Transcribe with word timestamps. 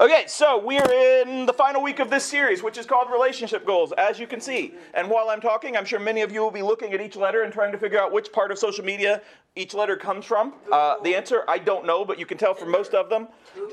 Okay, 0.00 0.24
so 0.26 0.58
we're 0.58 1.22
in 1.22 1.46
the 1.46 1.52
final 1.52 1.80
week 1.80 2.00
of 2.00 2.10
this 2.10 2.24
series, 2.24 2.64
which 2.64 2.76
is 2.78 2.84
called 2.84 3.08
Relationship 3.12 3.64
Goals, 3.64 3.92
as 3.92 4.18
you 4.18 4.26
can 4.26 4.40
see. 4.40 4.74
And 4.92 5.08
while 5.08 5.30
I'm 5.30 5.40
talking, 5.40 5.76
I'm 5.76 5.84
sure 5.84 6.00
many 6.00 6.22
of 6.22 6.32
you 6.32 6.40
will 6.40 6.50
be 6.50 6.62
looking 6.62 6.92
at 6.94 7.00
each 7.00 7.14
letter 7.14 7.42
and 7.42 7.52
trying 7.52 7.70
to 7.70 7.78
figure 7.78 8.00
out 8.00 8.10
which 8.10 8.32
part 8.32 8.50
of 8.50 8.58
social 8.58 8.84
media 8.84 9.22
each 9.54 9.72
letter 9.72 9.96
comes 9.96 10.24
from. 10.24 10.54
Uh, 10.72 10.96
the 11.04 11.14
answer, 11.14 11.44
I 11.46 11.58
don't 11.58 11.86
know, 11.86 12.04
but 12.04 12.18
you 12.18 12.26
can 12.26 12.38
tell 12.38 12.54
from 12.54 12.72
most 12.72 12.92
of 12.92 13.08
them. 13.08 13.28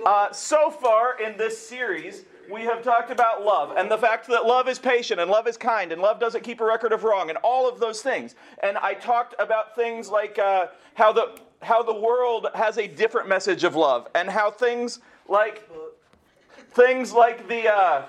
Uh, 0.05 0.31
so 0.31 0.70
far 0.70 1.20
in 1.20 1.38
this 1.38 1.57
series, 1.57 2.24
we 2.51 2.62
have 2.62 2.83
talked 2.83 3.10
about 3.10 3.44
love 3.44 3.76
and 3.76 3.90
the 3.90 3.97
fact 3.97 4.28
that 4.28 4.46
love 4.46 4.67
is 4.67 4.78
patient 4.78 5.19
and 5.19 5.31
love 5.31 5.47
is 5.47 5.58
kind 5.58 5.92
and 5.92 6.03
love 6.03 6.19
doesn't 6.19 6.44
keep 6.44 6.62
a 6.62 6.65
record 6.65 6.92
of 6.92 7.03
wrong 7.03 7.29
and 7.29 7.40
all 7.40 7.67
of 7.67 7.79
those 7.79 8.01
things. 8.01 8.35
And 8.62 8.78
I 8.78 8.94
talked 8.94 9.33
about 9.40 9.76
things 9.76 10.10
like 10.10 10.38
uh, 10.38 10.67
how 10.94 11.13
the 11.13 11.40
how 11.63 11.81
the 11.83 11.94
world 11.94 12.47
has 12.56 12.78
a 12.78 12.88
different 12.88 13.28
message 13.29 13.63
of 13.63 13.76
love 13.76 14.08
and 14.15 14.29
how 14.29 14.49
things 14.51 14.99
like 15.28 15.67
things 16.73 17.13
like 17.13 17.48
the 17.48 17.72
uh, 17.72 18.05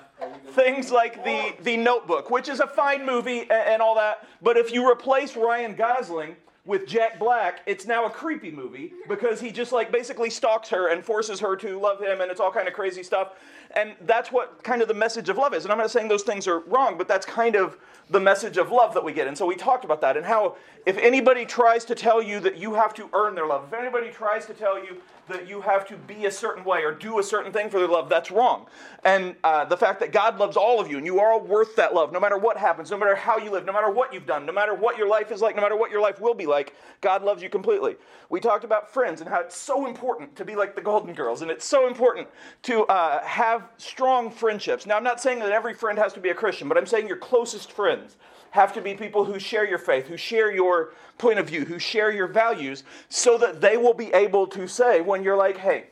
things 0.49 0.91
like 0.91 1.23
the 1.23 1.53
the 1.63 1.77
Notebook, 1.77 2.29
which 2.29 2.49
is 2.49 2.59
a 2.59 2.67
fine 2.67 3.05
movie 3.05 3.41
and, 3.41 3.51
and 3.51 3.81
all 3.81 3.95
that. 3.95 4.27
But 4.41 4.57
if 4.57 4.71
you 4.71 4.89
replace 4.89 5.35
Ryan 5.35 5.75
Gosling 5.75 6.35
with 6.65 6.87
Jack 6.87 7.19
Black, 7.19 7.61
it's 7.65 7.85
now 7.85 8.05
a 8.05 8.09
creepy 8.09 8.49
movie 8.49 8.93
because 9.09 9.41
he 9.41 9.51
just 9.51 9.71
like 9.73 9.91
basically 9.91 10.29
stalks 10.29 10.69
her 10.69 10.89
and 10.89 11.03
forces 11.03 11.39
her 11.41 11.55
to 11.57 11.79
love 11.79 11.99
him, 11.99 12.21
and 12.21 12.31
it's 12.31 12.39
all 12.39 12.51
kind 12.51 12.67
of 12.67 12.73
crazy 12.73 13.03
stuff. 13.03 13.33
And 13.75 13.95
that's 14.01 14.31
what 14.31 14.63
kind 14.63 14.81
of 14.81 14.87
the 14.87 14.93
message 14.93 15.29
of 15.29 15.37
love 15.37 15.53
is. 15.53 15.65
And 15.65 15.71
I'm 15.71 15.79
not 15.79 15.89
saying 15.89 16.07
those 16.07 16.23
things 16.23 16.47
are 16.47 16.59
wrong, 16.59 16.97
but 16.97 17.07
that's 17.07 17.25
kind 17.25 17.55
of 17.55 17.77
the 18.09 18.19
message 18.19 18.57
of 18.57 18.71
love 18.71 18.93
that 18.93 19.03
we 19.03 19.13
get. 19.13 19.27
And 19.27 19.37
so 19.37 19.45
we 19.45 19.55
talked 19.55 19.83
about 19.83 19.99
that 20.01 20.15
and 20.15 20.25
how 20.25 20.55
if 20.85 20.97
anybody 20.97 21.45
tries 21.45 21.83
to 21.85 21.95
tell 21.95 22.21
you 22.21 22.39
that 22.41 22.57
you 22.57 22.75
have 22.75 22.93
to 22.95 23.09
earn 23.13 23.33
their 23.33 23.47
love, 23.47 23.65
if 23.71 23.79
anybody 23.79 24.11
tries 24.11 24.45
to 24.45 24.53
tell 24.53 24.77
you 24.77 25.01
that 25.27 25.47
you 25.47 25.61
have 25.61 25.87
to 25.87 25.95
be 25.95 26.25
a 26.25 26.31
certain 26.31 26.63
way 26.63 26.83
or 26.83 26.91
do 26.91 27.19
a 27.19 27.23
certain 27.23 27.51
thing 27.51 27.69
for 27.69 27.79
their 27.79 27.87
love, 27.87 28.09
that's 28.09 28.31
wrong. 28.31 28.65
And 29.03 29.35
uh, 29.43 29.65
the 29.65 29.77
fact 29.77 29.99
that 30.01 30.11
God 30.11 30.37
loves 30.37 30.57
all 30.57 30.79
of 30.79 30.89
you 30.89 30.97
and 30.97 31.05
you 31.05 31.19
are 31.19 31.39
worth 31.39 31.75
that 31.77 31.93
love, 31.93 32.11
no 32.11 32.19
matter 32.19 32.37
what 32.37 32.57
happens, 32.57 32.91
no 32.91 32.97
matter 32.97 33.15
how 33.15 33.37
you 33.37 33.51
live, 33.51 33.65
no 33.65 33.73
matter 33.73 33.89
what 33.89 34.13
you've 34.13 34.25
done, 34.25 34.45
no 34.45 34.51
matter 34.51 34.73
what 34.73 34.97
your 34.97 35.07
life 35.07 35.31
is 35.31 35.41
like, 35.41 35.55
no 35.55 35.61
matter 35.61 35.77
what 35.77 35.91
your 35.91 36.01
life 36.01 36.19
will 36.19 36.33
be 36.33 36.45
like, 36.45 36.75
God 37.01 37.23
loves 37.23 37.41
you 37.41 37.49
completely. 37.49 37.95
We 38.29 38.39
talked 38.39 38.63
about 38.63 38.91
friends 38.91 39.21
and 39.21 39.29
how 39.29 39.39
it's 39.39 39.57
so 39.57 39.87
important 39.87 40.35
to 40.35 40.45
be 40.45 40.55
like 40.55 40.75
the 40.75 40.81
Golden 40.81 41.13
Girls, 41.13 41.41
and 41.41 41.51
it's 41.51 41.65
so 41.65 41.87
important 41.87 42.27
to 42.63 42.83
uh, 42.85 43.23
have 43.23 43.69
strong 43.77 44.29
friendships. 44.29 44.85
Now, 44.85 44.97
I'm 44.97 45.03
not 45.03 45.21
saying 45.21 45.39
that 45.39 45.51
every 45.51 45.73
friend 45.73 45.97
has 45.99 46.13
to 46.13 46.19
be 46.19 46.29
a 46.29 46.33
Christian, 46.33 46.67
but 46.67 46.77
I'm 46.77 46.85
saying 46.85 47.07
your 47.07 47.17
closest 47.17 47.71
friends 47.71 48.17
have 48.53 48.71
to 48.71 48.81
be 48.81 48.93
people 48.93 49.25
who 49.25 49.39
share 49.39 49.67
your 49.67 49.79
faith, 49.79 50.05
who 50.05 50.15
share 50.15 50.53
your 50.53 50.93
point 51.17 51.39
of 51.39 51.47
view, 51.47 51.65
who 51.65 51.79
share 51.79 52.11
your 52.11 52.27
values, 52.27 52.83
so 53.09 53.35
that 53.35 53.61
they 53.61 53.77
will 53.77 53.95
be 53.95 54.13
able 54.13 54.45
to 54.45 54.67
say 54.67 55.01
when 55.01 55.23
you're 55.23 55.35
like, 55.35 55.57
hey, 55.57 55.85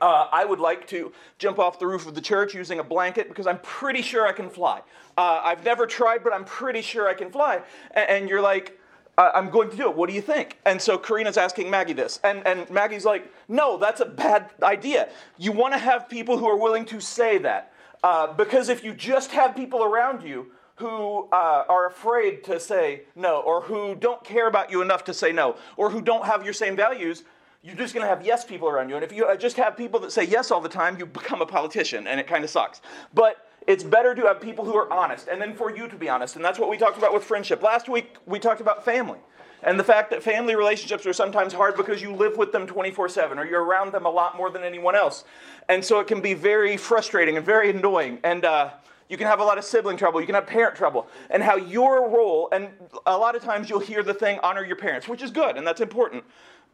uh, 0.00 0.26
I 0.32 0.44
would 0.44 0.58
like 0.58 0.88
to 0.88 1.12
jump 1.38 1.60
off 1.60 1.78
the 1.78 1.86
roof 1.86 2.04
of 2.08 2.16
the 2.16 2.20
church 2.20 2.56
using 2.56 2.80
a 2.80 2.82
blanket 2.82 3.28
because 3.28 3.46
I'm 3.46 3.60
pretty 3.60 4.02
sure 4.02 4.26
I 4.26 4.32
can 4.32 4.50
fly. 4.50 4.80
Uh, 5.16 5.42
I've 5.44 5.64
never 5.64 5.86
tried, 5.86 6.24
but 6.24 6.32
I'm 6.32 6.44
pretty 6.44 6.82
sure 6.82 7.08
I 7.08 7.14
can 7.14 7.30
fly. 7.30 7.62
And, 7.92 8.10
and 8.10 8.28
you're 8.28 8.40
like, 8.42 8.80
I'm 9.16 9.50
going 9.50 9.70
to 9.70 9.76
do 9.76 9.88
it. 9.88 9.94
What 9.94 10.08
do 10.08 10.16
you 10.16 10.22
think? 10.22 10.58
And 10.66 10.82
so 10.82 10.98
Karina's 10.98 11.36
asking 11.36 11.70
Maggie 11.70 11.92
this. 11.92 12.18
And, 12.24 12.44
and 12.44 12.68
Maggie's 12.68 13.04
like, 13.04 13.32
no, 13.46 13.76
that's 13.76 14.00
a 14.00 14.06
bad 14.06 14.50
idea. 14.60 15.08
You 15.38 15.52
want 15.52 15.72
to 15.74 15.78
have 15.78 16.08
people 16.08 16.36
who 16.36 16.48
are 16.48 16.56
willing 16.56 16.84
to 16.86 17.00
say 17.00 17.38
that. 17.38 17.72
Uh, 18.02 18.32
because 18.32 18.68
if 18.68 18.82
you 18.82 18.92
just 18.92 19.30
have 19.30 19.54
people 19.54 19.84
around 19.84 20.24
you 20.24 20.50
who 20.82 21.28
uh, 21.32 21.64
are 21.68 21.86
afraid 21.86 22.42
to 22.44 22.58
say 22.58 23.02
no, 23.14 23.40
or 23.40 23.62
who 23.62 23.94
don't 23.94 24.22
care 24.24 24.48
about 24.48 24.70
you 24.70 24.82
enough 24.82 25.04
to 25.04 25.14
say 25.14 25.32
no, 25.32 25.56
or 25.76 25.90
who 25.90 26.02
don't 26.02 26.26
have 26.26 26.44
your 26.44 26.52
same 26.52 26.74
values, 26.74 27.22
you're 27.62 27.76
just 27.76 27.94
going 27.94 28.04
to 28.04 28.08
have 28.08 28.26
yes 28.26 28.44
people 28.44 28.68
around 28.68 28.88
you. 28.88 28.96
And 28.96 29.04
if 29.04 29.12
you 29.12 29.24
just 29.38 29.56
have 29.56 29.76
people 29.76 30.00
that 30.00 30.10
say 30.10 30.24
yes 30.24 30.50
all 30.50 30.60
the 30.60 30.68
time, 30.68 30.98
you 30.98 31.06
become 31.06 31.40
a 31.40 31.46
politician, 31.46 32.08
and 32.08 32.18
it 32.18 32.26
kind 32.26 32.42
of 32.42 32.50
sucks. 32.50 32.80
But 33.14 33.48
it's 33.68 33.84
better 33.84 34.12
to 34.16 34.22
have 34.22 34.40
people 34.40 34.64
who 34.64 34.76
are 34.76 34.92
honest, 34.92 35.28
and 35.28 35.40
then 35.40 35.54
for 35.54 35.74
you 35.74 35.86
to 35.86 35.96
be 35.96 36.08
honest. 36.08 36.34
And 36.34 36.44
that's 36.44 36.58
what 36.58 36.68
we 36.68 36.76
talked 36.76 36.98
about 36.98 37.14
with 37.14 37.22
friendship. 37.22 37.62
Last 37.62 37.88
week, 37.88 38.16
we 38.26 38.40
talked 38.40 38.60
about 38.60 38.84
family. 38.84 39.20
And 39.62 39.78
the 39.78 39.84
fact 39.84 40.10
that 40.10 40.24
family 40.24 40.56
relationships 40.56 41.06
are 41.06 41.12
sometimes 41.12 41.52
hard 41.52 41.76
because 41.76 42.02
you 42.02 42.12
live 42.12 42.36
with 42.36 42.50
them 42.50 42.66
24 42.66 43.08
7 43.08 43.38
or 43.38 43.46
you're 43.46 43.62
around 43.62 43.92
them 43.92 44.04
a 44.04 44.10
lot 44.10 44.36
more 44.36 44.50
than 44.50 44.64
anyone 44.64 44.96
else. 44.96 45.22
And 45.68 45.84
so 45.84 46.00
it 46.00 46.08
can 46.08 46.20
be 46.20 46.34
very 46.34 46.76
frustrating 46.76 47.36
and 47.36 47.46
very 47.46 47.70
annoying. 47.70 48.18
And 48.24 48.44
uh, 48.44 48.70
you 49.12 49.18
can 49.18 49.26
have 49.26 49.40
a 49.40 49.44
lot 49.44 49.58
of 49.58 49.64
sibling 49.64 49.98
trouble. 49.98 50.20
You 50.20 50.26
can 50.26 50.34
have 50.34 50.46
parent 50.46 50.74
trouble. 50.74 51.06
And 51.28 51.42
how 51.42 51.56
your 51.56 52.08
role, 52.08 52.48
and 52.50 52.70
a 53.04 53.16
lot 53.16 53.36
of 53.36 53.44
times 53.44 53.68
you'll 53.68 53.78
hear 53.78 54.02
the 54.02 54.14
thing, 54.14 54.40
honor 54.42 54.64
your 54.64 54.76
parents, 54.76 55.06
which 55.06 55.22
is 55.22 55.30
good 55.30 55.58
and 55.58 55.66
that's 55.66 55.82
important. 55.82 56.24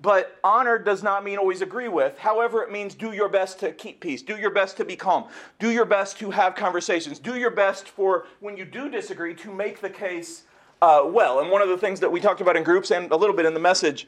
But 0.01 0.39
honor 0.45 0.79
does 0.79 1.03
not 1.03 1.25
mean 1.25 1.39
always 1.39 1.63
agree 1.63 1.89
with. 1.89 2.17
However, 2.17 2.63
it 2.63 2.71
means 2.71 2.95
do 2.95 3.11
your 3.11 3.29
best 3.29 3.59
to 3.61 3.73
keep 3.73 3.99
peace. 3.99 4.23
Do 4.23 4.37
your 4.37 4.51
best 4.51 4.77
to 4.77 4.85
be 4.85 4.95
calm. 4.95 5.25
Do 5.59 5.73
your 5.73 5.85
best 5.85 6.17
to 6.21 6.31
have 6.31 6.55
conversations. 6.55 7.19
Do 7.19 7.35
your 7.35 7.51
best 7.51 7.89
for 7.89 8.27
when 8.39 8.57
you 8.57 8.65
do 8.65 8.89
disagree 8.89 9.35
to 9.35 9.53
make 9.53 9.81
the 9.81 9.91
case 9.91 10.45
uh, 10.81 11.03
well. 11.05 11.41
And 11.41 11.51
one 11.51 11.61
of 11.61 11.69
the 11.69 11.77
things 11.77 11.99
that 11.99 12.13
we 12.13 12.21
talked 12.21 12.41
about 12.41 12.57
in 12.57 12.63
groups 12.63 12.93
and 12.93 13.11
a 13.11 13.17
little 13.17 13.35
bit 13.35 13.47
in 13.47 13.55
the 13.55 13.61
message, 13.61 14.07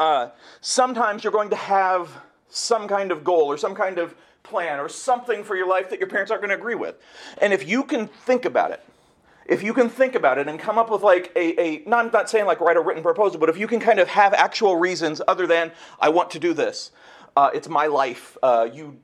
uh, 0.00 0.30
sometimes 0.60 1.22
you're 1.22 1.32
going 1.32 1.50
to 1.50 1.56
have 1.56 2.10
some 2.48 2.88
kind 2.88 3.12
of 3.12 3.22
goal 3.22 3.44
or 3.44 3.56
some 3.56 3.76
kind 3.76 3.98
of 3.98 4.16
plan 4.48 4.78
or 4.78 4.88
something 4.88 5.44
for 5.44 5.56
your 5.56 5.68
life 5.68 5.90
that 5.90 5.98
your 5.98 6.08
parents 6.08 6.30
aren't 6.30 6.42
going 6.42 6.50
to 6.50 6.56
agree 6.56 6.74
with. 6.74 6.96
And 7.40 7.52
if 7.52 7.68
you 7.68 7.82
can 7.82 8.08
think 8.08 8.44
about 8.44 8.70
it, 8.70 8.82
if 9.46 9.62
you 9.62 9.72
can 9.72 9.88
think 9.88 10.14
about 10.14 10.38
it 10.38 10.48
and 10.48 10.58
come 10.58 10.78
up 10.78 10.90
with 10.90 11.02
like 11.02 11.32
a, 11.36 11.60
a 11.60 11.82
not, 11.86 12.12
not 12.12 12.28
saying 12.28 12.46
like 12.46 12.60
write 12.60 12.76
a 12.76 12.80
written 12.80 13.02
proposal, 13.02 13.38
but 13.38 13.48
if 13.48 13.56
you 13.56 13.66
can 13.66 13.80
kind 13.80 14.00
of 14.00 14.08
have 14.08 14.34
actual 14.34 14.76
reasons 14.76 15.22
other 15.28 15.46
than 15.46 15.72
I 16.00 16.08
want 16.08 16.30
to 16.30 16.38
do 16.38 16.52
this, 16.52 16.90
uh, 17.36 17.50
it's 17.54 17.68
my 17.68 17.86
life, 17.86 18.36
uh, 18.42 18.68
you 18.72 18.98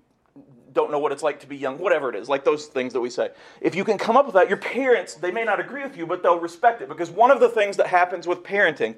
don't 0.72 0.90
know 0.90 0.98
what 0.98 1.12
it's 1.12 1.22
like 1.22 1.40
to 1.40 1.46
be 1.46 1.56
young, 1.56 1.78
whatever 1.78 2.08
it 2.08 2.16
is, 2.16 2.28
like 2.28 2.44
those 2.44 2.66
things 2.66 2.92
that 2.92 3.00
we 3.00 3.10
say. 3.10 3.30
If 3.60 3.74
you 3.74 3.84
can 3.84 3.98
come 3.98 4.16
up 4.16 4.26
with 4.26 4.34
that, 4.34 4.48
your 4.48 4.58
parents, 4.58 5.14
they 5.14 5.30
may 5.30 5.44
not 5.44 5.60
agree 5.60 5.82
with 5.82 5.96
you, 5.96 6.06
but 6.06 6.22
they'll 6.22 6.40
respect 6.40 6.82
it. 6.82 6.88
Because 6.88 7.10
one 7.10 7.30
of 7.30 7.40
the 7.40 7.48
things 7.48 7.76
that 7.76 7.86
happens 7.86 8.26
with 8.26 8.42
parenting 8.42 8.96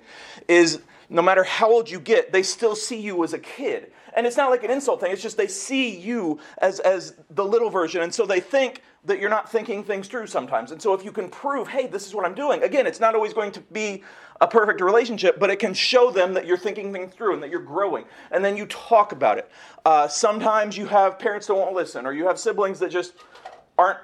is 0.49 0.81
no 1.09 1.23
matter 1.23 1.45
how 1.45 1.71
old 1.71 1.91
you 1.91 2.01
get, 2.01 2.33
they 2.33 2.43
still 2.43 2.75
see 2.75 3.01
you 3.01 3.23
as 3.25 3.33
a 3.33 3.39
kid. 3.39 3.93
And 4.17 4.27
it's 4.27 4.37
not 4.37 4.51
like 4.51 4.65
an 4.65 4.71
insult 4.71 5.01
thing, 5.01 5.13
it's 5.13 5.23
just 5.23 5.37
they 5.37 5.49
see 5.49 5.99
you 5.99 6.39
as, 6.59 6.81
as 6.81 7.15
the 7.31 7.45
little 7.45 7.71
version. 7.71 8.03
And 8.03 8.15
so 8.15 8.27
they 8.27 8.41
think 8.41 8.83
that 9.05 9.19
you're 9.19 9.31
not 9.31 9.51
thinking 9.51 9.85
things 9.85 10.09
through 10.09 10.27
sometimes. 10.27 10.71
And 10.71 10.81
so 10.81 10.95
if 10.95 11.05
you 11.05 11.13
can 11.13 11.29
prove, 11.29 11.69
hey, 11.69 11.87
this 11.87 12.07
is 12.07 12.15
what 12.15 12.25
I'm 12.25 12.35
doing, 12.35 12.63
again, 12.63 12.87
it's 12.87 13.01
not 13.01 13.15
always 13.15 13.35
going 13.35 13.53
to 13.53 13.61
be 13.61 14.03
a 14.41 14.47
perfect 14.47 14.81
relationship, 14.81 15.39
but 15.39 15.51
it 15.51 15.59
can 15.59 15.75
show 15.75 16.11
them 16.11 16.35
that 16.35 16.47
you're 16.47 16.59
thinking 16.59 16.93
things 16.93 17.15
through 17.15 17.35
and 17.35 17.43
that 17.43 17.51
you're 17.51 17.61
growing. 17.61 18.05
And 18.31 18.45
then 18.45 18.57
you 18.57 18.67
talk 18.67 19.13
about 19.13 19.39
it. 19.39 19.51
Uh, 19.85 20.09
sometimes 20.09 20.77
you 20.77 20.87
have 20.87 21.19
parents 21.19 21.47
that 21.47 21.55
won't 21.55 21.75
listen, 21.75 22.07
or 22.07 22.13
you 22.13 22.27
have 22.27 22.39
siblings 22.39 22.79
that 22.81 22.91
just 22.91 23.15
aren't 23.79 23.99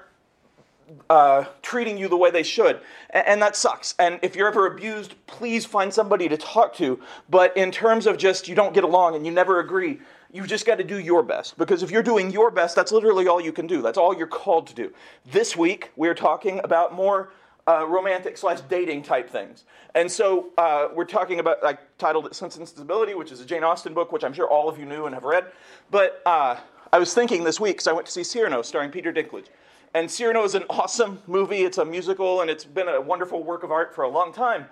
uh, 1.09 1.45
treating 1.61 1.97
you 1.97 2.07
the 2.07 2.17
way 2.17 2.31
they 2.31 2.43
should. 2.43 2.81
And, 3.11 3.27
and, 3.27 3.41
that 3.41 3.55
sucks. 3.55 3.95
And 3.97 4.19
if 4.21 4.35
you're 4.35 4.47
ever 4.47 4.65
abused, 4.65 5.15
please 5.25 5.65
find 5.65 5.93
somebody 5.93 6.27
to 6.29 6.37
talk 6.37 6.75
to. 6.75 6.99
But 7.29 7.55
in 7.55 7.71
terms 7.71 8.07
of 8.07 8.17
just 8.17 8.47
you 8.47 8.55
don't 8.55 8.73
get 8.73 8.83
along 8.83 9.15
and 9.15 9.25
you 9.25 9.31
never 9.31 9.59
agree, 9.59 9.99
you 10.33 10.45
just 10.47 10.65
got 10.65 10.77
to 10.77 10.83
do 10.83 10.99
your 10.99 11.23
best. 11.23 11.57
Because 11.57 11.83
if 11.83 11.91
you're 11.91 12.03
doing 12.03 12.31
your 12.31 12.51
best, 12.51 12.75
that's 12.75 12.91
literally 12.91 13.27
all 13.27 13.41
you 13.41 13.51
can 13.51 13.67
do. 13.67 13.81
That's 13.81 13.97
all 13.97 14.15
you're 14.15 14.27
called 14.27 14.67
to 14.67 14.73
do. 14.73 14.93
This 15.31 15.55
week, 15.55 15.91
we're 15.95 16.15
talking 16.15 16.59
about 16.63 16.93
more 16.93 17.33
uh, 17.67 17.85
romantic 17.87 18.37
slash 18.37 18.61
dating 18.61 19.03
type 19.03 19.29
things. 19.29 19.65
And 19.93 20.11
so 20.11 20.49
uh, 20.57 20.87
we're 20.93 21.05
talking 21.05 21.39
about, 21.39 21.63
I 21.63 21.77
titled 21.97 22.25
it 22.25 22.35
Sense 22.35 22.57
and 22.57 22.67
Stability, 22.67 23.13
which 23.13 23.31
is 23.31 23.41
a 23.41 23.45
Jane 23.45 23.63
Austen 23.63 23.93
book, 23.93 24.11
which 24.11 24.23
I'm 24.23 24.33
sure 24.33 24.47
all 24.47 24.69
of 24.69 24.79
you 24.79 24.85
knew 24.85 25.05
and 25.05 25.13
have 25.13 25.23
read. 25.23 25.45
But 25.91 26.21
uh, 26.25 26.57
I 26.91 26.99
was 26.99 27.13
thinking 27.13 27.43
this 27.43 27.59
week, 27.59 27.75
because 27.75 27.87
I 27.87 27.91
went 27.91 28.05
to 28.07 28.11
see 28.11 28.23
Cyrano 28.23 28.61
starring 28.61 28.89
Peter 28.89 29.13
Dinklage. 29.13 29.47
And 29.93 30.09
Cyrano 30.09 30.43
is 30.43 30.55
an 30.55 30.63
awesome 30.69 31.21
movie. 31.27 31.63
It's 31.63 31.77
a 31.77 31.85
musical, 31.85 32.41
and 32.41 32.49
it's 32.49 32.63
been 32.63 32.87
a 32.87 33.01
wonderful 33.01 33.43
work 33.43 33.63
of 33.63 33.71
art 33.71 33.93
for 33.93 34.03
a 34.03 34.09
long 34.09 34.33
time. 34.33 34.65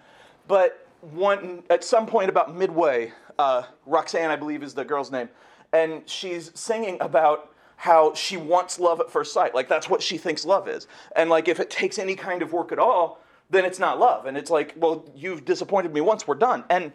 But 0.47 0.87
one, 1.01 1.63
at 1.69 1.83
some 1.83 2.07
point 2.07 2.29
about 2.29 2.55
midway, 2.55 3.11
uh, 3.37 3.63
Roxanne, 3.85 4.31
I 4.31 4.35
believe, 4.35 4.63
is 4.63 4.73
the 4.73 4.85
girl's 4.85 5.11
name, 5.11 5.29
and 5.73 6.07
she's 6.07 6.51
singing 6.53 6.97
about 7.01 7.51
how 7.77 8.13
she 8.13 8.35
wants 8.35 8.79
love 8.79 8.99
at 8.99 9.09
first 9.09 9.33
sight. 9.33 9.55
Like 9.55 9.69
that's 9.69 9.89
what 9.89 10.01
she 10.01 10.17
thinks 10.17 10.45
love 10.45 10.67
is. 10.67 10.87
And 11.15 11.29
like 11.29 11.47
if 11.47 11.59
it 11.59 11.69
takes 11.69 11.97
any 11.97 12.15
kind 12.15 12.41
of 12.41 12.51
work 12.51 12.71
at 12.71 12.79
all, 12.79 13.21
then 13.49 13.65
it's 13.65 13.79
not 13.79 13.99
love. 13.99 14.25
And 14.25 14.37
it's 14.37 14.51
like, 14.51 14.73
well, 14.77 15.05
you've 15.15 15.45
disappointed 15.45 15.93
me 15.93 16.01
once, 16.01 16.27
we're 16.27 16.35
done. 16.35 16.63
And 16.69 16.91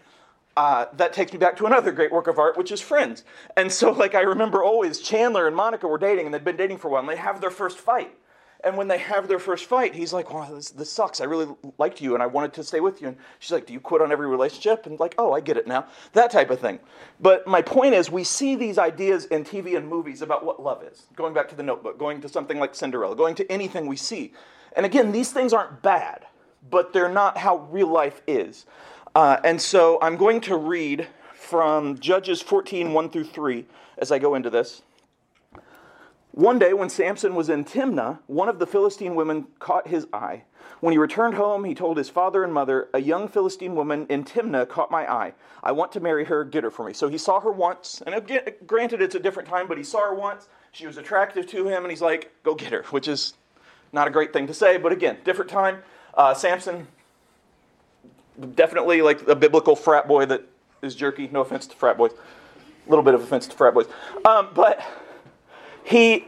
uh, 0.57 0.87
that 0.97 1.13
takes 1.13 1.33
me 1.33 1.39
back 1.39 1.57
to 1.57 1.67
another 1.67 1.91
great 1.91 2.13
work 2.13 2.27
of 2.27 2.39
art, 2.39 2.57
which 2.57 2.71
is 2.71 2.81
Friends. 2.81 3.25
And 3.57 3.73
so, 3.73 3.91
like, 3.91 4.15
I 4.15 4.21
remember 4.21 4.63
always 4.63 5.01
Chandler 5.01 5.49
and 5.49 5.57
Monica 5.57 5.89
were 5.89 5.99
dating, 5.99 6.27
and 6.27 6.35
they'd 6.35 6.45
been 6.45 6.57
dating 6.57 6.79
for 6.79 6.89
a 6.89 6.91
while, 6.93 7.01
and 7.01 7.09
they 7.09 7.17
have 7.17 7.41
their 7.41 7.51
first 7.51 7.79
fight. 7.79 8.17
And 8.65 8.77
when 8.77 8.89
they 8.89 8.99
have 8.99 9.29
their 9.29 9.39
first 9.39 9.67
fight, 9.67 9.95
he's 9.95 10.13
like, 10.13 10.33
"Well, 10.33 10.55
this, 10.55 10.71
this 10.71 10.91
sucks. 10.91 11.21
I 11.21 11.25
really 11.25 11.49
liked 11.79 12.01
you, 12.01 12.15
and 12.15 12.23
I 12.23 12.27
wanted 12.27 12.55
to 12.55 12.65
stay 12.65 12.81
with 12.81 13.03
you." 13.03 13.09
And 13.09 13.17
she's 13.39 13.53
like, 13.53 13.67
"Do 13.67 13.73
you 13.73 13.81
quit 13.81 14.01
on 14.01 14.11
every 14.11 14.27
relationship?" 14.27 14.87
And 14.87 14.99
like, 14.99 15.15
"Oh, 15.19 15.33
I 15.33 15.41
get 15.41 15.57
it 15.57 15.67
now." 15.67 15.87
That 16.15 16.31
type 16.31 16.51
of 16.51 16.61
thing. 16.61 16.79
But 17.21 17.47
my 17.47 17.61
point 17.61 17.95
is, 17.95 18.11
we 18.11 18.25
see 18.25 18.57
these 18.57 18.79
ideas 18.79 19.27
in 19.27 19.45
TV 19.45 19.77
and 19.77 19.89
movies 19.89 20.23
about 20.23 20.45
what 20.45 20.63
love 20.63 20.83
is. 20.83 21.07
Going 21.15 21.35
back 21.35 21.49
to 21.51 21.55
the 21.55 21.63
Notebook, 21.63 21.99
going 21.99 22.21
to 22.23 22.29
something 22.29 22.59
like 22.59 22.75
Cinderella, 22.75 23.15
going 23.15 23.35
to 23.37 23.53
anything 23.53 23.87
we 23.87 23.97
see. 23.97 24.33
And 24.77 24.87
again, 24.87 25.13
these 25.13 25.31
things 25.31 25.53
aren't 25.53 25.83
bad, 25.83 26.27
but 26.71 26.93
they're 26.93 27.09
not 27.09 27.39
how 27.39 27.69
real 27.71 27.89
life 27.89 28.23
is. 28.27 28.67
Uh, 29.15 29.37
and 29.45 29.61
so 29.61 29.99
I'm 30.03 30.17
going 30.17 30.41
to 30.43 30.57
read 30.57 31.07
from 31.35 31.99
Judges 31.99 32.43
14, 32.43 32.93
1 32.93 33.11
through 33.11 33.25
3 33.25 33.67
as 33.99 34.11
I 34.11 34.19
go 34.19 34.35
into 34.35 34.51
this. 34.51 34.83
One 36.35 36.59
day, 36.59 36.73
when 36.73 36.89
Samson 36.89 37.37
was 37.37 37.49
in 37.49 37.65
Timnah, 37.65 38.19
one 38.27 38.49
of 38.49 38.59
the 38.59 38.67
Philistine 38.67 39.15
women 39.15 39.47
caught 39.61 39.87
his 39.87 40.09
eye. 40.13 40.43
When 40.81 40.91
he 40.91 40.99
returned 40.99 41.35
home, 41.35 41.63
he 41.63 41.77
told 41.77 41.97
his 41.97 42.09
father 42.09 42.43
and 42.43 42.53
mother, 42.53 42.89
A 42.93 43.01
young 43.01 43.29
Philistine 43.29 43.77
woman 43.77 44.05
in 44.09 44.25
Timnah 44.25 44.69
caught 44.69 44.91
my 44.91 45.09
eye. 45.09 45.35
I 45.63 45.71
want 45.71 45.93
to 45.93 46.01
marry 46.01 46.25
her, 46.25 46.43
get 46.43 46.65
her 46.65 46.73
for 46.73 46.85
me. 46.85 46.93
So 46.93 47.07
he 47.07 47.19
saw 47.19 47.39
her 47.39 47.53
once, 47.53 48.03
and 48.05 48.17
again, 48.17 48.43
granted, 48.67 49.01
it's 49.01 49.15
a 49.15 49.21
different 49.21 49.49
time, 49.49 49.69
but 49.69 49.79
he 49.79 49.85
saw 49.85 50.01
her 50.01 50.15
once. 50.15 50.49
She 50.73 50.89
was 50.89 50.97
attractive 50.97 51.47
to 51.51 51.69
him, 51.69 51.85
and 51.85 51.91
he's 51.91 52.03
like, 52.03 52.33
Go 52.43 52.57
get 52.57 52.73
her, 52.73 52.83
which 52.91 53.07
is 53.07 53.35
not 53.93 54.09
a 54.09 54.11
great 54.11 54.33
thing 54.33 54.49
to 54.49 54.55
say, 54.55 54.77
but 54.77 54.91
again, 54.91 55.19
different 55.23 55.53
time. 55.53 55.85
Uh, 56.15 56.35
Samson, 56.35 56.89
definitely 58.57 59.03
like 59.03 59.29
a 59.29 59.37
biblical 59.37 59.77
frat 59.77 60.09
boy 60.09 60.27
that 60.27 60.43
is 60.83 60.97
jerky. 60.97 61.29
No 61.31 61.43
offense 61.43 61.69
to 61.69 61.77
frat 61.77 61.97
boys. 61.97 62.11
A 62.11 62.91
little 62.91 63.05
bit 63.05 63.15
of 63.15 63.23
offense 63.23 63.47
to 63.47 63.57
frat 63.57 63.73
boys. 63.73 63.87
Um, 64.25 64.49
but 64.53 64.85
he 65.85 66.27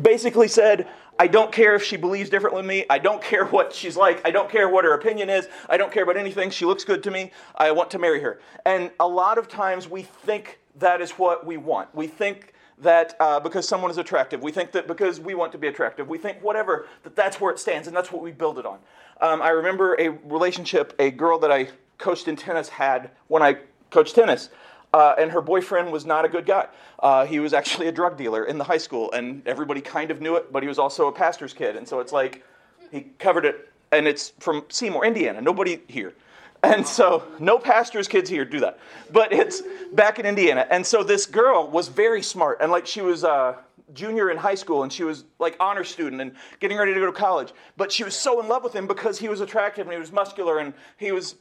basically 0.00 0.48
said, 0.48 0.86
I 1.18 1.26
don't 1.26 1.50
care 1.50 1.74
if 1.74 1.82
she 1.82 1.96
believes 1.96 2.30
differently 2.30 2.60
than 2.60 2.68
me. 2.68 2.84
I 2.88 2.98
don't 2.98 3.20
care 3.20 3.44
what 3.46 3.74
she's 3.74 3.96
like. 3.96 4.24
I 4.24 4.30
don't 4.30 4.48
care 4.48 4.68
what 4.68 4.84
her 4.84 4.94
opinion 4.94 5.28
is. 5.28 5.48
I 5.68 5.76
don't 5.76 5.90
care 5.90 6.04
about 6.04 6.16
anything. 6.16 6.50
She 6.50 6.64
looks 6.64 6.84
good 6.84 7.02
to 7.02 7.10
me. 7.10 7.32
I 7.56 7.72
want 7.72 7.90
to 7.90 7.98
marry 7.98 8.20
her. 8.20 8.40
And 8.64 8.92
a 9.00 9.08
lot 9.08 9.36
of 9.36 9.48
times 9.48 9.88
we 9.88 10.02
think 10.02 10.60
that 10.76 11.00
is 11.00 11.12
what 11.12 11.44
we 11.44 11.56
want. 11.56 11.92
We 11.92 12.06
think 12.06 12.52
that 12.80 13.16
uh, 13.18 13.40
because 13.40 13.66
someone 13.66 13.90
is 13.90 13.98
attractive, 13.98 14.40
we 14.42 14.52
think 14.52 14.70
that 14.72 14.86
because 14.86 15.18
we 15.18 15.34
want 15.34 15.50
to 15.50 15.58
be 15.58 15.66
attractive, 15.66 16.08
we 16.08 16.18
think 16.18 16.40
whatever, 16.40 16.86
that 17.02 17.16
that's 17.16 17.40
where 17.40 17.52
it 17.52 17.58
stands 17.58 17.88
and 17.88 17.96
that's 17.96 18.12
what 18.12 18.22
we 18.22 18.30
build 18.30 18.58
it 18.58 18.66
on. 18.66 18.78
Um, 19.20 19.42
I 19.42 19.48
remember 19.48 19.96
a 19.98 20.10
relationship 20.10 20.94
a 21.00 21.10
girl 21.10 21.40
that 21.40 21.50
I 21.50 21.70
coached 21.98 22.28
in 22.28 22.36
tennis 22.36 22.68
had 22.68 23.10
when 23.26 23.42
I 23.42 23.58
coached 23.90 24.14
tennis. 24.14 24.50
Uh, 24.92 25.14
and 25.18 25.30
her 25.30 25.42
boyfriend 25.42 25.92
was 25.92 26.06
not 26.06 26.24
a 26.24 26.28
good 26.28 26.46
guy. 26.46 26.66
Uh, 26.98 27.26
he 27.26 27.40
was 27.40 27.52
actually 27.52 27.88
a 27.88 27.92
drug 27.92 28.16
dealer 28.16 28.44
in 28.44 28.56
the 28.56 28.64
high 28.64 28.78
school, 28.78 29.12
and 29.12 29.46
everybody 29.46 29.80
kind 29.80 30.10
of 30.10 30.20
knew 30.20 30.36
it, 30.36 30.52
but 30.52 30.62
he 30.62 30.68
was 30.68 30.78
also 30.78 31.08
a 31.08 31.12
pastor's 31.12 31.52
kid. 31.52 31.76
And 31.76 31.86
so 31.86 32.00
it's 32.00 32.12
like 32.12 32.42
he 32.90 33.02
covered 33.18 33.44
it, 33.44 33.70
and 33.92 34.08
it's 34.08 34.32
from 34.38 34.64
Seymour, 34.68 35.04
Indiana. 35.04 35.40
Nobody 35.40 35.80
here. 35.88 36.14
And 36.62 36.86
so, 36.86 37.22
no 37.38 37.58
pastor's 37.58 38.08
kids 38.08 38.28
here 38.28 38.44
do 38.44 38.60
that. 38.60 38.80
But 39.12 39.32
it's 39.32 39.62
back 39.92 40.18
in 40.18 40.26
Indiana. 40.26 40.66
And 40.68 40.84
so, 40.84 41.04
this 41.04 41.26
girl 41.26 41.68
was 41.68 41.88
very 41.88 42.22
smart. 42.22 42.58
And 42.60 42.72
like, 42.72 42.86
she 42.86 43.00
was 43.00 43.22
a 43.22 43.30
uh, 43.30 43.56
junior 43.94 44.30
in 44.30 44.36
high 44.36 44.56
school 44.56 44.82
and 44.82 44.92
she 44.92 45.02
was 45.02 45.24
like 45.38 45.56
honor 45.60 45.84
student 45.84 46.20
and 46.20 46.32
getting 46.60 46.76
ready 46.76 46.92
to 46.92 47.00
go 47.00 47.06
to 47.06 47.12
college. 47.12 47.52
But 47.76 47.90
she 47.90 48.04
was 48.04 48.14
so 48.14 48.40
in 48.40 48.48
love 48.48 48.62
with 48.62 48.74
him 48.74 48.86
because 48.86 49.18
he 49.18 49.28
was 49.28 49.40
attractive 49.40 49.86
and 49.86 49.92
he 49.92 50.00
was 50.00 50.12
muscular 50.12 50.58
and 50.58 50.74
he 50.98 51.12
was 51.12 51.36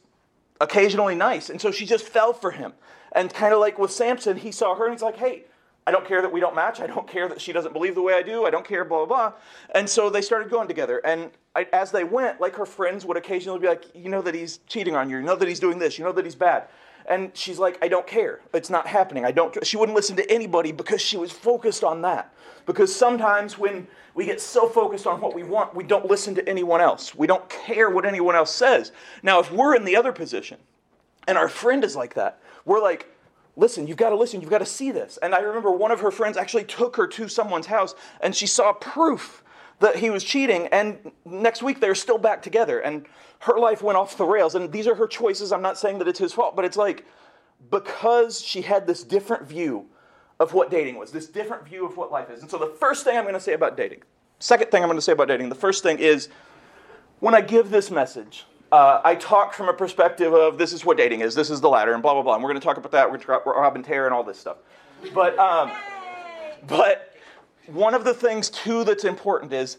occasionally 0.61 1.15
nice. 1.15 1.49
And 1.49 1.59
so, 1.59 1.71
she 1.71 1.85
just 1.87 2.07
fell 2.07 2.33
for 2.33 2.51
him. 2.51 2.73
And 3.17 3.33
kind 3.33 3.51
of 3.51 3.59
like 3.59 3.79
with 3.79 3.91
Samson, 3.91 4.37
he 4.37 4.51
saw 4.51 4.75
her 4.75 4.85
and 4.85 4.93
he's 4.93 5.01
like, 5.01 5.17
hey, 5.17 5.45
I 5.87 5.91
don't 5.91 6.05
care 6.05 6.21
that 6.21 6.31
we 6.31 6.39
don't 6.39 6.53
match. 6.53 6.79
I 6.79 6.85
don't 6.85 7.07
care 7.07 7.27
that 7.27 7.41
she 7.41 7.51
doesn't 7.51 7.73
believe 7.73 7.95
the 7.95 8.01
way 8.03 8.13
I 8.13 8.21
do. 8.21 8.45
I 8.45 8.51
don't 8.51 8.65
care, 8.65 8.85
blah, 8.85 9.05
blah, 9.05 9.29
blah. 9.29 9.33
And 9.73 9.89
so 9.89 10.11
they 10.11 10.21
started 10.21 10.51
going 10.51 10.67
together. 10.67 11.01
And 11.03 11.31
I, 11.55 11.65
as 11.73 11.89
they 11.89 12.03
went, 12.03 12.39
like 12.39 12.55
her 12.55 12.65
friends 12.65 13.05
would 13.05 13.17
occasionally 13.17 13.57
be 13.57 13.67
like, 13.67 13.85
You 13.95 14.09
know 14.09 14.21
that 14.21 14.35
he's 14.35 14.59
cheating 14.67 14.95
on 14.95 15.09
you. 15.09 15.17
You 15.17 15.23
know 15.23 15.35
that 15.35 15.47
he's 15.47 15.59
doing 15.59 15.79
this. 15.79 15.97
You 15.97 16.05
know 16.05 16.11
that 16.11 16.25
he's 16.25 16.35
bad. 16.35 16.67
And 17.07 17.35
she's 17.35 17.57
like, 17.57 17.79
I 17.81 17.87
don't 17.87 18.05
care. 18.05 18.41
It's 18.53 18.69
not 18.69 18.85
happening. 18.85 19.25
I 19.25 19.31
don't. 19.31 19.65
She 19.65 19.77
wouldn't 19.77 19.95
listen 19.95 20.15
to 20.17 20.31
anybody 20.31 20.71
because 20.71 21.01
she 21.01 21.17
was 21.17 21.31
focused 21.31 21.83
on 21.83 22.03
that. 22.03 22.31
Because 22.67 22.93
sometimes 22.93 23.57
when 23.57 23.87
we 24.13 24.25
get 24.25 24.41
so 24.41 24.69
focused 24.69 25.07
on 25.07 25.21
what 25.21 25.33
we 25.33 25.41
want, 25.41 25.73
we 25.73 25.85
don't 25.85 26.05
listen 26.05 26.35
to 26.35 26.47
anyone 26.47 26.81
else. 26.81 27.15
We 27.15 27.25
don't 27.25 27.49
care 27.49 27.89
what 27.89 28.05
anyone 28.05 28.35
else 28.35 28.53
says. 28.53 28.91
Now, 29.23 29.39
if 29.39 29.51
we're 29.51 29.75
in 29.75 29.85
the 29.85 29.95
other 29.95 30.11
position 30.11 30.57
and 31.27 31.37
our 31.37 31.47
friend 31.47 31.83
is 31.83 31.95
like 31.95 32.13
that, 32.15 32.41
we're 32.67 32.81
like, 32.81 33.09
listen, 33.55 33.87
you've 33.87 33.97
got 33.97 34.11
to 34.11 34.15
listen, 34.15 34.41
you've 34.41 34.51
got 34.51 34.59
to 34.59 34.65
see 34.65 34.91
this. 34.91 35.17
And 35.23 35.33
I 35.33 35.39
remember 35.39 35.71
one 35.71 35.91
of 35.91 36.01
her 36.01 36.11
friends 36.11 36.37
actually 36.37 36.65
took 36.65 36.95
her 36.97 37.07
to 37.07 37.27
someone's 37.27 37.65
house 37.65 37.95
and 38.21 38.35
she 38.35 38.45
saw 38.45 38.73
proof 38.73 39.43
that 39.79 39.95
he 39.95 40.09
was 40.09 40.23
cheating. 40.23 40.67
And 40.67 41.11
next 41.25 41.63
week 41.63 41.79
they're 41.79 41.95
still 41.95 42.17
back 42.17 42.41
together. 42.41 42.79
And 42.79 43.05
her 43.39 43.57
life 43.57 43.81
went 43.81 43.97
off 43.97 44.17
the 44.17 44.25
rails. 44.25 44.53
And 44.53 44.71
these 44.71 44.85
are 44.85 44.95
her 44.95 45.07
choices. 45.07 45.51
I'm 45.51 45.61
not 45.61 45.77
saying 45.77 45.97
that 45.99 46.07
it's 46.07 46.19
his 46.19 46.33
fault, 46.33 46.55
but 46.55 46.65
it's 46.65 46.77
like 46.77 47.05
because 47.71 48.41
she 48.41 48.61
had 48.61 48.85
this 48.85 49.03
different 49.03 49.47
view 49.47 49.87
of 50.39 50.53
what 50.53 50.69
dating 50.69 50.97
was, 50.97 51.11
this 51.11 51.27
different 51.27 51.65
view 51.65 51.85
of 51.85 51.97
what 51.97 52.11
life 52.11 52.29
is. 52.29 52.41
And 52.41 52.51
so 52.51 52.57
the 52.57 52.75
first 52.79 53.03
thing 53.03 53.17
I'm 53.17 53.23
going 53.23 53.33
to 53.33 53.39
say 53.39 53.53
about 53.53 53.77
dating, 53.77 54.03
second 54.39 54.69
thing 54.69 54.83
I'm 54.83 54.89
going 54.89 54.97
to 54.97 55.01
say 55.01 55.13
about 55.13 55.29
dating, 55.29 55.49
the 55.49 55.55
first 55.55 55.81
thing 55.81 55.97
is 55.97 56.29
when 57.19 57.33
I 57.33 57.41
give 57.41 57.71
this 57.71 57.89
message, 57.89 58.45
uh, 58.71 59.01
I 59.03 59.15
talk 59.15 59.53
from 59.53 59.69
a 59.69 59.73
perspective 59.73 60.33
of 60.33 60.57
this 60.57 60.73
is 60.73 60.83
what 60.83 60.97
dating 60.97 61.21
is, 61.21 61.35
this 61.35 61.49
is 61.49 61.61
the 61.61 61.69
ladder, 61.69 61.93
and 61.93 62.01
blah 62.01 62.13
blah 62.13 62.23
blah. 62.23 62.35
And 62.35 62.43
we're 62.43 62.49
going 62.49 62.59
to 62.59 62.65
talk 62.65 62.77
about 62.77 62.91
that. 62.91 63.05
We're 63.05 63.17
going 63.17 63.21
to 63.21 63.27
talk 63.27 63.41
about 63.43 63.55
Rob 63.55 63.75
and 63.75 63.85
Tara 63.85 64.05
and 64.05 64.13
all 64.13 64.23
this 64.23 64.39
stuff. 64.39 64.57
But 65.13 65.37
um, 65.39 65.71
but 66.67 67.15
one 67.67 67.93
of 67.93 68.03
the 68.03 68.13
things 68.13 68.49
too 68.49 68.83
that's 68.83 69.03
important 69.03 69.53
is 69.53 69.77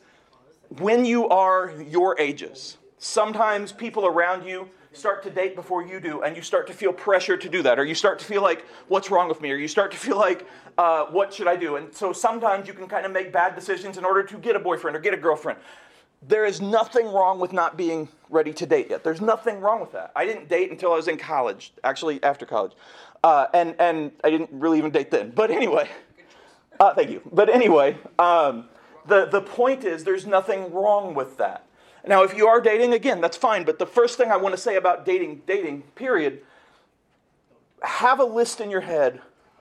when 0.78 1.04
you 1.04 1.28
are 1.28 1.72
your 1.88 2.18
ages. 2.18 2.78
Sometimes 3.00 3.70
people 3.70 4.06
around 4.06 4.44
you 4.44 4.68
start 4.92 5.22
to 5.22 5.30
date 5.30 5.54
before 5.54 5.86
you 5.86 6.00
do, 6.00 6.22
and 6.22 6.34
you 6.34 6.42
start 6.42 6.66
to 6.66 6.72
feel 6.72 6.92
pressure 6.92 7.36
to 7.36 7.48
do 7.48 7.62
that, 7.62 7.78
or 7.78 7.84
you 7.84 7.94
start 7.94 8.18
to 8.18 8.24
feel 8.24 8.42
like, 8.42 8.66
what's 8.88 9.10
wrong 9.10 9.28
with 9.28 9.40
me? 9.40 9.52
Or 9.52 9.56
you 9.56 9.68
start 9.68 9.92
to 9.92 9.96
feel 9.96 10.16
like, 10.16 10.46
uh, 10.76 11.04
what 11.06 11.32
should 11.32 11.46
I 11.46 11.54
do? 11.54 11.76
And 11.76 11.94
so 11.94 12.12
sometimes 12.12 12.66
you 12.66 12.74
can 12.74 12.88
kind 12.88 13.06
of 13.06 13.12
make 13.12 13.32
bad 13.32 13.54
decisions 13.54 13.98
in 13.98 14.04
order 14.04 14.24
to 14.24 14.38
get 14.38 14.56
a 14.56 14.58
boyfriend 14.58 14.96
or 14.96 15.00
get 15.00 15.14
a 15.14 15.16
girlfriend 15.16 15.60
there 16.26 16.44
is 16.44 16.60
nothing 16.60 17.06
wrong 17.06 17.38
with 17.38 17.52
not 17.52 17.76
being 17.76 18.08
ready 18.28 18.52
to 18.52 18.66
date 18.66 18.88
yet. 18.90 19.04
There's 19.04 19.20
nothing 19.20 19.60
wrong 19.60 19.80
with 19.80 19.92
that. 19.92 20.10
I 20.16 20.24
didn't 20.24 20.48
date 20.48 20.70
until 20.70 20.92
I 20.92 20.96
was 20.96 21.08
in 21.08 21.16
college, 21.16 21.72
actually 21.84 22.22
after 22.22 22.44
college, 22.44 22.72
uh, 23.22 23.46
and 23.54 23.74
and 23.78 24.12
I 24.24 24.30
didn't 24.30 24.50
really 24.52 24.78
even 24.78 24.90
date 24.90 25.10
then. 25.10 25.30
But 25.30 25.50
anyway, 25.50 25.88
uh, 26.80 26.94
thank 26.94 27.10
you. 27.10 27.22
But 27.32 27.48
anyway, 27.48 27.96
um, 28.18 28.68
the 29.06 29.26
the 29.26 29.40
point 29.40 29.84
is, 29.84 30.04
there's 30.04 30.26
nothing 30.26 30.72
wrong 30.72 31.14
with 31.14 31.36
that. 31.38 31.64
Now, 32.06 32.22
if 32.22 32.36
you 32.36 32.46
are 32.46 32.60
dating, 32.60 32.94
again, 32.94 33.20
that's 33.20 33.36
fine. 33.36 33.64
But 33.64 33.78
the 33.78 33.86
first 33.86 34.16
thing 34.16 34.30
I 34.30 34.36
want 34.36 34.54
to 34.54 34.60
say 34.60 34.76
about 34.76 35.04
dating, 35.04 35.42
dating, 35.46 35.82
period, 35.94 36.40
have 37.82 38.18
a 38.18 38.24
list 38.24 38.60
in 38.60 38.70
your 38.70 38.80
head 38.80 39.20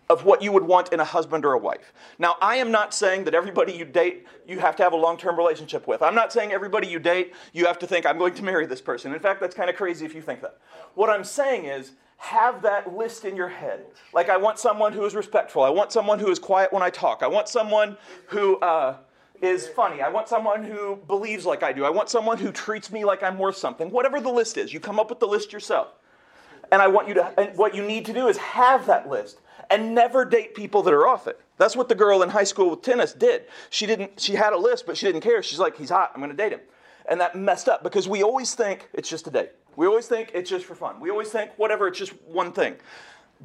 of 0.09 0.24
what 0.24 0.42
you 0.42 0.51
would 0.51 0.63
want 0.63 0.94
in 0.94 1.00
a 1.00 1.06
husband 1.06 1.45
or 1.45 1.54
a 1.54 1.57
wife. 1.57 1.94
Now, 2.18 2.36
I 2.42 2.56
am 2.57 2.71
not 2.71 2.94
saying 2.94 3.25
that 3.25 3.33
everybody 3.33 3.74
you 3.74 3.86
date 3.86 4.25
you 4.48 4.59
have 4.59 4.75
to 4.77 4.83
have 4.83 4.94
a 4.94 4.98
long 4.98 5.18
term 5.18 5.38
relationship 5.38 5.88
with. 5.88 6.01
I'm 6.01 6.15
not 6.15 6.31
saying 6.31 6.51
everybody 6.51 6.88
you 6.88 7.00
date 7.00 7.33
you 7.54 7.65
have 7.65 7.80
to 7.80 7.88
think, 7.88 8.06
I'm 8.06 8.18
going 8.18 8.33
to 8.36 8.44
marry 8.44 8.65
this 8.65 8.81
person. 8.81 9.13
In 9.13 9.19
fact, 9.19 9.42
that's 9.42 9.56
kind 9.56 9.69
of 9.69 9.75
crazy 9.75 10.06
if 10.06 10.15
you 10.15 10.21
think 10.21 10.42
that. 10.42 10.57
What 10.95 11.09
I'm 11.09 11.24
saying 11.24 11.65
is, 11.65 11.92
have 12.18 12.63
that 12.63 12.95
list 12.95 13.25
in 13.25 13.36
your 13.36 13.50
head. 13.50 13.86
Like, 14.12 14.27
I 14.30 14.38
want 14.38 14.57
someone 14.57 14.92
who 14.92 15.06
is 15.06 15.13
respectful. 15.13 15.62
I 15.62 15.69
want 15.69 15.92
someone 15.92 16.18
who 16.18 16.31
is 16.31 16.39
quiet 16.39 16.74
when 16.74 16.81
I 16.81 16.89
talk. 16.89 17.21
I 17.21 17.27
want 17.27 17.48
someone 17.48 17.95
who 18.27 18.57
uh, 18.57 18.95
is 19.42 19.68
funny. 19.68 20.01
I 20.01 20.09
want 20.09 20.27
someone 20.27 20.63
who 20.63 20.95
believes 21.07 21.45
like 21.45 21.61
I 21.61 21.71
do. 21.71 21.85
I 21.85 21.92
want 21.92 22.09
someone 22.09 22.40
who 22.40 22.52
treats 22.52 22.92
me 22.92 23.06
like 23.06 23.21
I'm 23.21 23.37
worth 23.37 23.57
something. 23.57 23.92
Whatever 23.92 24.19
the 24.19 24.31
list 24.31 24.57
is, 24.57 24.73
you 24.73 24.80
come 24.80 24.99
up 24.99 25.09
with 25.11 25.19
the 25.19 25.28
list 25.28 25.54
yourself. 25.54 25.90
And 26.71 26.81
I 26.81 26.87
want 26.87 27.07
you 27.07 27.14
to, 27.16 27.40
and 27.40 27.57
what 27.57 27.76
you 27.76 27.83
need 27.85 28.06
to 28.07 28.14
do 28.14 28.28
is 28.28 28.37
have 28.37 28.87
that 28.87 29.07
list 29.07 29.40
and 29.69 29.94
never 29.94 30.26
date 30.26 30.56
people 30.56 30.81
that 30.83 30.94
are 30.94 31.07
off 31.07 31.28
it. 31.28 31.40
That's 31.57 31.76
what 31.76 31.90
the 31.90 31.95
girl 31.95 32.21
in 32.24 32.30
high 32.30 32.44
school 32.44 32.69
with 32.69 32.81
tennis 32.81 33.14
did. 33.14 33.44
She 33.69 33.86
didn't 33.86 34.19
she 34.19 34.33
had 34.33 34.54
a 34.54 34.57
list, 34.57 34.86
but 34.86 34.97
she 34.97 35.06
didn't 35.06 35.21
care. 35.21 35.42
She's 35.44 35.59
like, 35.59 35.78
he's 35.78 35.90
hot, 35.90 36.12
I'm 36.14 36.21
gonna 36.21 36.33
date 36.33 36.52
him. 36.52 36.62
And 37.09 37.19
that 37.21 37.36
messed 37.36 37.69
up 37.69 37.83
because 37.83 38.07
we 38.07 38.24
always 38.24 38.54
think 38.54 38.90
it's 38.94 39.09
just 39.09 39.28
a 39.28 39.31
date. 39.31 39.52
We 39.76 39.88
always 39.88 40.07
think 40.07 40.31
it's 40.33 40.50
just 40.50 40.66
for 40.66 40.76
fun. 40.76 41.00
We 41.00 41.09
always 41.09 41.30
think 41.30 41.52
whatever, 41.57 41.88
it's 41.88 42.00
just 42.00 42.14
one 42.28 42.52
thing. 42.52 42.76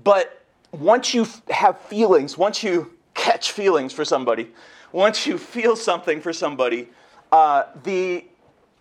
But 0.02 0.42
once 0.72 1.12
you 1.14 1.26
have 1.50 1.78
feelings, 1.82 2.36
once 2.38 2.62
you 2.62 2.92
catch 3.14 3.52
feelings 3.52 3.92
for 3.92 4.04
somebody, 4.04 4.50
once 4.90 5.26
you 5.26 5.38
feel 5.38 5.76
something 5.76 6.20
for 6.20 6.32
somebody, 6.32 6.88
uh, 7.30 7.64
the 7.84 8.24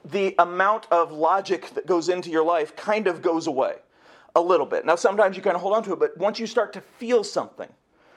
the 0.05 0.33
amount 0.39 0.88
of 0.89 1.12
logic 1.12 1.69
that 1.75 1.86
goes 1.86 2.10
into 2.10 2.31
your 2.31 2.43
life 2.43 2.75
kind 2.75 3.05
of 3.05 3.21
goes 3.21 3.45
away 3.45 3.75
a 4.35 4.41
little 4.41 4.65
bit. 4.65 4.85
Now, 4.85 4.95
sometimes 4.95 5.35
you 5.35 5.43
kind 5.43 5.55
of 5.55 5.61
hold 5.61 5.75
on 5.75 5.83
to 5.83 5.93
it, 5.93 6.00
but 6.00 6.17
once 6.17 6.39
you 6.39 6.47
start 6.47 6.73
to 6.73 6.81
feel 6.81 7.23
something, 7.23 7.69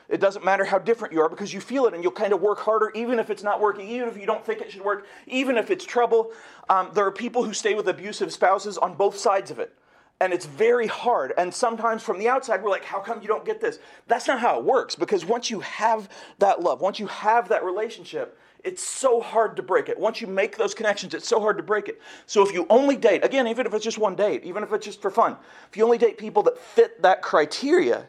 it 0.08 0.20
doesn't 0.20 0.44
matter 0.44 0.64
how 0.64 0.78
different 0.78 1.14
you 1.14 1.20
are 1.22 1.28
because 1.28 1.52
you 1.52 1.60
feel 1.60 1.86
it 1.86 1.94
and 1.94 2.02
you'll 2.02 2.12
kind 2.12 2.32
of 2.32 2.40
work 2.40 2.58
harder 2.58 2.90
even 2.94 3.18
if 3.18 3.30
it's 3.30 3.42
not 3.42 3.60
working, 3.60 3.88
even 3.88 4.08
if 4.08 4.18
you 4.18 4.26
don't 4.26 4.44
think 4.44 4.60
it 4.60 4.70
should 4.70 4.84
work, 4.84 5.06
even 5.26 5.56
if 5.56 5.70
it's 5.70 5.84
trouble. 5.84 6.30
Um, 6.68 6.90
there 6.94 7.06
are 7.06 7.12
people 7.12 7.44
who 7.44 7.54
stay 7.54 7.74
with 7.74 7.88
abusive 7.88 8.32
spouses 8.32 8.76
on 8.76 8.94
both 8.94 9.16
sides 9.16 9.50
of 9.50 9.58
it. 9.58 9.72
And 10.20 10.32
it's 10.32 10.46
very 10.46 10.86
hard. 10.86 11.32
And 11.36 11.52
sometimes 11.52 12.02
from 12.02 12.18
the 12.18 12.28
outside, 12.28 12.62
we're 12.62 12.70
like, 12.70 12.84
how 12.84 13.00
come 13.00 13.20
you 13.20 13.28
don't 13.28 13.44
get 13.44 13.60
this? 13.60 13.78
That's 14.06 14.28
not 14.28 14.38
how 14.38 14.58
it 14.58 14.64
works 14.64 14.94
because 14.94 15.24
once 15.24 15.50
you 15.50 15.60
have 15.60 16.08
that 16.38 16.62
love, 16.62 16.80
once 16.80 16.98
you 16.98 17.08
have 17.08 17.48
that 17.48 17.64
relationship, 17.64 18.38
it's 18.64 18.82
so 18.82 19.20
hard 19.20 19.56
to 19.56 19.62
break 19.62 19.88
it. 19.88 19.98
Once 19.98 20.20
you 20.20 20.26
make 20.26 20.56
those 20.56 20.74
connections, 20.74 21.14
it's 21.14 21.28
so 21.28 21.38
hard 21.38 21.56
to 21.58 21.62
break 21.62 21.88
it. 21.88 22.00
So 22.26 22.42
if 22.46 22.52
you 22.52 22.66
only 22.70 22.96
date, 22.96 23.24
again, 23.24 23.46
even 23.46 23.66
if 23.66 23.74
it's 23.74 23.84
just 23.84 23.98
one 23.98 24.16
date, 24.16 24.42
even 24.44 24.62
if 24.62 24.72
it's 24.72 24.86
just 24.86 25.02
for 25.02 25.10
fun, 25.10 25.36
if 25.70 25.76
you 25.76 25.84
only 25.84 25.98
date 25.98 26.18
people 26.18 26.42
that 26.44 26.58
fit 26.58 27.00
that 27.02 27.22
criteria, 27.22 28.06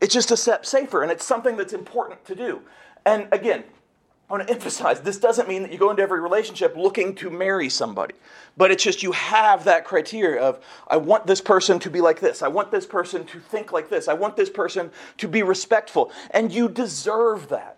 it's 0.00 0.14
just 0.14 0.30
a 0.30 0.36
step 0.36 0.64
safer 0.64 1.02
and 1.02 1.10
it's 1.10 1.24
something 1.24 1.56
that's 1.56 1.72
important 1.72 2.24
to 2.26 2.34
do. 2.34 2.62
And 3.04 3.28
again, 3.32 3.64
I 4.28 4.32
want 4.32 4.46
to 4.46 4.54
emphasize 4.54 5.00
this 5.00 5.18
doesn't 5.18 5.48
mean 5.48 5.62
that 5.62 5.72
you 5.72 5.78
go 5.78 5.90
into 5.90 6.02
every 6.02 6.20
relationship 6.20 6.76
looking 6.76 7.14
to 7.16 7.30
marry 7.30 7.68
somebody, 7.68 8.14
but 8.56 8.70
it's 8.70 8.82
just 8.82 9.02
you 9.02 9.12
have 9.12 9.64
that 9.64 9.84
criteria 9.84 10.40
of 10.40 10.64
I 10.88 10.96
want 10.96 11.26
this 11.26 11.40
person 11.40 11.78
to 11.80 11.90
be 11.90 12.00
like 12.00 12.20
this, 12.20 12.42
I 12.42 12.48
want 12.48 12.70
this 12.70 12.86
person 12.86 13.24
to 13.26 13.40
think 13.40 13.72
like 13.72 13.88
this, 13.88 14.08
I 14.08 14.14
want 14.14 14.36
this 14.36 14.50
person 14.50 14.90
to 15.18 15.28
be 15.28 15.42
respectful, 15.42 16.12
and 16.30 16.52
you 16.52 16.68
deserve 16.68 17.48
that. 17.48 17.75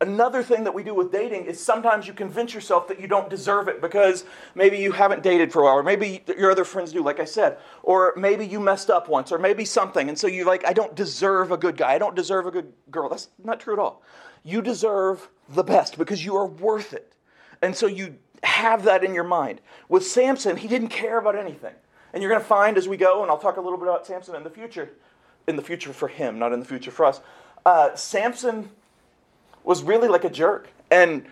Another 0.00 0.44
thing 0.44 0.62
that 0.62 0.74
we 0.74 0.84
do 0.84 0.94
with 0.94 1.10
dating 1.10 1.46
is 1.46 1.58
sometimes 1.58 2.06
you 2.06 2.12
convince 2.12 2.54
yourself 2.54 2.86
that 2.86 3.00
you 3.00 3.08
don't 3.08 3.28
deserve 3.28 3.66
it 3.66 3.80
because 3.80 4.24
maybe 4.54 4.78
you 4.78 4.92
haven't 4.92 5.24
dated 5.24 5.52
for 5.52 5.62
a 5.62 5.64
while, 5.64 5.74
or 5.74 5.82
maybe 5.82 6.22
your 6.38 6.52
other 6.52 6.64
friends 6.64 6.92
do, 6.92 7.02
like 7.02 7.18
I 7.18 7.24
said, 7.24 7.58
or 7.82 8.14
maybe 8.16 8.46
you 8.46 8.60
messed 8.60 8.90
up 8.90 9.08
once, 9.08 9.32
or 9.32 9.38
maybe 9.38 9.64
something. 9.64 10.08
And 10.08 10.16
so 10.16 10.28
you're 10.28 10.46
like, 10.46 10.64
I 10.64 10.72
don't 10.72 10.94
deserve 10.94 11.50
a 11.50 11.56
good 11.56 11.76
guy. 11.76 11.94
I 11.94 11.98
don't 11.98 12.14
deserve 12.14 12.46
a 12.46 12.52
good 12.52 12.72
girl. 12.92 13.08
That's 13.08 13.28
not 13.42 13.58
true 13.58 13.72
at 13.72 13.80
all. 13.80 14.02
You 14.44 14.62
deserve 14.62 15.28
the 15.48 15.64
best 15.64 15.98
because 15.98 16.24
you 16.24 16.36
are 16.36 16.46
worth 16.46 16.92
it. 16.92 17.12
And 17.60 17.74
so 17.74 17.88
you 17.88 18.18
have 18.44 18.84
that 18.84 19.02
in 19.02 19.14
your 19.14 19.24
mind. 19.24 19.60
With 19.88 20.06
Samson, 20.06 20.56
he 20.56 20.68
didn't 20.68 20.90
care 20.90 21.18
about 21.18 21.34
anything. 21.34 21.74
And 22.12 22.22
you're 22.22 22.30
going 22.30 22.40
to 22.40 22.46
find 22.46 22.78
as 22.78 22.86
we 22.86 22.96
go, 22.96 23.22
and 23.22 23.32
I'll 23.32 23.38
talk 23.38 23.56
a 23.56 23.60
little 23.60 23.78
bit 23.78 23.88
about 23.88 24.06
Samson 24.06 24.36
in 24.36 24.44
the 24.44 24.50
future, 24.50 24.90
in 25.48 25.56
the 25.56 25.62
future 25.62 25.92
for 25.92 26.06
him, 26.06 26.38
not 26.38 26.52
in 26.52 26.60
the 26.60 26.66
future 26.66 26.92
for 26.92 27.04
us. 27.04 27.20
Uh, 27.66 27.96
Samson 27.96 28.70
was 29.68 29.82
really 29.82 30.08
like 30.08 30.24
a 30.24 30.30
jerk. 30.30 30.70
And 30.90 31.26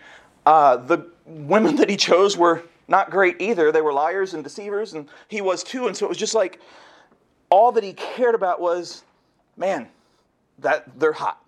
uh, 0.44 0.76
the 0.76 1.10
women 1.24 1.76
that 1.76 1.88
he 1.88 1.96
chose 1.96 2.36
were 2.36 2.62
not 2.86 3.10
great 3.10 3.40
either. 3.40 3.72
They 3.72 3.80
were 3.80 3.94
liars 3.94 4.34
and 4.34 4.44
deceivers, 4.44 4.92
and 4.92 5.08
he 5.28 5.40
was 5.40 5.64
too. 5.64 5.86
And 5.86 5.96
so 5.96 6.04
it 6.04 6.10
was 6.10 6.18
just 6.18 6.34
like 6.34 6.60
all 7.48 7.72
that 7.72 7.82
he 7.82 7.94
cared 7.94 8.34
about 8.34 8.60
was, 8.60 9.02
man, 9.56 9.88
that 10.58 11.00
they're 11.00 11.14
hot. 11.14 11.42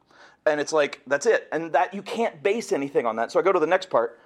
And 0.47 0.61
it's 0.61 0.73
like, 0.73 1.03
that's 1.07 1.27
it. 1.27 1.47
And 1.53 1.73
that 1.75 1.93
you 1.93 2.01
can't 2.01 2.43
base 2.43 2.73
anything 2.73 3.05
on 3.05 3.17
that. 3.17 3.31
So 3.31 3.39
I 3.39 3.43
go 3.43 3.53
to 3.53 3.61
the 3.61 3.67
next 3.67 3.91
part. 3.91 4.19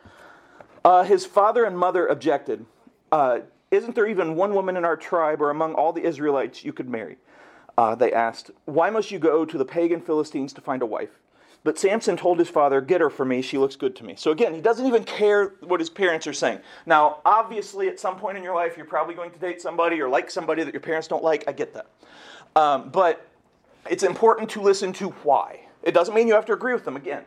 Uh, 0.85 1.03
his 1.03 1.27
father 1.27 1.65
and 1.65 1.77
mother 1.77 2.07
objected. 2.07 2.65
Uh, 3.11 3.41
Isn't 3.73 3.97
there 3.97 4.07
even 4.07 4.37
one 4.37 4.55
woman 4.55 4.77
in 4.77 4.85
our 4.85 4.97
tribe 4.97 5.43
or 5.43 5.51
among 5.51 5.75
all 5.75 5.93
the 5.93 6.05
Israelites 6.05 6.65
you 6.65 6.73
could 6.73 6.89
marry? 6.89 7.17
Uh, 7.77 7.97
they 7.97 8.13
asked. 8.13 8.53
Why 8.67 8.89
must 8.91 9.11
you 9.11 9.19
go 9.19 9.45
to 9.45 9.59
the 9.59 9.65
pagan 9.65 10.01
Philistines 10.01 10.53
to 10.53 10.61
find 10.61 10.83
a 10.83 10.87
wife? 10.87 11.22
But 11.65 11.79
Samson 11.79 12.17
told 12.17 12.39
his 12.39 12.49
father, 12.49 12.81
Get 12.81 13.01
her 13.01 13.11
for 13.11 13.25
me, 13.25 13.41
she 13.43 13.59
looks 13.59 13.77
good 13.77 13.95
to 13.97 14.05
me. 14.05 14.15
So 14.17 14.31
again, 14.31 14.55
he 14.55 14.61
doesn't 14.61 14.87
even 14.87 15.05
care 15.05 15.55
what 15.61 15.81
his 15.81 15.91
parents 15.91 16.27
are 16.27 16.33
saying. 16.33 16.61
Now, 16.87 17.19
obviously, 17.25 17.89
at 17.89 18.01
some 18.01 18.17
point 18.17 18.37
in 18.37 18.43
your 18.43 18.55
life, 18.55 18.77
you're 18.77 18.87
probably 18.87 19.15
going 19.15 19.31
to 19.31 19.39
date 19.39 19.61
somebody 19.61 20.01
or 20.01 20.09
like 20.09 20.31
somebody 20.31 20.65
that 20.65 20.75
your 20.75 20.81
parents 20.81 21.07
don't 21.07 21.23
like. 21.23 21.45
I 21.47 21.53
get 21.53 21.75
that. 21.75 21.87
Um, 22.57 22.91
but 22.91 23.29
it's 23.89 24.03
important 24.03 24.51
to 24.51 24.61
listen 24.61 24.93
to 24.95 25.11
why. 25.23 25.61
It 25.83 25.93
doesn't 25.93 26.15
mean 26.15 26.29
you 26.29 26.35
have 26.35 26.47
to 26.47 26.53
agree 26.53 26.75
with 26.75 26.85
them 26.85 26.97
again. 26.97 27.25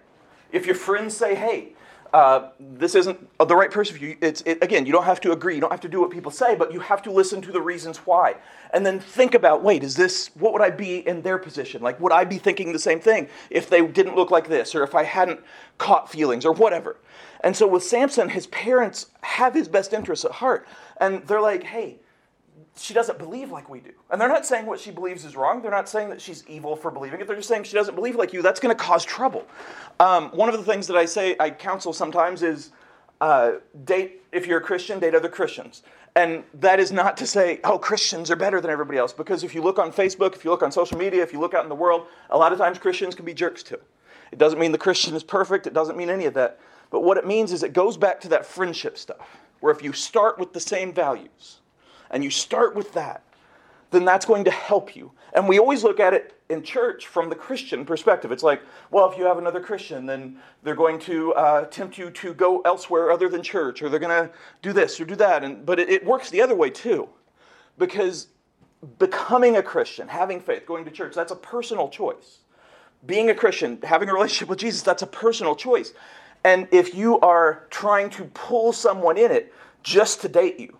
If 0.52 0.66
your 0.66 0.76
friends 0.76 1.16
say, 1.16 1.36
Hey, 1.36 1.74
uh, 2.14 2.50
this 2.60 2.96
isn't 2.96 3.20
the 3.40 3.56
right 3.56 3.72
person 3.72 3.98
for 3.98 4.04
you. 4.04 4.18
It's 4.22 4.42
it, 4.46 4.64
again, 4.64 4.86
you 4.86 4.92
don't 4.92 5.04
have 5.04 5.22
to 5.22 5.32
agree. 5.32 5.56
You 5.56 5.62
don't 5.62 5.72
have 5.72 5.82
to 5.82 5.90
do 5.90 6.00
what 6.02 6.12
people 6.12 6.32
say, 6.32 6.56
but 6.56 6.72
you 6.72 6.80
have 6.80 7.02
to 7.04 7.12
listen 7.12 7.42
to 7.42 7.52
the 7.52 7.62
reasons 7.62 7.98
why, 8.00 8.36
and 8.74 8.86
then 8.86 9.00
think 9.00 9.34
about, 9.34 9.64
wait, 9.64 9.84
is 9.84 9.96
this 9.96 10.30
what 10.36 10.54
would 10.54 10.62
I 10.62 10.70
be 10.70 11.08
in 11.08 11.22
their 11.22 11.38
position? 11.38 11.82
Like, 11.82 12.00
would 12.00 12.12
I 12.12 12.24
be 12.24 12.38
thinking 12.38 12.72
the 12.74 12.80
same 12.80 13.00
thing 13.00 13.28
if 13.50 13.70
they 13.70 13.86
didn't 13.86 14.16
look 14.16 14.32
like 14.32 14.48
this, 14.48 14.76
or 14.76 14.84
if 14.84 14.96
I 14.96 15.04
hadn't 15.04 15.42
caught 15.78 16.12
feelings, 16.12 16.46
or 16.46 16.54
whatever? 16.54 16.98
And 17.42 17.56
so 17.56 17.68
with 17.68 17.84
Samson, 17.84 18.30
his 18.30 18.48
parents 18.48 19.08
have 19.22 19.54
his 19.54 19.68
best 19.68 19.94
interests 19.94 20.26
at 20.26 20.32
heart, 20.32 20.68
and 20.98 21.26
they're 21.28 21.42
like, 21.42 21.64
hey, 21.64 21.98
she 22.78 22.94
doesn't 22.94 23.18
believe 23.18 23.52
like 23.52 23.70
we 23.70 23.80
do. 23.80 23.92
And 24.10 24.20
they're 24.20 24.28
not 24.28 24.46
saying 24.46 24.66
what 24.66 24.80
she 24.80 24.92
believes 24.92 25.24
is 25.24 25.36
wrong. 25.36 25.62
They're 25.62 25.72
not 25.72 25.88
saying 25.88 26.10
that 26.10 26.22
she's 26.22 26.46
evil 26.48 26.76
for 26.76 26.92
believing 26.92 27.22
it. 27.22 27.28
They're 27.28 27.36
just 27.36 27.48
saying 27.48 27.64
she 27.64 27.74
doesn't 27.74 27.96
believe 27.96 28.16
like 28.16 28.34
you. 28.34 28.42
That's 28.42 28.60
going 28.60 28.76
to 28.76 28.82
cause 28.82 29.06
trouble. 29.06 29.46
Um, 30.00 30.30
one 30.32 30.50
of 30.50 30.58
the 30.58 30.64
things 30.64 30.88
that 30.88 30.98
I 30.98 31.06
say, 31.06 31.36
I 31.40 31.50
counsel 31.52 31.94
sometimes 31.94 32.44
is 32.44 32.72
uh, 33.22 33.54
date, 33.86 34.24
if 34.32 34.46
you're 34.46 34.58
a 34.58 34.64
Christian, 34.64 35.00
date 35.00 35.16
other 35.16 35.30
Christians. 35.30 35.84
And 36.18 36.44
that 36.54 36.80
is 36.80 36.92
not 36.92 37.18
to 37.18 37.28
say, 37.28 37.60
oh, 37.64 37.78
Christians 37.78 38.30
are 38.32 38.36
better 38.36 38.62
than 38.62 38.72
everybody 38.72 38.98
else. 38.98 39.14
Because 39.14 39.44
if 39.44 39.56
you 39.56 39.62
look 39.62 39.80
on 39.80 39.92
Facebook, 39.92 40.36
if 40.36 40.44
you 40.44 40.52
look 40.52 40.64
on 40.64 40.72
social 40.72 40.98
media, 40.98 41.24
if 41.24 41.34
you 41.34 41.40
look 41.40 41.54
out 41.54 41.64
in 41.64 41.70
the 41.70 41.76
world, 41.76 42.08
a 42.30 42.38
lot 42.38 42.52
of 42.52 42.58
times 42.58 42.78
Christians 42.78 43.16
can 43.16 43.26
be 43.26 43.34
jerks 43.34 43.64
too. 43.64 43.80
It 44.32 44.40
doesn't 44.40 44.60
mean 44.60 44.72
the 44.72 44.78
Christian 44.78 45.16
is 45.16 45.24
perfect. 45.24 45.68
It 45.68 45.74
doesn't 45.74 45.98
mean 45.98 46.10
any 46.10 46.26
of 46.26 46.34
that. 46.34 46.60
But 46.90 47.02
what 47.02 47.18
it 47.18 47.26
means 47.26 47.52
is 47.52 47.64
it 47.64 47.74
goes 47.74 47.98
back 47.98 48.22
to 48.22 48.30
that 48.30 48.46
friendship 48.46 48.98
stuff, 48.98 49.38
where 49.60 49.74
if 49.74 49.84
you 49.84 49.94
start 49.94 50.40
with 50.40 50.54
the 50.54 50.60
same 50.60 50.94
values, 50.94 51.60
and 52.16 52.24
you 52.24 52.30
start 52.30 52.76
with 52.76 52.94
that, 52.94 53.24
then 53.92 54.06
that's 54.06 54.26
going 54.26 54.46
to 54.46 54.52
help 54.52 54.96
you. 54.96 55.12
And 55.34 55.50
we 55.50 55.60
always 55.60 55.84
look 55.84 56.00
at 56.00 56.14
it 56.14 56.34
in 56.48 56.64
church 56.64 57.08
from 57.08 57.28
the 57.28 57.36
Christian 57.36 57.84
perspective. 57.84 58.32
It's 58.32 58.42
like, 58.42 58.62
well, 58.90 59.12
if 59.12 59.18
you 59.18 59.26
have 59.26 59.38
another 59.38 59.60
Christian, 59.60 60.06
then 60.06 60.38
they're 60.64 60.76
going 60.76 60.98
to 61.00 61.34
uh, 61.34 61.66
tempt 61.66 61.98
you 61.98 62.10
to 62.12 62.34
go 62.34 62.62
elsewhere 62.62 63.12
other 63.12 63.28
than 63.28 63.44
church, 63.44 63.82
or 63.82 63.90
they're 63.90 64.00
going 64.00 64.28
to 64.28 64.34
do 64.62 64.72
this 64.72 64.98
or 65.02 65.04
do 65.04 65.18
that. 65.18 65.44
And, 65.44 65.66
but 65.66 65.78
it, 65.78 65.90
it 65.90 66.06
works 66.06 66.30
the 66.30 66.42
other 66.42 66.56
way 66.56 66.70
too. 66.70 67.10
Because 67.78 68.28
becoming 68.98 69.58
a 69.58 69.62
Christian, 69.62 70.08
having 70.08 70.40
faith, 70.40 70.66
going 70.66 70.86
to 70.86 70.92
church, 70.92 71.14
that's 71.14 71.34
a 71.34 71.36
personal 71.36 71.90
choice. 71.90 72.40
Being 73.06 73.30
a 73.30 73.36
Christian, 73.36 73.78
having 73.84 74.08
a 74.08 74.14
relationship 74.14 74.48
with 74.48 74.60
Jesus, 74.60 74.84
that's 74.84 75.04
a 75.04 75.08
personal 75.08 75.54
choice. 75.54 75.92
And 76.46 76.70
if 76.72 76.96
you 76.96 77.20
are 77.20 77.68
trying 77.72 78.10
to 78.12 78.24
pull 78.34 78.72
someone 78.72 79.18
in 79.18 79.32
it 79.32 79.54
just 79.84 80.22
to 80.22 80.30
date 80.30 80.62
you, 80.62 80.78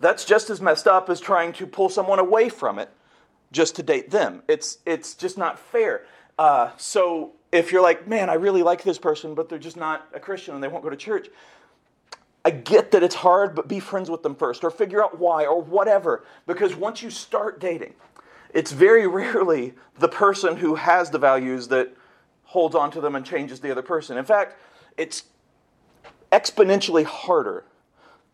that's 0.00 0.24
just 0.24 0.50
as 0.50 0.60
messed 0.60 0.86
up 0.86 1.08
as 1.10 1.20
trying 1.20 1.52
to 1.54 1.66
pull 1.66 1.88
someone 1.88 2.18
away 2.18 2.48
from 2.48 2.78
it 2.78 2.90
just 3.52 3.76
to 3.76 3.82
date 3.82 4.10
them. 4.10 4.42
It's, 4.48 4.78
it's 4.86 5.14
just 5.14 5.36
not 5.36 5.58
fair. 5.58 6.02
Uh, 6.38 6.70
so 6.76 7.32
if 7.52 7.70
you're 7.70 7.82
like, 7.82 8.08
man, 8.08 8.30
I 8.30 8.34
really 8.34 8.62
like 8.62 8.82
this 8.82 8.98
person, 8.98 9.34
but 9.34 9.48
they're 9.48 9.58
just 9.58 9.76
not 9.76 10.08
a 10.14 10.20
Christian 10.20 10.54
and 10.54 10.62
they 10.62 10.68
won't 10.68 10.82
go 10.82 10.90
to 10.90 10.96
church, 10.96 11.28
I 12.44 12.50
get 12.50 12.90
that 12.92 13.02
it's 13.02 13.16
hard, 13.16 13.54
but 13.54 13.68
be 13.68 13.80
friends 13.80 14.10
with 14.10 14.22
them 14.22 14.34
first 14.34 14.64
or 14.64 14.70
figure 14.70 15.04
out 15.04 15.18
why 15.18 15.44
or 15.44 15.60
whatever. 15.60 16.24
Because 16.46 16.74
once 16.74 17.02
you 17.02 17.10
start 17.10 17.60
dating, 17.60 17.94
it's 18.54 18.72
very 18.72 19.06
rarely 19.06 19.74
the 19.98 20.08
person 20.08 20.56
who 20.56 20.76
has 20.76 21.10
the 21.10 21.18
values 21.18 21.68
that 21.68 21.94
holds 22.44 22.74
on 22.74 22.90
to 22.92 23.00
them 23.00 23.14
and 23.14 23.24
changes 23.24 23.60
the 23.60 23.70
other 23.70 23.82
person. 23.82 24.16
In 24.16 24.24
fact, 24.24 24.56
it's 24.96 25.24
exponentially 26.32 27.04
harder 27.04 27.64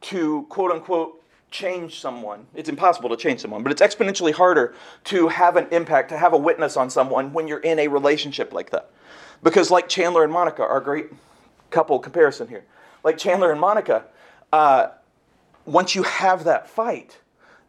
to 0.03 0.47
quote 0.49 0.71
unquote 0.71 1.23
change 1.57 2.01
someone. 2.01 2.47
It's 2.55 2.69
impossible 2.69 3.09
to 3.09 3.17
change 3.17 3.41
someone, 3.41 3.63
but 3.63 3.73
it's 3.73 3.81
exponentially 3.81 4.33
harder 4.33 4.75
to 5.05 5.29
have 5.29 5.57
an 5.57 5.67
impact, 5.71 6.11
to 6.11 6.19
have 6.19 6.35
a 6.35 6.37
witness 6.37 6.77
on 6.77 6.91
someone 6.91 7.33
when 7.33 7.49
you're 7.49 7.61
in 7.61 7.79
a 7.79 7.89
relationship 7.89 8.53
like 8.53 8.71
that. 8.71 8.91
Because, 9.43 9.71
like 9.71 9.89
Chandler 9.89 10.23
and 10.23 10.33
Monica, 10.33 10.63
our 10.63 10.81
great 10.81 11.07
couple 11.71 11.99
comparison 11.99 12.47
here, 12.49 12.65
like 13.05 13.17
Chandler 13.17 13.53
and 13.53 13.61
Monica, 13.61 14.05
uh, 14.53 14.89
once 15.65 15.95
you 15.95 16.03
have 16.03 16.45
that 16.45 16.69
fight, 16.69 17.19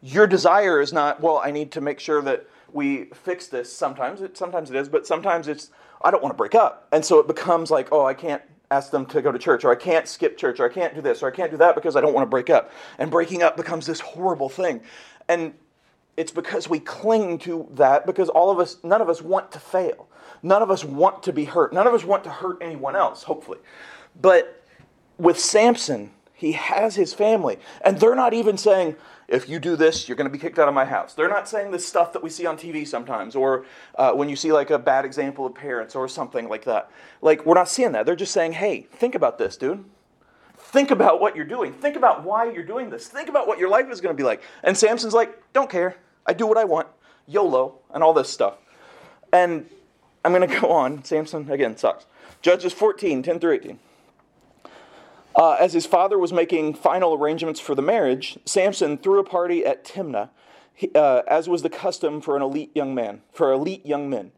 your 0.01 0.27
desire 0.27 0.81
is 0.81 0.91
not, 0.91 1.21
well, 1.21 1.41
I 1.43 1.51
need 1.51 1.71
to 1.71 1.81
make 1.81 1.99
sure 1.99 2.21
that 2.21 2.45
we 2.73 3.05
fix 3.05 3.47
this. 3.47 3.71
Sometimes 3.71 4.21
it, 4.21 4.37
sometimes 4.37 4.69
it 4.69 4.75
is, 4.75 4.89
but 4.89 5.07
sometimes 5.07 5.47
it's, 5.47 5.71
I 6.01 6.11
don't 6.11 6.21
want 6.21 6.33
to 6.33 6.37
break 6.37 6.55
up. 6.55 6.87
And 6.91 7.03
so 7.05 7.19
it 7.19 7.27
becomes 7.27 7.71
like, 7.71 7.87
oh, 7.91 8.05
I 8.05 8.13
can't 8.13 8.41
ask 8.69 8.91
them 8.91 9.05
to 9.07 9.21
go 9.21 9.31
to 9.31 9.39
church, 9.39 9.63
or 9.63 9.71
I 9.71 9.75
can't 9.75 10.07
skip 10.07 10.37
church, 10.37 10.59
or 10.59 10.69
I 10.69 10.73
can't 10.73 10.93
do 10.93 11.01
this, 11.01 11.23
or 11.23 11.27
I 11.27 11.31
can't 11.31 11.51
do 11.51 11.57
that 11.57 11.75
because 11.75 11.95
I 11.95 12.01
don't 12.01 12.13
want 12.13 12.25
to 12.25 12.29
break 12.29 12.49
up. 12.49 12.71
And 12.97 13.09
breaking 13.09 13.43
up 13.43 13.55
becomes 13.55 13.85
this 13.85 13.99
horrible 13.99 14.49
thing. 14.49 14.81
And 15.29 15.53
it's 16.17 16.31
because 16.31 16.67
we 16.69 16.79
cling 16.79 17.37
to 17.39 17.67
that 17.71 18.05
because 18.05 18.27
all 18.29 18.49
of 18.49 18.59
us, 18.59 18.77
none 18.83 19.01
of 19.01 19.09
us 19.09 19.21
want 19.21 19.51
to 19.53 19.59
fail. 19.59 20.09
None 20.43 20.61
of 20.61 20.69
us 20.69 20.83
want 20.83 21.23
to 21.23 21.33
be 21.33 21.45
hurt. 21.45 21.71
None 21.73 21.87
of 21.87 21.93
us 21.93 22.03
want 22.03 22.23
to 22.25 22.29
hurt 22.29 22.57
anyone 22.61 22.95
else, 22.95 23.23
hopefully. 23.23 23.59
But 24.19 24.63
with 25.17 25.39
Samson, 25.39 26.11
he 26.33 26.51
has 26.53 26.95
his 26.95 27.13
family. 27.13 27.59
And 27.81 27.99
they're 27.99 28.15
not 28.15 28.33
even 28.33 28.57
saying, 28.57 28.95
if 29.27 29.49
you 29.49 29.59
do 29.59 29.75
this, 29.75 30.07
you're 30.07 30.15
going 30.15 30.29
to 30.29 30.31
be 30.31 30.39
kicked 30.39 30.57
out 30.57 30.69
of 30.69 30.73
my 30.73 30.85
house. 30.85 31.13
They're 31.13 31.27
not 31.27 31.49
saying 31.49 31.71
this 31.71 31.85
stuff 31.85 32.13
that 32.13 32.23
we 32.23 32.29
see 32.29 32.45
on 32.45 32.57
TV 32.57 32.87
sometimes, 32.87 33.35
or 33.35 33.65
uh, 33.95 34.13
when 34.13 34.29
you 34.29 34.35
see 34.35 34.53
like 34.53 34.69
a 34.69 34.79
bad 34.79 35.03
example 35.03 35.45
of 35.45 35.53
parents 35.53 35.95
or 35.95 36.07
something 36.07 36.47
like 36.47 36.63
that. 36.63 36.89
Like, 37.21 37.45
we're 37.45 37.55
not 37.55 37.67
seeing 37.67 37.91
that. 37.91 38.05
They're 38.05 38.15
just 38.15 38.31
saying, 38.33 38.53
hey, 38.53 38.87
think 38.91 39.15
about 39.15 39.37
this, 39.37 39.57
dude. 39.57 39.83
Think 40.57 40.91
about 40.91 41.19
what 41.19 41.35
you're 41.35 41.45
doing. 41.45 41.73
Think 41.73 41.95
about 41.95 42.23
why 42.23 42.49
you're 42.49 42.63
doing 42.63 42.89
this. 42.89 43.07
Think 43.07 43.29
about 43.29 43.47
what 43.47 43.59
your 43.59 43.69
life 43.69 43.89
is 43.91 44.01
going 44.01 44.15
to 44.15 44.17
be 44.19 44.25
like. 44.25 44.41
And 44.63 44.77
Samson's 44.77 45.13
like, 45.13 45.41
don't 45.53 45.69
care. 45.69 45.97
I 46.25 46.33
do 46.33 46.47
what 46.47 46.57
I 46.57 46.63
want. 46.63 46.87
YOLO, 47.25 47.79
and 47.93 48.03
all 48.03 48.13
this 48.13 48.29
stuff. 48.29 48.55
And 49.33 49.69
I'm 50.23 50.33
going 50.33 50.47
to 50.49 50.59
go 50.59 50.71
on. 50.71 51.03
Samson, 51.03 51.49
again, 51.51 51.75
sucks. 51.77 52.05
Judges 52.41 52.71
14, 52.73 53.23
10 53.23 53.39
through 53.39 53.53
18. 53.53 53.79
Uh, 55.37 55.55
as 55.59 55.73
his 55.73 55.85
father 55.85 56.17
was 56.17 56.33
making 56.33 56.73
final 56.73 57.13
arrangements 57.13 57.59
for 57.59 57.75
the 57.75 57.81
marriage, 57.81 58.39
Samson 58.43 58.97
threw 58.97 59.19
a 59.19 59.23
party 59.23 59.63
at 59.63 59.85
Timnah, 59.85 60.31
he, 60.73 60.89
uh, 60.95 61.21
as 61.27 61.47
was 61.47 61.61
the 61.61 61.69
custom 61.69 62.21
for 62.21 62.35
an 62.35 62.41
elite 62.41 62.71
young 62.73 62.95
man, 62.95 63.21
for 63.31 63.51
elite 63.51 63.85
young 63.85 64.09
men. 64.09 64.31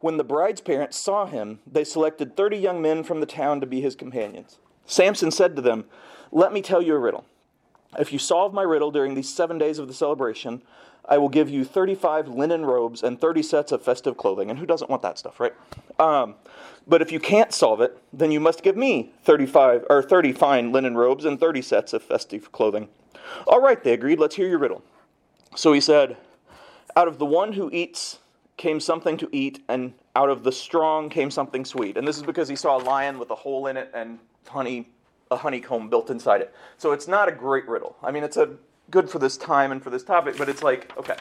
When 0.00 0.16
the 0.16 0.24
bride's 0.24 0.60
parents 0.60 0.98
saw 0.98 1.26
him, 1.26 1.60
they 1.70 1.84
selected 1.84 2.36
30 2.36 2.56
young 2.56 2.82
men 2.82 3.04
from 3.04 3.20
the 3.20 3.26
town 3.26 3.60
to 3.60 3.66
be 3.66 3.80
his 3.80 3.94
companions. 3.94 4.58
Samson 4.86 5.30
said 5.30 5.54
to 5.54 5.62
them, 5.62 5.84
Let 6.32 6.52
me 6.52 6.62
tell 6.62 6.82
you 6.82 6.96
a 6.96 6.98
riddle. 6.98 7.24
If 7.98 8.12
you 8.12 8.18
solve 8.18 8.52
my 8.52 8.62
riddle 8.62 8.90
during 8.90 9.14
these 9.14 9.32
seven 9.32 9.58
days 9.58 9.78
of 9.78 9.88
the 9.88 9.94
celebration, 9.94 10.62
I 11.08 11.18
will 11.18 11.28
give 11.28 11.50
you 11.50 11.64
35 11.64 12.28
linen 12.28 12.64
robes 12.64 13.02
and 13.02 13.20
30 13.20 13.42
sets 13.42 13.72
of 13.72 13.82
festive 13.82 14.16
clothing. 14.16 14.50
And 14.50 14.58
who 14.58 14.66
doesn't 14.66 14.90
want 14.90 15.02
that 15.02 15.18
stuff, 15.18 15.40
right? 15.40 15.54
Um, 15.98 16.36
but 16.86 17.02
if 17.02 17.10
you 17.10 17.18
can't 17.18 17.52
solve 17.52 17.80
it, 17.80 17.98
then 18.12 18.30
you 18.30 18.40
must 18.40 18.62
give 18.62 18.76
me 18.76 19.12
35 19.24 19.86
or 19.90 20.02
30 20.02 20.32
fine 20.32 20.72
linen 20.72 20.96
robes 20.96 21.24
and 21.24 21.38
30 21.40 21.62
sets 21.62 21.92
of 21.92 22.02
festive 22.02 22.52
clothing. 22.52 22.88
All 23.46 23.60
right, 23.60 23.82
they 23.82 23.92
agreed. 23.92 24.18
Let's 24.18 24.36
hear 24.36 24.48
your 24.48 24.58
riddle. 24.58 24.82
So 25.56 25.72
he 25.72 25.80
said, 25.80 26.16
Out 26.96 27.08
of 27.08 27.18
the 27.18 27.26
one 27.26 27.52
who 27.52 27.70
eats 27.72 28.18
came 28.56 28.78
something 28.78 29.16
to 29.16 29.28
eat, 29.32 29.64
and 29.68 29.94
out 30.14 30.28
of 30.28 30.44
the 30.44 30.52
strong 30.52 31.08
came 31.08 31.30
something 31.30 31.64
sweet. 31.64 31.96
And 31.96 32.06
this 32.06 32.16
is 32.16 32.22
because 32.22 32.48
he 32.48 32.56
saw 32.56 32.76
a 32.76 32.82
lion 32.82 33.18
with 33.18 33.30
a 33.30 33.34
hole 33.34 33.66
in 33.68 33.76
it 33.76 33.90
and 33.94 34.18
honey, 34.46 34.88
a 35.30 35.36
honeycomb 35.36 35.88
built 35.88 36.10
inside 36.10 36.40
it. 36.40 36.54
So 36.78 36.92
it's 36.92 37.08
not 37.08 37.28
a 37.28 37.32
great 37.32 37.68
riddle. 37.68 37.96
I 38.02 38.10
mean, 38.10 38.24
it's 38.24 38.36
a 38.36 38.56
good 38.90 39.08
for 39.08 39.18
this 39.18 39.36
time 39.36 39.72
and 39.72 39.82
for 39.82 39.90
this 39.90 40.02
topic, 40.02 40.36
but 40.36 40.48
it's 40.48 40.62
like, 40.62 40.96
okay. 40.98 41.16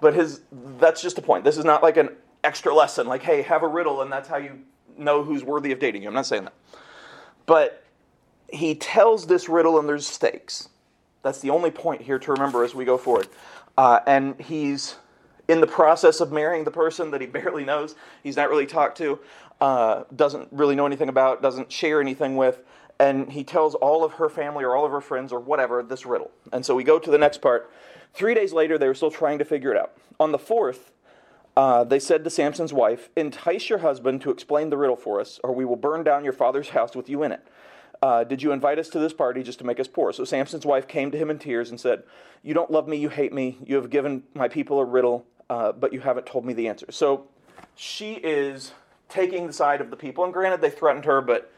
But 0.00 0.14
his 0.14 0.40
that's 0.78 1.00
just 1.00 1.18
a 1.18 1.22
point. 1.22 1.44
This 1.44 1.56
is 1.56 1.64
not 1.64 1.82
like 1.82 1.96
an 1.96 2.10
extra 2.42 2.74
lesson, 2.74 3.06
like, 3.06 3.22
hey, 3.22 3.42
have 3.42 3.62
a 3.62 3.68
riddle 3.68 4.02
and 4.02 4.10
that's 4.10 4.28
how 4.28 4.36
you 4.36 4.58
know 4.96 5.22
who's 5.22 5.44
worthy 5.44 5.72
of 5.72 5.78
dating 5.78 6.02
you. 6.02 6.08
I'm 6.08 6.14
not 6.14 6.26
saying 6.26 6.44
that. 6.44 6.54
But 7.46 7.84
he 8.52 8.74
tells 8.74 9.26
this 9.26 9.48
riddle 9.48 9.78
and 9.78 9.88
there's 9.88 10.06
stakes. 10.06 10.68
That's 11.22 11.40
the 11.40 11.50
only 11.50 11.70
point 11.70 12.02
here 12.02 12.18
to 12.18 12.32
remember 12.32 12.64
as 12.64 12.74
we 12.74 12.84
go 12.84 12.98
forward. 12.98 13.28
Uh, 13.78 14.00
and 14.06 14.38
he's 14.40 14.96
in 15.48 15.60
the 15.60 15.66
process 15.66 16.20
of 16.20 16.32
marrying 16.32 16.64
the 16.64 16.70
person 16.70 17.10
that 17.12 17.20
he 17.20 17.26
barely 17.38 17.64
knows, 17.64 17.94
he's 18.22 18.36
not 18.36 18.50
really 18.50 18.66
talked 18.66 18.98
to, 18.98 19.18
uh, 19.60 20.04
doesn't 20.16 20.48
really 20.50 20.74
know 20.74 20.86
anything 20.86 21.08
about, 21.08 21.42
doesn't 21.42 21.70
share 21.70 22.00
anything 22.00 22.36
with, 22.36 22.62
and 22.98 23.32
he 23.32 23.44
tells 23.44 23.74
all 23.74 24.04
of 24.04 24.14
her 24.14 24.28
family 24.28 24.64
or 24.64 24.76
all 24.76 24.84
of 24.84 24.92
her 24.92 25.00
friends 25.00 25.32
or 25.32 25.40
whatever 25.40 25.82
this 25.82 26.06
riddle. 26.06 26.30
And 26.52 26.64
so 26.64 26.74
we 26.74 26.84
go 26.84 26.98
to 26.98 27.10
the 27.10 27.18
next 27.18 27.40
part. 27.40 27.70
Three 28.14 28.34
days 28.34 28.52
later, 28.52 28.78
they 28.78 28.86
were 28.86 28.94
still 28.94 29.10
trying 29.10 29.38
to 29.38 29.44
figure 29.44 29.70
it 29.72 29.76
out. 29.76 29.92
On 30.20 30.32
the 30.32 30.38
fourth, 30.38 30.92
uh, 31.56 31.84
they 31.84 31.98
said 31.98 32.24
to 32.24 32.30
Samson's 32.30 32.72
wife, 32.72 33.08
Entice 33.16 33.68
your 33.68 33.78
husband 33.78 34.20
to 34.22 34.30
explain 34.30 34.70
the 34.70 34.76
riddle 34.76 34.96
for 34.96 35.20
us, 35.20 35.40
or 35.42 35.54
we 35.54 35.64
will 35.64 35.76
burn 35.76 36.04
down 36.04 36.24
your 36.24 36.32
father's 36.32 36.70
house 36.70 36.94
with 36.94 37.08
you 37.08 37.22
in 37.22 37.32
it. 37.32 37.46
Uh, 38.02 38.24
did 38.24 38.42
you 38.42 38.52
invite 38.52 38.78
us 38.78 38.88
to 38.88 38.98
this 38.98 39.12
party 39.12 39.42
just 39.42 39.58
to 39.60 39.64
make 39.64 39.78
us 39.78 39.86
poor? 39.86 40.12
So 40.12 40.24
Samson's 40.24 40.66
wife 40.66 40.88
came 40.88 41.10
to 41.12 41.18
him 41.18 41.30
in 41.30 41.38
tears 41.38 41.70
and 41.70 41.78
said, 41.78 42.02
You 42.42 42.52
don't 42.52 42.70
love 42.70 42.88
me, 42.88 42.96
you 42.96 43.08
hate 43.08 43.32
me, 43.32 43.58
you 43.64 43.76
have 43.76 43.90
given 43.90 44.24
my 44.34 44.48
people 44.48 44.78
a 44.80 44.84
riddle 44.84 45.24
uh, 45.52 45.70
but 45.70 45.92
you 45.92 46.00
haven't 46.00 46.24
told 46.24 46.46
me 46.46 46.54
the 46.54 46.66
answer. 46.66 46.86
So 46.90 47.26
she 47.74 48.14
is 48.14 48.72
taking 49.10 49.46
the 49.46 49.52
side 49.52 49.82
of 49.82 49.90
the 49.90 49.96
people, 49.96 50.24
and 50.24 50.32
granted, 50.32 50.62
they 50.62 50.70
threatened 50.70 51.04
her, 51.04 51.20
but 51.20 51.52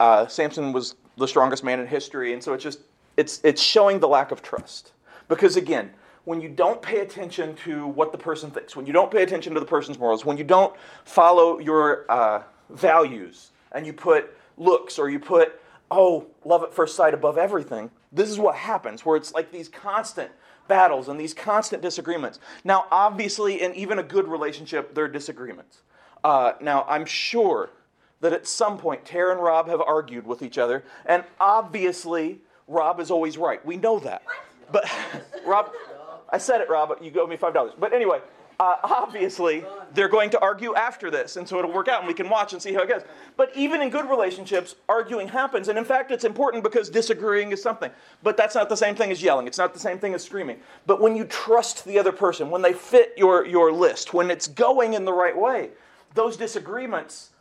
uh, 0.00 0.26
Samson 0.26 0.72
was 0.72 0.96
the 1.16 1.28
strongest 1.28 1.64
man 1.64 1.80
in 1.80 1.86
history, 1.86 2.32
and 2.32 2.42
so 2.42 2.52
it's 2.52 2.62
just 2.62 2.80
it's 3.16 3.40
it's 3.44 3.62
showing 3.62 4.00
the 4.00 4.08
lack 4.08 4.30
of 4.30 4.42
trust. 4.42 4.92
Because 5.28 5.56
again, 5.56 5.90
when 6.24 6.40
you 6.40 6.48
don't 6.48 6.80
pay 6.82 7.00
attention 7.00 7.54
to 7.56 7.86
what 7.86 8.12
the 8.12 8.18
person 8.18 8.50
thinks, 8.50 8.76
when 8.76 8.86
you 8.86 8.92
don't 8.92 9.10
pay 9.10 9.22
attention 9.22 9.54
to 9.54 9.60
the 9.60 9.66
person's 9.66 9.98
morals, 9.98 10.24
when 10.24 10.36
you 10.36 10.44
don't 10.44 10.74
follow 11.04 11.58
your 11.58 12.10
uh, 12.10 12.42
values, 12.70 13.50
and 13.72 13.86
you 13.86 13.92
put 13.92 14.36
looks 14.56 14.98
or 14.98 15.08
you 15.08 15.18
put 15.18 15.60
oh 15.90 16.26
love 16.44 16.62
at 16.62 16.72
first 16.72 16.96
sight 16.96 17.14
above 17.14 17.38
everything, 17.38 17.90
this 18.12 18.30
is 18.30 18.38
what 18.38 18.56
happens. 18.56 19.04
Where 19.04 19.16
it's 19.16 19.32
like 19.32 19.52
these 19.52 19.68
constant 19.68 20.30
battles 20.66 21.08
and 21.08 21.20
these 21.20 21.34
constant 21.34 21.82
disagreements. 21.82 22.40
Now, 22.64 22.86
obviously, 22.90 23.62
in 23.62 23.74
even 23.74 23.98
a 23.98 24.02
good 24.02 24.26
relationship, 24.26 24.94
there 24.94 25.04
are 25.04 25.08
disagreements. 25.08 25.82
Uh, 26.22 26.54
now, 26.60 26.86
I'm 26.88 27.04
sure 27.04 27.70
that 28.24 28.32
at 28.32 28.46
some 28.46 28.78
point 28.78 29.04
Tara 29.04 29.32
and 29.32 29.42
Rob 29.42 29.68
have 29.68 29.82
argued 29.82 30.26
with 30.26 30.40
each 30.40 30.56
other, 30.56 30.82
and 31.04 31.24
obviously, 31.38 32.40
Rob 32.66 32.98
is 32.98 33.10
always 33.10 33.36
right. 33.36 33.64
We 33.66 33.76
know 33.76 33.98
that. 33.98 34.22
But, 34.72 34.90
Rob, 35.46 35.70
I 36.30 36.38
said 36.38 36.62
it, 36.62 36.70
Rob, 36.70 36.88
but 36.88 37.04
you 37.04 37.12
owe 37.20 37.26
me 37.26 37.36
$5. 37.36 37.74
But 37.78 37.92
anyway, 37.92 38.20
uh, 38.58 38.76
obviously, 38.82 39.62
they're 39.92 40.08
going 40.08 40.30
to 40.30 40.40
argue 40.40 40.74
after 40.74 41.10
this, 41.10 41.36
and 41.36 41.46
so 41.46 41.58
it'll 41.58 41.70
work 41.70 41.86
out, 41.86 41.98
and 41.98 42.08
we 42.08 42.14
can 42.14 42.30
watch 42.30 42.54
and 42.54 42.62
see 42.62 42.72
how 42.72 42.80
it 42.80 42.88
goes. 42.88 43.02
But 43.36 43.54
even 43.54 43.82
in 43.82 43.90
good 43.90 44.08
relationships, 44.08 44.74
arguing 44.88 45.28
happens, 45.28 45.68
and 45.68 45.76
in 45.76 45.84
fact, 45.84 46.10
it's 46.10 46.24
important 46.24 46.64
because 46.64 46.88
disagreeing 46.88 47.52
is 47.52 47.62
something. 47.62 47.90
But 48.22 48.38
that's 48.38 48.54
not 48.54 48.70
the 48.70 48.76
same 48.76 48.94
thing 48.94 49.10
as 49.10 49.22
yelling. 49.22 49.46
It's 49.46 49.58
not 49.58 49.74
the 49.74 49.80
same 49.80 49.98
thing 49.98 50.14
as 50.14 50.24
screaming. 50.24 50.60
But 50.86 50.98
when 50.98 51.14
you 51.14 51.26
trust 51.26 51.84
the 51.84 51.98
other 51.98 52.12
person, 52.12 52.48
when 52.48 52.62
they 52.62 52.72
fit 52.72 53.12
your, 53.18 53.44
your 53.44 53.70
list, 53.70 54.14
when 54.14 54.30
it's 54.30 54.46
going 54.46 54.94
in 54.94 55.04
the 55.04 55.12
right 55.12 55.36
way, 55.36 55.72
those 56.14 56.38
disagreements 56.38 57.32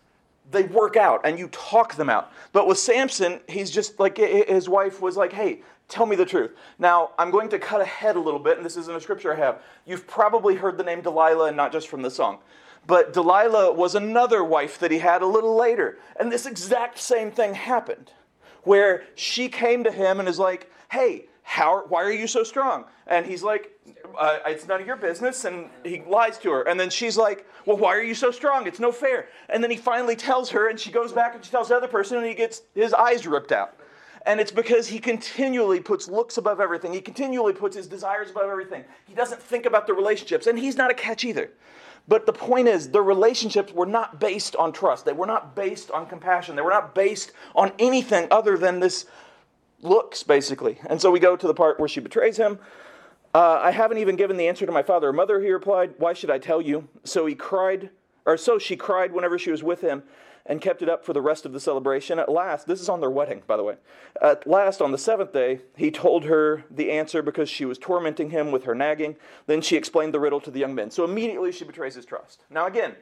they 0.52 0.64
work 0.64 0.96
out 0.96 1.22
and 1.24 1.40
you 1.40 1.48
talk 1.50 1.96
them 1.96 2.10
out. 2.10 2.32
But 2.52 2.68
with 2.68 2.78
Samson, 2.78 3.40
he's 3.48 3.72
just 3.72 4.00
like 4.00 4.18
his 4.18 4.70
wife 4.70 5.02
was 5.02 5.18
like, 5.18 5.34
"Hey, 5.34 5.62
Tell 5.90 6.06
me 6.06 6.16
the 6.16 6.26
truth. 6.26 6.52
Now, 6.80 7.12
I'm 7.20 7.30
going 7.30 7.50
to 7.50 7.60
cut 7.60 7.82
ahead 7.82 8.16
a 8.16 8.20
little 8.20 8.40
bit, 8.40 8.58
and 8.58 8.66
this 8.66 8.78
isn't 8.78 8.96
a 8.96 9.02
scripture 9.02 9.34
I 9.34 9.38
have. 9.38 9.62
You've 9.86 10.08
probably 10.08 10.56
heard 10.56 10.78
the 10.78 10.84
name 10.84 11.02
Delilah, 11.02 11.50
and 11.50 11.58
not 11.58 11.72
just 11.72 11.88
from 11.88 12.02
the 12.02 12.10
song. 12.10 12.40
But 12.88 13.14
Delilah 13.14 13.74
was 13.74 13.94
another 13.94 14.44
wife 14.44 14.80
that 14.80 14.92
he 14.92 15.00
had 15.00 15.22
a 15.22 15.28
little 15.28 15.56
later. 15.56 16.00
And 16.16 16.32
this 16.32 16.46
exact 16.46 16.98
same 16.98 17.32
thing 17.32 17.54
happened, 17.54 18.12
where 18.64 19.04
she 19.16 19.50
came 19.50 19.84
to 19.84 19.92
him 19.92 20.20
and 20.20 20.28
is 20.28 20.40
like, 20.40 20.72
Hey, 20.92 21.28
how, 21.44 21.84
why 21.88 22.04
are 22.04 22.12
you 22.12 22.28
so 22.28 22.44
strong? 22.44 22.86
And 23.06 23.26
he's 23.26 23.44
like, 23.44 23.72
uh, 24.18 24.40
It's 24.48 24.68
none 24.68 24.82
of 24.82 24.88
your 24.88 24.96
business. 24.96 25.46
And 25.46 25.70
he 25.84 26.02
lies 26.08 26.38
to 26.40 26.52
her. 26.52 26.64
And 26.64 26.80
then 26.80 26.90
she's 26.90 27.18
like, 27.18 27.46
Well, 27.66 27.78
why 27.78 27.96
are 27.96 28.02
you 28.02 28.16
so 28.16 28.32
strong? 28.32 28.66
It's 28.66 28.80
no 28.80 28.92
fair. 28.92 29.28
And 29.50 29.64
then 29.64 29.70
he 29.70 29.78
finally 29.78 30.16
tells 30.16 30.50
her, 30.52 30.70
and 30.70 30.80
she 30.80 30.92
goes 30.92 31.12
back 31.12 31.36
and 31.36 31.44
she 31.44 31.52
tells 31.52 31.70
the 31.70 31.76
other 31.76 31.88
person, 31.88 32.18
and 32.18 32.26
he 32.26 32.34
gets 32.34 32.64
his 32.74 32.94
eyes 32.94 33.28
ripped 33.28 33.52
out. 33.52 33.76
And 34.26 34.40
it's 34.40 34.52
because 34.52 34.88
he 34.88 35.00
continually 35.00 35.82
puts 35.82 36.08
looks 36.08 36.38
above 36.38 36.62
everything. 36.62 36.94
He 36.94 37.02
continually 37.02 37.54
puts 37.54 37.76
his 37.76 37.88
desires 37.88 38.32
above 38.32 38.50
everything. 38.50 38.86
He 39.06 39.14
doesn't 39.14 39.42
think 39.42 39.66
about 39.66 39.86
the 39.86 39.94
relationships. 39.94 40.48
And 40.48 40.58
he's 40.58 40.78
not 40.78 40.90
a 40.90 40.94
catch 40.94 41.26
either. 41.26 41.52
But 42.08 42.26
the 42.26 42.34
point 42.34 42.68
is, 42.68 42.90
the 42.90 43.02
relationships 43.02 43.72
were 43.72 43.86
not 43.86 44.20
based 44.20 44.56
on 44.58 44.74
trust. 44.74 45.06
They 45.06 45.14
were 45.14 45.26
not 45.26 45.56
based 45.56 45.90
on 45.92 46.06
compassion. 46.06 46.56
They 46.56 46.62
were 46.62 46.70
not 46.70 46.94
based 46.94 47.32
on 47.56 47.72
anything 47.80 48.28
other 48.30 48.58
than 48.58 48.80
this 48.80 49.06
looks, 49.84 50.24
basically. 50.24 50.80
And 50.88 51.02
so 51.02 51.12
we 51.12 51.20
go 51.20 51.36
to 51.36 51.48
the 51.48 51.54
part 51.54 51.80
where 51.80 51.90
she 51.90 52.00
betrays 52.00 52.38
him. 52.38 52.60
Uh, 53.34 53.60
I 53.62 53.72
haven't 53.72 53.98
even 53.98 54.16
given 54.16 54.38
the 54.38 54.48
answer 54.48 54.66
to 54.66 54.72
my 54.72 54.84
father 54.84 55.10
or 55.10 55.14
mother, 55.14 55.42
he 55.42 55.52
replied. 55.52 55.96
Why 55.98 56.14
should 56.14 56.30
I 56.30 56.38
tell 56.38 56.62
you? 56.62 56.88
So 57.04 57.26
he 57.26 57.36
cried, 57.36 57.90
or 58.26 58.38
so 58.38 58.60
she 58.60 58.76
cried 58.76 59.12
whenever 59.12 59.40
she 59.40 59.52
was 59.52 59.64
with 59.64 59.82
him 59.82 60.04
and 60.46 60.62
kept 60.62 60.82
it 60.82 60.90
up 60.90 61.06
for 61.06 61.14
the 61.14 61.22
rest 61.22 61.46
of 61.46 61.54
the 61.54 61.60
celebration. 61.60 62.20
At 62.20 62.30
last, 62.30 62.68
this 62.68 62.82
is 62.82 62.90
on 62.90 63.00
their 63.00 63.10
wedding, 63.10 63.44
by 63.48 63.58
the 63.58 63.64
way. 63.64 63.76
At 64.22 64.46
last, 64.46 64.82
on 64.82 64.92
the 64.92 64.98
seventh 64.98 65.32
day, 65.32 65.62
he 65.76 65.90
told 65.90 66.26
her 66.26 66.66
the 66.70 66.92
answer 66.92 67.22
because 67.22 67.50
she 67.50 67.66
was 67.66 67.78
tormenting 67.78 68.30
him 68.30 68.52
with 68.52 68.66
her 68.66 68.76
nagging. 68.76 69.16
Then 69.48 69.62
she 69.62 69.78
explained 69.78 70.14
the 70.14 70.20
riddle 70.20 70.42
to 70.42 70.52
the 70.52 70.60
young 70.60 70.76
men. 70.76 70.92
So 70.92 71.06
immediately 71.06 71.52
she 71.52 71.64
betrays 71.64 71.96
his 71.96 72.06
trust. 72.06 72.44
Now, 72.50 72.68
again, 72.68 72.96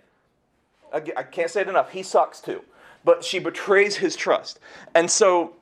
I 0.93 0.99
can't 0.99 1.49
say 1.49 1.61
it 1.61 1.67
enough. 1.67 1.91
He 1.91 2.03
sucks 2.03 2.41
too. 2.41 2.61
But 3.03 3.23
she 3.23 3.39
betrays 3.39 3.95
his 3.95 4.15
trust. 4.15 4.59
And 4.93 5.09
so, 5.09 5.55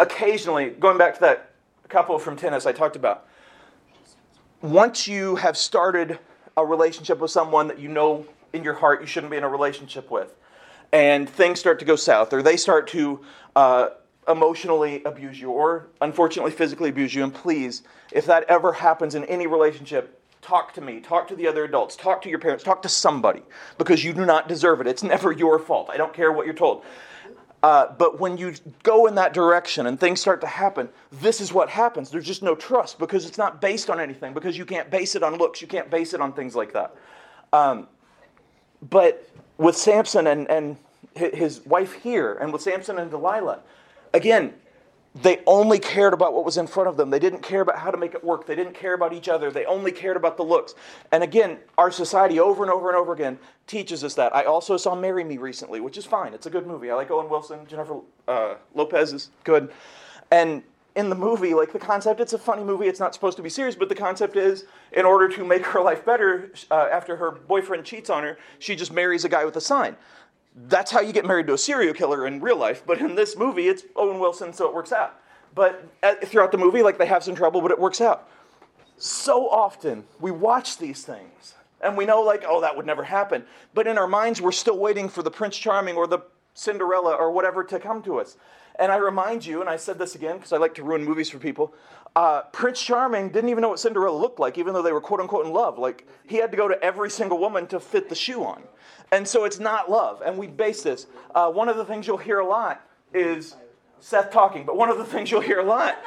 occasionally, 0.00 0.70
going 0.70 0.98
back 0.98 1.14
to 1.14 1.20
that 1.20 1.52
couple 1.88 2.18
from 2.18 2.36
tennis 2.36 2.66
I 2.66 2.72
talked 2.72 2.96
about, 2.96 3.26
once 4.62 5.06
you 5.06 5.36
have 5.36 5.56
started 5.56 6.18
a 6.56 6.64
relationship 6.64 7.18
with 7.18 7.30
someone 7.30 7.68
that 7.68 7.78
you 7.78 7.88
know 7.88 8.26
in 8.52 8.64
your 8.64 8.74
heart 8.74 9.00
you 9.00 9.06
shouldn't 9.06 9.30
be 9.30 9.36
in 9.36 9.44
a 9.44 9.48
relationship 9.48 10.10
with, 10.10 10.34
and 10.92 11.28
things 11.28 11.60
start 11.60 11.78
to 11.78 11.84
go 11.84 11.94
south, 11.94 12.32
or 12.32 12.42
they 12.42 12.56
start 12.56 12.88
to 12.88 13.20
uh, 13.54 13.90
emotionally 14.26 15.02
abuse 15.04 15.40
you, 15.40 15.50
or 15.50 15.88
unfortunately 16.00 16.50
physically 16.50 16.88
abuse 16.88 17.14
you, 17.14 17.22
and 17.22 17.32
please, 17.32 17.82
if 18.10 18.26
that 18.26 18.44
ever 18.44 18.72
happens 18.72 19.14
in 19.14 19.24
any 19.26 19.46
relationship, 19.46 20.20
talk 20.42 20.72
to 20.74 20.80
me, 20.80 21.00
talk 21.00 21.28
to 21.28 21.36
the 21.36 21.46
other 21.46 21.64
adults, 21.64 21.94
talk 21.94 22.22
to 22.22 22.28
your 22.28 22.38
parents, 22.38 22.64
talk 22.64 22.82
to 22.82 22.88
somebody, 22.88 23.42
because 23.78 24.02
you 24.02 24.12
do 24.12 24.24
not 24.24 24.48
deserve 24.48 24.80
it. 24.80 24.86
It's 24.86 25.02
never 25.02 25.30
your 25.30 25.58
fault. 25.58 25.90
I 25.90 25.96
don't 25.96 26.14
care 26.14 26.32
what 26.32 26.46
you're 26.46 26.54
told. 26.54 26.84
Uh, 27.62 27.92
but 27.98 28.18
when 28.18 28.38
you 28.38 28.54
go 28.82 29.06
in 29.06 29.14
that 29.16 29.34
direction 29.34 29.86
and 29.86 30.00
things 30.00 30.20
start 30.20 30.40
to 30.40 30.46
happen, 30.46 30.88
this 31.12 31.40
is 31.40 31.52
what 31.52 31.68
happens. 31.68 32.10
There's 32.10 32.26
just 32.26 32.42
no 32.42 32.54
trust 32.54 32.98
because 32.98 33.26
it's 33.26 33.36
not 33.36 33.60
based 33.60 33.90
on 33.90 34.00
anything, 34.00 34.32
because 34.32 34.56
you 34.56 34.64
can't 34.64 34.90
base 34.90 35.14
it 35.14 35.22
on 35.22 35.36
looks, 35.36 35.60
you 35.60 35.68
can't 35.68 35.90
base 35.90 36.14
it 36.14 36.20
on 36.20 36.32
things 36.32 36.56
like 36.56 36.72
that. 36.72 36.94
Um, 37.52 37.86
but 38.88 39.28
with 39.58 39.76
Samson 39.76 40.26
and, 40.26 40.48
and 40.50 40.78
his 41.14 41.60
wife 41.66 41.92
here, 41.92 42.34
and 42.34 42.50
with 42.52 42.62
Samson 42.62 42.98
and 42.98 43.10
Delilah, 43.10 43.60
again, 44.14 44.54
they 45.14 45.40
only 45.46 45.78
cared 45.80 46.14
about 46.14 46.34
what 46.34 46.44
was 46.44 46.56
in 46.56 46.68
front 46.68 46.88
of 46.88 46.96
them. 46.96 47.10
They 47.10 47.18
didn't 47.18 47.42
care 47.42 47.62
about 47.62 47.78
how 47.78 47.90
to 47.90 47.96
make 47.96 48.14
it 48.14 48.22
work. 48.22 48.46
They 48.46 48.54
didn't 48.54 48.74
care 48.74 48.94
about 48.94 49.12
each 49.12 49.28
other. 49.28 49.50
They 49.50 49.64
only 49.64 49.90
cared 49.90 50.16
about 50.16 50.36
the 50.36 50.44
looks. 50.44 50.74
And 51.10 51.24
again, 51.24 51.58
our 51.76 51.90
society 51.90 52.38
over 52.38 52.62
and 52.62 52.70
over 52.70 52.88
and 52.88 52.96
over 52.96 53.12
again 53.12 53.38
teaches 53.66 54.04
us 54.04 54.14
that. 54.14 54.34
I 54.34 54.44
also 54.44 54.76
saw 54.76 54.94
Marry 54.94 55.24
Me 55.24 55.36
recently, 55.36 55.80
which 55.80 55.98
is 55.98 56.06
fine. 56.06 56.32
It's 56.32 56.46
a 56.46 56.50
good 56.50 56.66
movie. 56.66 56.90
I 56.90 56.94
like 56.94 57.10
Owen 57.10 57.28
Wilson. 57.28 57.66
Jennifer 57.66 58.00
uh, 58.28 58.54
Lopez 58.74 59.12
is 59.12 59.30
good. 59.42 59.72
And 60.30 60.62
in 60.94 61.08
the 61.08 61.16
movie, 61.16 61.54
like 61.54 61.72
the 61.72 61.78
concept, 61.78 62.20
it's 62.20 62.32
a 62.32 62.38
funny 62.38 62.62
movie. 62.62 62.86
It's 62.86 63.00
not 63.00 63.14
supposed 63.14 63.36
to 63.36 63.42
be 63.42 63.50
serious, 63.50 63.74
but 63.74 63.88
the 63.88 63.94
concept 63.94 64.36
is 64.36 64.64
in 64.92 65.04
order 65.04 65.28
to 65.28 65.44
make 65.44 65.64
her 65.66 65.80
life 65.80 66.04
better, 66.04 66.52
uh, 66.70 66.88
after 66.90 67.16
her 67.16 67.32
boyfriend 67.32 67.84
cheats 67.84 68.10
on 68.10 68.22
her, 68.22 68.38
she 68.58 68.76
just 68.76 68.92
marries 68.92 69.24
a 69.24 69.28
guy 69.28 69.44
with 69.44 69.56
a 69.56 69.60
sign. 69.60 69.96
That's 70.54 70.90
how 70.90 71.00
you 71.00 71.12
get 71.12 71.24
married 71.24 71.46
to 71.46 71.54
a 71.54 71.58
serial 71.58 71.94
killer 71.94 72.26
in 72.26 72.40
real 72.40 72.56
life, 72.56 72.82
but 72.86 72.98
in 72.98 73.14
this 73.14 73.36
movie, 73.36 73.68
it's 73.68 73.84
Owen 73.96 74.18
Wilson, 74.18 74.52
so 74.52 74.66
it 74.66 74.74
works 74.74 74.92
out. 74.92 75.18
But 75.54 75.88
at, 76.02 76.26
throughout 76.26 76.52
the 76.52 76.58
movie, 76.58 76.82
like 76.82 76.98
they 76.98 77.06
have 77.06 77.24
some 77.24 77.34
trouble, 77.34 77.60
but 77.60 77.70
it 77.70 77.78
works 77.78 78.00
out. 78.00 78.28
So 78.96 79.48
often, 79.48 80.04
we 80.20 80.30
watch 80.30 80.78
these 80.78 81.02
things 81.04 81.54
and 81.80 81.96
we 81.96 82.04
know, 82.04 82.20
like, 82.20 82.44
oh, 82.46 82.60
that 82.60 82.76
would 82.76 82.86
never 82.86 83.04
happen. 83.04 83.44
But 83.72 83.86
in 83.86 83.96
our 83.96 84.06
minds, 84.06 84.40
we're 84.40 84.52
still 84.52 84.78
waiting 84.78 85.08
for 85.08 85.22
the 85.22 85.30
Prince 85.30 85.56
Charming 85.56 85.96
or 85.96 86.06
the 86.06 86.20
Cinderella 86.52 87.14
or 87.14 87.30
whatever 87.30 87.64
to 87.64 87.78
come 87.78 88.02
to 88.02 88.20
us. 88.20 88.36
And 88.78 88.92
I 88.92 88.96
remind 88.96 89.46
you, 89.46 89.60
and 89.60 89.70
I 89.70 89.76
said 89.76 89.98
this 89.98 90.14
again 90.14 90.36
because 90.36 90.52
I 90.52 90.58
like 90.58 90.74
to 90.74 90.82
ruin 90.82 91.04
movies 91.04 91.30
for 91.30 91.38
people. 91.38 91.74
Uh, 92.16 92.42
Prince 92.52 92.82
Charming 92.82 93.28
didn't 93.28 93.50
even 93.50 93.62
know 93.62 93.68
what 93.68 93.78
Cinderella 93.78 94.16
looked 94.16 94.40
like, 94.40 94.58
even 94.58 94.74
though 94.74 94.82
they 94.82 94.92
were 94.92 95.00
quote 95.00 95.20
unquote 95.20 95.46
in 95.46 95.52
love. 95.52 95.78
Like 95.78 96.06
he 96.26 96.36
had 96.36 96.50
to 96.50 96.56
go 96.56 96.68
to 96.68 96.82
every 96.82 97.10
single 97.10 97.38
woman 97.38 97.66
to 97.68 97.78
fit 97.78 98.08
the 98.08 98.14
shoe 98.14 98.44
on, 98.44 98.62
and 99.12 99.26
so 99.26 99.44
it's 99.44 99.58
not 99.58 99.90
love. 99.90 100.22
And 100.24 100.36
we 100.36 100.48
base 100.48 100.82
this. 100.82 101.06
Uh, 101.34 101.50
one 101.50 101.68
of 101.68 101.76
the 101.76 101.84
things 101.84 102.06
you'll 102.06 102.16
hear 102.16 102.40
a 102.40 102.46
lot 102.46 102.84
is 103.14 103.54
Seth 104.00 104.30
talking, 104.30 104.64
but 104.64 104.76
one 104.76 104.88
of 104.88 104.98
the 104.98 105.04
things 105.04 105.30
you'll 105.30 105.40
hear 105.40 105.60
a 105.60 105.64
lot 105.64 105.98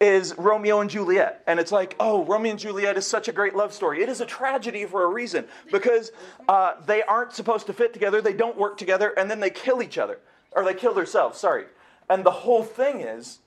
is 0.00 0.36
Romeo 0.36 0.80
and 0.80 0.90
Juliet. 0.90 1.44
And 1.46 1.60
it's 1.60 1.70
like, 1.70 1.94
oh, 2.00 2.24
Romeo 2.24 2.50
and 2.50 2.58
Juliet 2.58 2.96
is 2.96 3.06
such 3.06 3.28
a 3.28 3.32
great 3.32 3.54
love 3.54 3.72
story. 3.72 4.02
It 4.02 4.08
is 4.08 4.20
a 4.20 4.26
tragedy 4.26 4.84
for 4.84 5.04
a 5.04 5.06
reason 5.06 5.46
because 5.70 6.10
uh, 6.48 6.74
they 6.86 7.04
aren't 7.04 7.32
supposed 7.32 7.66
to 7.66 7.72
fit 7.72 7.92
together, 7.92 8.20
they 8.20 8.32
don't 8.32 8.58
work 8.58 8.76
together, 8.76 9.14
and 9.16 9.30
then 9.30 9.38
they 9.38 9.50
kill 9.50 9.80
each 9.80 9.98
other. 9.98 10.18
Or 10.50 10.64
they 10.64 10.74
kill 10.74 10.92
themselves, 10.92 11.38
sorry. 11.38 11.66
And 12.10 12.24
the 12.24 12.32
whole 12.32 12.64
thing 12.64 13.00
is 13.00 13.38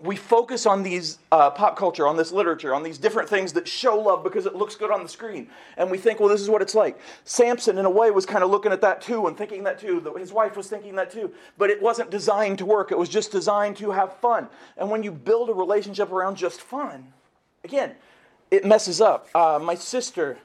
we 0.00 0.14
focus 0.14 0.64
on 0.66 0.82
these 0.82 1.18
uh, 1.32 1.50
pop 1.50 1.76
culture, 1.76 2.06
on 2.06 2.16
this 2.16 2.30
literature, 2.30 2.74
on 2.74 2.82
these 2.82 2.98
different 2.98 3.28
things 3.28 3.52
that 3.54 3.66
show 3.66 3.98
love 3.98 4.22
because 4.22 4.46
it 4.46 4.54
looks 4.54 4.76
good 4.76 4.90
on 4.90 5.02
the 5.02 5.08
screen. 5.08 5.48
And 5.76 5.90
we 5.90 5.98
think, 5.98 6.20
well, 6.20 6.28
this 6.28 6.40
is 6.40 6.48
what 6.48 6.62
it's 6.62 6.74
like. 6.74 6.98
Samson, 7.24 7.78
in 7.78 7.84
a 7.84 7.90
way, 7.90 8.10
was 8.10 8.24
kind 8.24 8.44
of 8.44 8.50
looking 8.50 8.70
at 8.70 8.80
that 8.82 9.00
too 9.00 9.26
and 9.26 9.36
thinking 9.36 9.64
that 9.64 9.78
too. 9.78 10.00
His 10.16 10.32
wife 10.32 10.56
was 10.56 10.68
thinking 10.68 10.94
that 10.96 11.10
too. 11.10 11.32
But 11.56 11.70
it 11.70 11.82
wasn't 11.82 12.10
designed 12.10 12.58
to 12.58 12.66
work, 12.66 12.92
it 12.92 12.98
was 12.98 13.08
just 13.08 13.32
designed 13.32 13.76
to 13.78 13.90
have 13.90 14.16
fun. 14.18 14.48
And 14.76 14.90
when 14.90 15.02
you 15.02 15.10
build 15.10 15.50
a 15.50 15.54
relationship 15.54 16.12
around 16.12 16.36
just 16.36 16.60
fun, 16.60 17.12
again, 17.64 17.94
it 18.50 18.64
messes 18.64 19.00
up. 19.00 19.28
Uh, 19.34 19.58
my 19.62 19.74
sister. 19.74 20.38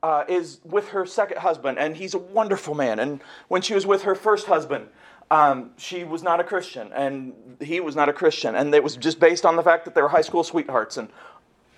Uh, 0.00 0.24
is 0.28 0.60
with 0.64 0.90
her 0.90 1.04
second 1.04 1.38
husband, 1.38 1.76
and 1.76 1.96
he's 1.96 2.14
a 2.14 2.18
wonderful 2.18 2.72
man. 2.72 3.00
And 3.00 3.20
when 3.48 3.62
she 3.62 3.74
was 3.74 3.84
with 3.84 4.02
her 4.02 4.14
first 4.14 4.46
husband, 4.46 4.86
um, 5.30 5.70
she 5.76 6.04
was 6.04 6.22
not 6.22 6.40
a 6.40 6.44
Christian, 6.44 6.90
and 6.92 7.34
he 7.60 7.80
was 7.80 7.94
not 7.94 8.08
a 8.08 8.12
Christian, 8.12 8.54
and 8.54 8.74
it 8.74 8.82
was 8.82 8.96
just 8.96 9.20
based 9.20 9.44
on 9.44 9.56
the 9.56 9.62
fact 9.62 9.84
that 9.84 9.94
they 9.94 10.02
were 10.02 10.08
high 10.08 10.22
school 10.22 10.42
sweethearts, 10.42 10.96
and 10.96 11.08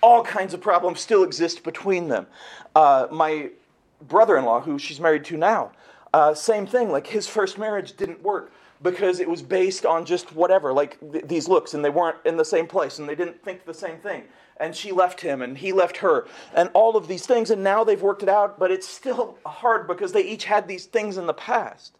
all 0.01 0.23
kinds 0.23 0.53
of 0.53 0.61
problems 0.61 0.99
still 0.99 1.23
exist 1.23 1.63
between 1.63 2.07
them. 2.07 2.27
Uh, 2.75 3.07
my 3.11 3.49
brother-in-law, 4.07 4.61
who 4.61 4.79
she's 4.79 4.99
married 4.99 5.25
to 5.25 5.37
now, 5.37 5.71
uh, 6.13 6.33
same 6.33 6.65
thing. 6.65 6.91
Like 6.91 7.07
his 7.07 7.27
first 7.27 7.57
marriage 7.57 7.95
didn't 7.97 8.21
work 8.23 8.51
because 8.81 9.19
it 9.19 9.29
was 9.29 9.41
based 9.41 9.85
on 9.85 10.05
just 10.05 10.33
whatever, 10.33 10.73
like 10.73 10.97
th- 11.11 11.25
these 11.27 11.47
looks, 11.47 11.73
and 11.73 11.85
they 11.85 11.89
weren't 11.89 12.17
in 12.25 12.37
the 12.37 12.45
same 12.45 12.67
place, 12.67 12.99
and 12.99 13.07
they 13.07 13.15
didn't 13.15 13.43
think 13.43 13.65
the 13.65 13.73
same 13.73 13.97
thing. 13.97 14.23
And 14.57 14.75
she 14.75 14.91
left 14.91 15.21
him, 15.21 15.41
and 15.41 15.57
he 15.57 15.71
left 15.71 15.97
her, 15.97 16.27
and 16.55 16.69
all 16.73 16.95
of 16.95 17.07
these 17.07 17.25
things, 17.25 17.51
and 17.51 17.63
now 17.63 17.83
they've 17.83 18.01
worked 18.01 18.23
it 18.23 18.29
out, 18.29 18.59
but 18.59 18.71
it's 18.71 18.87
still 18.87 19.37
hard 19.45 19.87
because 19.87 20.13
they 20.13 20.23
each 20.23 20.45
had 20.45 20.67
these 20.67 20.85
things 20.85 21.17
in 21.17 21.27
the 21.27 21.33
past. 21.33 21.97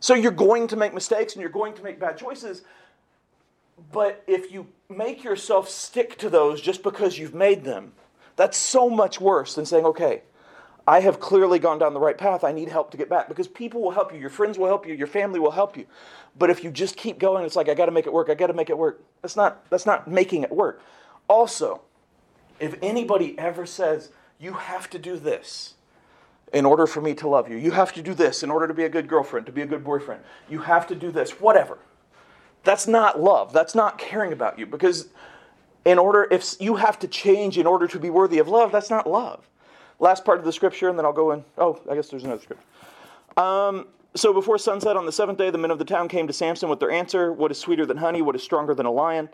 So 0.00 0.14
you're 0.14 0.30
going 0.32 0.68
to 0.68 0.76
make 0.76 0.94
mistakes 0.94 1.34
and 1.34 1.40
you're 1.40 1.50
going 1.50 1.74
to 1.74 1.82
make 1.82 1.98
bad 1.98 2.16
choices. 2.16 2.62
But 3.92 4.22
if 4.26 4.52
you 4.52 4.68
make 4.88 5.24
yourself 5.24 5.68
stick 5.68 6.16
to 6.18 6.30
those 6.30 6.60
just 6.60 6.82
because 6.82 7.18
you've 7.18 7.34
made 7.34 7.64
them, 7.64 7.92
that's 8.36 8.56
so 8.56 8.88
much 8.88 9.20
worse 9.20 9.54
than 9.54 9.66
saying, 9.66 9.84
okay, 9.84 10.22
I 10.86 11.00
have 11.00 11.18
clearly 11.18 11.58
gone 11.58 11.78
down 11.78 11.94
the 11.94 12.00
right 12.00 12.16
path. 12.16 12.44
I 12.44 12.52
need 12.52 12.68
help 12.68 12.90
to 12.92 12.96
get 12.96 13.08
back. 13.08 13.28
Because 13.28 13.48
people 13.48 13.82
will 13.82 13.90
help 13.90 14.12
you, 14.12 14.20
your 14.20 14.30
friends 14.30 14.58
will 14.58 14.66
help 14.66 14.86
you, 14.86 14.94
your 14.94 15.06
family 15.06 15.40
will 15.40 15.50
help 15.50 15.76
you. 15.76 15.86
But 16.38 16.50
if 16.50 16.62
you 16.62 16.70
just 16.70 16.96
keep 16.96 17.18
going, 17.18 17.44
it's 17.44 17.56
like, 17.56 17.68
I 17.68 17.74
got 17.74 17.86
to 17.86 17.92
make 17.92 18.06
it 18.06 18.12
work, 18.12 18.30
I 18.30 18.34
got 18.34 18.48
to 18.48 18.52
make 18.52 18.70
it 18.70 18.78
work. 18.78 19.02
That's 19.22 19.36
not, 19.36 19.68
that's 19.70 19.86
not 19.86 20.06
making 20.06 20.42
it 20.42 20.52
work. 20.52 20.82
Also, 21.28 21.80
if 22.60 22.76
anybody 22.82 23.36
ever 23.38 23.66
says, 23.66 24.10
you 24.38 24.52
have 24.52 24.88
to 24.90 24.98
do 24.98 25.16
this, 25.18 25.74
in 26.52 26.64
order 26.64 26.86
for 26.86 27.00
me 27.00 27.14
to 27.14 27.28
love 27.28 27.50
you. 27.50 27.56
You 27.56 27.72
have 27.72 27.92
to 27.94 28.02
do 28.02 28.14
this 28.14 28.42
in 28.42 28.50
order 28.50 28.68
to 28.68 28.74
be 28.74 28.84
a 28.84 28.88
good 28.88 29.08
girlfriend, 29.08 29.46
to 29.46 29.52
be 29.52 29.62
a 29.62 29.66
good 29.66 29.84
boyfriend. 29.84 30.22
You 30.48 30.60
have 30.60 30.86
to 30.88 30.94
do 30.94 31.10
this, 31.10 31.40
whatever. 31.40 31.78
That's 32.64 32.86
not 32.86 33.20
love. 33.20 33.52
That's 33.52 33.74
not 33.74 33.98
caring 33.98 34.32
about 34.32 34.58
you 34.58 34.66
because 34.66 35.08
in 35.84 35.98
order 35.98 36.26
if 36.30 36.60
you 36.60 36.76
have 36.76 36.98
to 37.00 37.08
change 37.08 37.58
in 37.58 37.66
order 37.66 37.86
to 37.86 37.98
be 37.98 38.10
worthy 38.10 38.38
of 38.38 38.48
love, 38.48 38.72
that's 38.72 38.90
not 38.90 39.08
love. 39.08 39.48
Last 39.98 40.24
part 40.24 40.38
of 40.38 40.44
the 40.44 40.52
scripture 40.52 40.88
and 40.88 40.98
then 40.98 41.04
I'll 41.04 41.12
go 41.12 41.32
in. 41.32 41.44
Oh, 41.58 41.80
I 41.90 41.94
guess 41.94 42.08
there's 42.08 42.24
another 42.24 42.42
scripture. 42.42 42.64
Um, 43.36 43.86
so 44.14 44.32
before 44.32 44.56
sunset 44.58 44.96
on 44.96 45.04
the 45.04 45.12
seventh 45.12 45.38
day, 45.38 45.50
the 45.50 45.58
men 45.58 45.70
of 45.70 45.78
the 45.78 45.84
town 45.84 46.08
came 46.08 46.26
to 46.26 46.32
Samson 46.32 46.68
with 46.68 46.80
their 46.80 46.90
answer 46.90 47.32
What 47.32 47.50
is 47.50 47.58
sweeter 47.58 47.86
than 47.86 47.98
honey? 47.98 48.22
What 48.22 48.34
is 48.34 48.42
stronger 48.42 48.74
than 48.74 48.86
a 48.86 48.90
lion? 48.90 49.28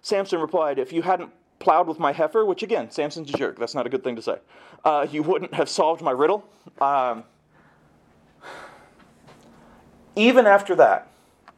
Samson 0.00 0.40
replied, 0.40 0.78
If 0.78 0.92
you 0.92 1.02
hadn't 1.02 1.32
plowed 1.58 1.88
with 1.88 1.98
my 1.98 2.12
heifer, 2.12 2.44
which 2.44 2.62
again, 2.62 2.90
Samson's 2.90 3.30
a 3.30 3.36
jerk. 3.36 3.58
That's 3.58 3.74
not 3.74 3.86
a 3.86 3.88
good 3.88 4.04
thing 4.04 4.16
to 4.16 4.22
say. 4.22 4.38
Uh, 4.84 5.06
you 5.10 5.22
wouldn't 5.22 5.54
have 5.54 5.68
solved 5.68 6.02
my 6.02 6.10
riddle. 6.10 6.44
Um, 6.80 7.24
even 10.16 10.46
after 10.46 10.74
that, 10.76 11.08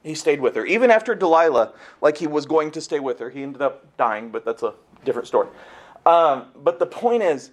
he 0.02 0.14
stayed 0.14 0.40
with 0.40 0.54
her. 0.54 0.64
Even 0.64 0.90
after 0.90 1.14
Delilah, 1.14 1.72
like 2.00 2.16
he 2.16 2.26
was 2.26 2.46
going 2.46 2.70
to 2.72 2.80
stay 2.80 3.00
with 3.00 3.18
her, 3.18 3.30
he 3.30 3.42
ended 3.42 3.62
up 3.62 3.84
dying, 3.96 4.30
but 4.30 4.44
that's 4.44 4.62
a 4.62 4.74
different 5.04 5.28
story. 5.28 5.48
Um, 6.06 6.46
but 6.56 6.78
the 6.78 6.86
point 6.86 7.22
is, 7.22 7.50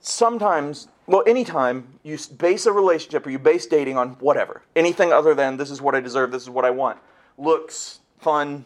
sometimes, 0.00 0.88
well, 1.06 1.22
anytime 1.26 1.86
you 2.02 2.16
base 2.38 2.64
a 2.64 2.72
relationship 2.72 3.26
or 3.26 3.30
you 3.30 3.38
base 3.38 3.66
dating 3.66 3.98
on 3.98 4.10
whatever, 4.20 4.62
anything 4.74 5.12
other 5.12 5.34
than 5.34 5.58
this 5.58 5.70
is 5.70 5.82
what 5.82 5.94
I 5.94 6.00
deserve, 6.00 6.32
this 6.32 6.42
is 6.42 6.50
what 6.50 6.64
I 6.64 6.70
want, 6.70 6.98
looks, 7.36 8.00
fun, 8.18 8.64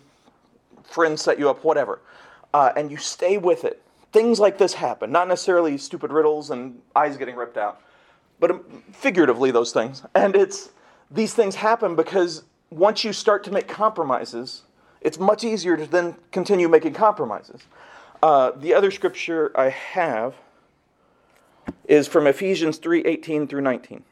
friends 0.85 1.23
set 1.23 1.39
you 1.39 1.51
up, 1.51 1.65
whatever 1.65 2.01
uh, 2.55 2.73
and 2.77 2.91
you 2.91 2.97
stay 2.97 3.37
with 3.37 3.65
it. 3.65 3.83
Things 4.13 4.39
like 4.39 4.57
this 4.57 4.75
happen, 4.75 5.11
not 5.11 5.27
necessarily 5.27 5.77
stupid 5.77 6.13
riddles 6.13 6.51
and 6.51 6.81
eyes 6.95 7.17
getting 7.17 7.35
ripped 7.35 7.59
out, 7.59 7.81
but 8.39 8.53
um, 8.53 8.85
figuratively 8.93 9.51
those 9.51 9.73
things. 9.73 10.03
And 10.15 10.37
it's 10.37 10.71
these 11.11 11.35
things 11.35 11.57
happen 11.57 11.97
because 11.97 12.45
once 12.71 13.03
you 13.03 13.13
start 13.13 13.43
to 13.45 13.51
make 13.51 13.67
compromises, 13.67 14.63
it's 15.01 15.19
much 15.19 15.43
easier 15.43 15.77
to 15.77 15.85
then 15.85 16.15
continue 16.31 16.69
making 16.69 16.95
compromises. 16.95 17.63
Uh, 18.23 18.53
the 18.53 18.73
other 18.73 18.93
scripture 18.93 19.53
I 19.57 19.71
have 19.71 20.35
is 21.87 22.07
from 22.07 22.29
Ephesians 22.29 22.79
3 22.79 23.05
18 23.05 23.49
through 23.49 23.63
19. 23.63 24.05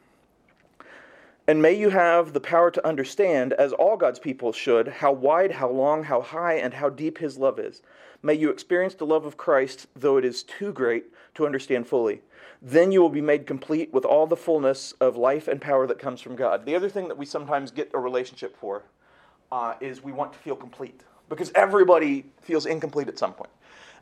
And 1.47 1.61
may 1.61 1.73
you 1.73 1.89
have 1.89 2.33
the 2.33 2.39
power 2.39 2.71
to 2.71 2.87
understand, 2.87 3.53
as 3.53 3.73
all 3.73 3.97
God's 3.97 4.19
people 4.19 4.53
should, 4.53 4.87
how 4.87 5.11
wide, 5.11 5.51
how 5.51 5.69
long, 5.69 6.03
how 6.03 6.21
high, 6.21 6.53
and 6.53 6.73
how 6.73 6.89
deep 6.89 7.17
His 7.17 7.37
love 7.37 7.59
is 7.59 7.81
May 8.25 8.35
you 8.35 8.49
experience 8.49 8.95
the 8.95 9.05
love 9.05 9.25
of 9.25 9.35
Christ, 9.35 9.87
though 9.97 10.15
it 10.15 10.23
is 10.23 10.43
too 10.43 10.71
great 10.71 11.07
to 11.35 11.45
understand 11.45 11.87
fully. 11.87 12.21
Then 12.61 12.93
you 12.93 13.01
will 13.01 13.09
be 13.09 13.19
made 13.19 13.45
complete 13.45 13.93
with 13.93 14.05
all 14.05 14.25
the 14.25 14.37
fullness 14.37 14.93
of 15.01 15.17
life 15.17 15.49
and 15.49 15.59
power 15.59 15.85
that 15.87 15.99
comes 15.99 16.21
from 16.21 16.37
God. 16.37 16.65
The 16.65 16.73
other 16.73 16.87
thing 16.87 17.09
that 17.09 17.17
we 17.17 17.25
sometimes 17.25 17.69
get 17.69 17.91
a 17.93 17.99
relationship 17.99 18.55
for 18.55 18.83
uh, 19.51 19.73
is 19.81 20.01
we 20.01 20.13
want 20.13 20.31
to 20.31 20.39
feel 20.39 20.55
complete 20.55 21.01
because 21.27 21.51
everybody 21.53 22.23
feels 22.41 22.65
incomplete 22.65 23.09
at 23.09 23.19
some 23.19 23.33
point. 23.33 23.49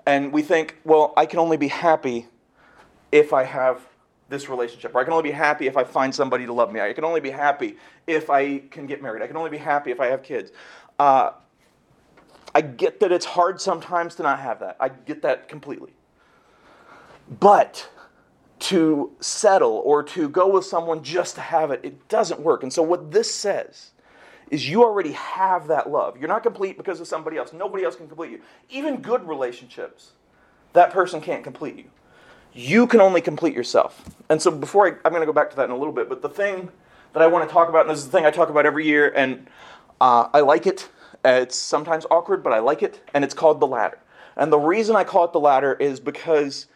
And 0.06 0.32
we 0.32 0.44
think, 0.44 0.78
well, 0.84 1.14
I 1.18 1.26
can 1.26 1.40
only 1.40 1.58
be 1.58 1.70
happy 1.70 2.28
if 3.12 3.34
I 3.34 3.44
have 3.46 3.88
this 4.32 4.50
relationship. 4.50 4.96
Or 4.96 5.02
I 5.02 5.04
can 5.04 5.14
only 5.14 5.30
be 5.30 5.36
happy 5.36 5.68
if 5.68 5.78
I 5.78 5.84
find 5.84 6.16
somebody 6.16 6.48
to 6.48 6.54
love 6.54 6.72
me. 6.72 6.82
I 6.82 6.94
can 6.94 7.04
only 7.04 7.20
be 7.20 7.30
happy 7.30 7.78
if 8.08 8.32
I 8.32 8.60
can 8.60 8.88
get 8.88 9.04
married. 9.04 9.22
I 9.22 9.28
can 9.28 9.38
only 9.38 9.52
be 9.52 9.58
happy 9.58 9.92
if 9.92 10.00
I 10.00 10.08
have 10.08 10.24
kids. 10.24 10.52
Uh, 10.98 11.32
I 12.56 12.62
get 12.62 13.00
that 13.02 13.12
it's 13.12 13.26
hard 13.26 13.62
sometimes 13.62 14.16
to 14.16 14.24
not 14.24 14.40
have 14.40 14.60
that. 14.62 14.78
I 14.80 14.90
get 14.90 15.22
that 15.22 15.48
completely. 15.48 15.94
But 17.40 17.88
to 18.60 19.12
settle 19.20 19.82
or 19.86 20.02
to 20.04 20.30
go 20.30 20.48
with 20.48 20.66
someone 20.66 21.04
just 21.04 21.36
to 21.36 21.42
have 21.42 21.72
it, 21.72 21.82
it 21.84 22.08
doesn't 22.08 22.40
work. 22.40 22.64
And 22.64 22.72
so, 22.72 22.82
what 22.82 23.12
this 23.12 23.34
says 23.34 23.92
is 24.50 24.68
you 24.68 24.84
already 24.84 25.14
have 25.14 25.68
that 25.68 25.90
love. 25.90 26.18
You're 26.18 26.28
not 26.28 26.44
complete 26.44 26.78
because 26.78 27.00
of 27.00 27.08
somebody 27.08 27.38
else. 27.38 27.54
Nobody 27.54 27.86
else 27.86 27.96
can 27.96 28.08
complete 28.08 28.32
you. 28.32 28.42
Even 28.70 29.02
good 29.02 29.28
relationships, 29.28 30.12
that 30.74 30.92
person 30.92 31.22
can't 31.22 31.44
complete 31.44 31.78
you. 31.78 31.86
You 32.54 32.88
can 32.88 33.02
only 33.02 33.22
complete 33.22 33.56
yourself. 33.56 34.04
And 34.30 34.42
so, 34.42 34.52
before 34.52 34.88
I, 34.88 34.92
I'm 35.06 35.12
going 35.12 35.22
to 35.22 35.26
go 35.26 35.34
back 35.34 35.50
to 35.52 35.56
that 35.58 35.66
in 35.66 35.72
a 35.72 35.78
little 35.78 35.94
bit, 35.94 36.10
but 36.10 36.22
the 36.22 36.30
thing 36.30 36.70
that 37.14 37.22
I 37.22 37.28
want 37.28 37.48
to 37.48 37.54
talk 37.54 37.70
about, 37.70 37.82
and 37.82 37.90
this 37.90 38.00
is 38.00 38.06
the 38.06 38.12
thing 38.12 38.26
I 38.26 38.32
talk 38.32 38.50
about 38.50 38.66
every 38.66 38.86
year, 38.86 39.14
and 39.16 39.48
uh, 40.00 40.28
I 40.34 40.42
like 40.42 40.68
it 40.68 40.90
it's 41.24 41.56
sometimes 41.56 42.06
awkward, 42.10 42.44
but 42.44 42.54
I 42.54 42.60
like 42.60 42.82
it, 42.82 43.02
and 43.14 43.24
it's 43.24 43.34
called 43.34 43.60
The 43.60 43.68
Ladder. 43.68 44.00
And 44.36 44.52
the 44.52 44.60
reason 44.60 44.96
I 44.96 45.04
call 45.04 45.26
it 45.26 45.34
The 45.34 45.40
Ladder 45.40 45.74
is 45.74 46.00
because 46.00 46.68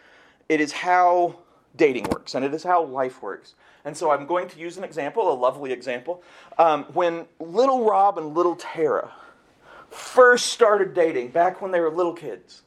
it 0.49 0.61
is 0.61 0.71
how 0.71 1.39
dating 1.75 2.05
works, 2.05 2.35
and 2.35 2.45
it 2.45 2.53
is 2.53 2.63
how 2.63 2.83
life 2.83 3.21
works. 3.21 3.55
And 3.83 3.95
so 3.95 4.11
I'm 4.11 4.25
going 4.25 4.47
to 4.49 4.59
use 4.59 4.77
an 4.77 4.83
example, 4.83 5.31
a 5.31 5.33
lovely 5.33 5.71
example. 5.71 6.23
Um, 6.57 6.85
when 6.93 7.25
little 7.39 7.85
Rob 7.85 8.17
and 8.17 8.33
little 8.35 8.55
Tara 8.55 9.11
first 9.89 10.47
started 10.47 10.93
dating, 10.93 11.29
back 11.29 11.61
when 11.61 11.71
they 11.71 11.79
were 11.79 11.91
little 11.91 12.13
kids, 12.13 12.63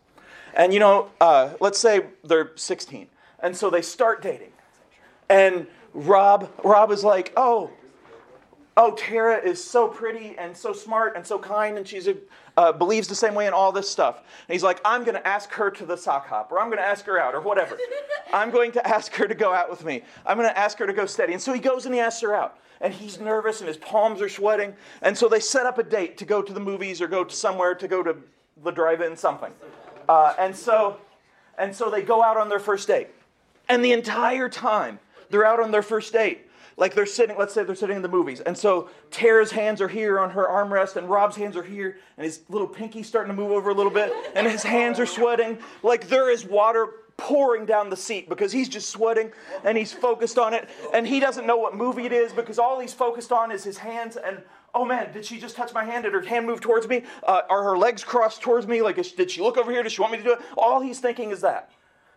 and 0.54 0.72
you 0.72 0.80
know, 0.80 1.10
uh, 1.20 1.54
let's 1.60 1.78
say 1.78 2.06
they're 2.24 2.52
16, 2.56 3.08
and 3.40 3.56
so 3.56 3.70
they 3.70 3.82
start 3.82 4.22
dating, 4.22 4.52
and 5.28 5.66
Rob, 5.94 6.50
Rob 6.62 6.90
is 6.90 7.02
like, 7.02 7.32
"Oh, 7.36 7.70
oh, 8.78 8.92
Tara 8.92 9.36
is 9.36 9.62
so 9.62 9.88
pretty 9.88 10.36
and 10.38 10.56
so 10.56 10.72
smart 10.72 11.16
and 11.16 11.26
so 11.26 11.38
kind, 11.38 11.76
and 11.76 11.86
she's 11.86 12.08
uh, 12.56 12.72
believes 12.72 13.08
the 13.08 13.14
same 13.14 13.34
way 13.34 13.46
in 13.46 13.52
all 13.52 13.72
this 13.72 13.90
stuff. 13.90 14.18
And 14.18 14.52
he's 14.52 14.62
like, 14.62 14.80
I'm 14.84 15.02
going 15.02 15.16
to 15.16 15.26
ask 15.26 15.50
her 15.52 15.70
to 15.72 15.84
the 15.84 15.96
sock 15.96 16.28
hop, 16.28 16.50
or 16.52 16.60
I'm 16.60 16.68
going 16.68 16.78
to 16.78 16.86
ask 16.86 17.04
her 17.06 17.20
out, 17.20 17.34
or 17.34 17.40
whatever. 17.40 17.76
I'm 18.32 18.50
going 18.50 18.72
to 18.72 18.86
ask 18.86 19.12
her 19.14 19.26
to 19.26 19.34
go 19.34 19.52
out 19.52 19.68
with 19.68 19.84
me. 19.84 20.02
I'm 20.24 20.38
going 20.38 20.48
to 20.48 20.56
ask 20.56 20.78
her 20.78 20.86
to 20.86 20.92
go 20.92 21.06
steady. 21.06 21.32
And 21.32 21.42
so 21.42 21.52
he 21.52 21.60
goes 21.60 21.86
and 21.86 21.94
he 21.94 22.00
asks 22.00 22.22
her 22.22 22.34
out. 22.34 22.58
and 22.80 22.94
he's 22.94 23.18
nervous 23.18 23.60
and 23.60 23.66
his 23.66 23.76
palms 23.76 24.22
are 24.22 24.28
sweating. 24.28 24.72
And 25.02 25.18
so 25.18 25.28
they 25.28 25.40
set 25.40 25.66
up 25.66 25.78
a 25.78 25.82
date 25.82 26.16
to 26.18 26.24
go 26.24 26.40
to 26.40 26.52
the 26.52 26.60
movies 26.60 27.00
or 27.00 27.08
go 27.08 27.24
to 27.24 27.34
somewhere 27.34 27.74
to 27.74 27.88
go 27.88 28.04
to 28.04 28.16
the 28.62 28.70
drive-in 28.70 29.16
something. 29.16 29.52
Uh, 30.08 30.34
and 30.38 30.56
so 30.56 30.98
and 31.58 31.74
so 31.74 31.90
they 31.90 32.02
go 32.02 32.22
out 32.22 32.36
on 32.36 32.48
their 32.48 32.60
first 32.60 32.88
date. 32.88 33.08
And 33.68 33.84
the 33.84 33.92
entire 33.92 34.48
time 34.48 34.98
they're 35.30 35.44
out 35.44 35.60
on 35.60 35.70
their 35.70 35.82
first 35.82 36.12
date, 36.12 36.46
like 36.78 36.94
they're 36.94 37.04
sitting, 37.04 37.36
let's 37.36 37.52
say 37.52 37.64
they're 37.64 37.74
sitting 37.74 37.96
in 37.96 38.02
the 38.02 38.08
movies. 38.08 38.40
And 38.40 38.56
so 38.56 38.88
Tara's 39.10 39.50
hands 39.50 39.80
are 39.82 39.88
here 39.88 40.18
on 40.18 40.30
her 40.30 40.46
armrest, 40.46 40.96
and 40.96 41.10
Rob's 41.10 41.36
hands 41.36 41.56
are 41.56 41.62
here, 41.62 41.98
and 42.16 42.24
his 42.24 42.40
little 42.48 42.68
pinky's 42.68 43.08
starting 43.08 43.34
to 43.34 43.40
move 43.40 43.50
over 43.50 43.70
a 43.70 43.74
little 43.74 43.92
bit, 43.92 44.12
and 44.34 44.46
his 44.46 44.62
hands 44.62 44.98
are 45.00 45.06
sweating. 45.06 45.58
Like 45.82 46.08
there 46.08 46.30
is 46.30 46.44
water 46.44 46.88
pouring 47.18 47.66
down 47.66 47.90
the 47.90 47.96
seat 47.96 48.28
because 48.28 48.52
he's 48.52 48.68
just 48.68 48.90
sweating 48.90 49.32
and 49.64 49.76
he's 49.76 49.92
focused 49.92 50.38
on 50.38 50.54
it. 50.54 50.68
And 50.94 51.06
he 51.06 51.18
doesn't 51.18 51.46
know 51.46 51.56
what 51.56 51.76
movie 51.76 52.06
it 52.06 52.12
is 52.12 52.32
because 52.32 52.60
all 52.60 52.78
he's 52.78 52.94
focused 52.94 53.32
on 53.32 53.50
is 53.50 53.64
his 53.64 53.76
hands. 53.76 54.16
And 54.16 54.40
oh 54.74 54.84
man, 54.84 55.12
did 55.12 55.24
she 55.24 55.38
just 55.38 55.56
touch 55.56 55.72
my 55.72 55.84
hand? 55.84 56.04
Did 56.04 56.12
her 56.12 56.20
hand 56.20 56.46
move 56.46 56.60
towards 56.60 56.88
me? 56.88 57.04
Uh, 57.22 57.42
are 57.48 57.62
her 57.64 57.78
legs 57.78 58.04
crossed 58.04 58.42
towards 58.42 58.66
me? 58.66 58.82
Like, 58.82 58.96
did 59.16 59.30
she 59.30 59.40
look 59.40 59.56
over 59.56 59.70
here? 59.70 59.82
Does 59.82 59.92
she 59.92 60.00
want 60.00 60.12
me 60.12 60.18
to 60.18 60.24
do 60.24 60.32
it? 60.32 60.40
All 60.56 60.80
he's 60.80 61.00
thinking 61.00 61.30
is 61.30 61.40
that. 61.40 61.70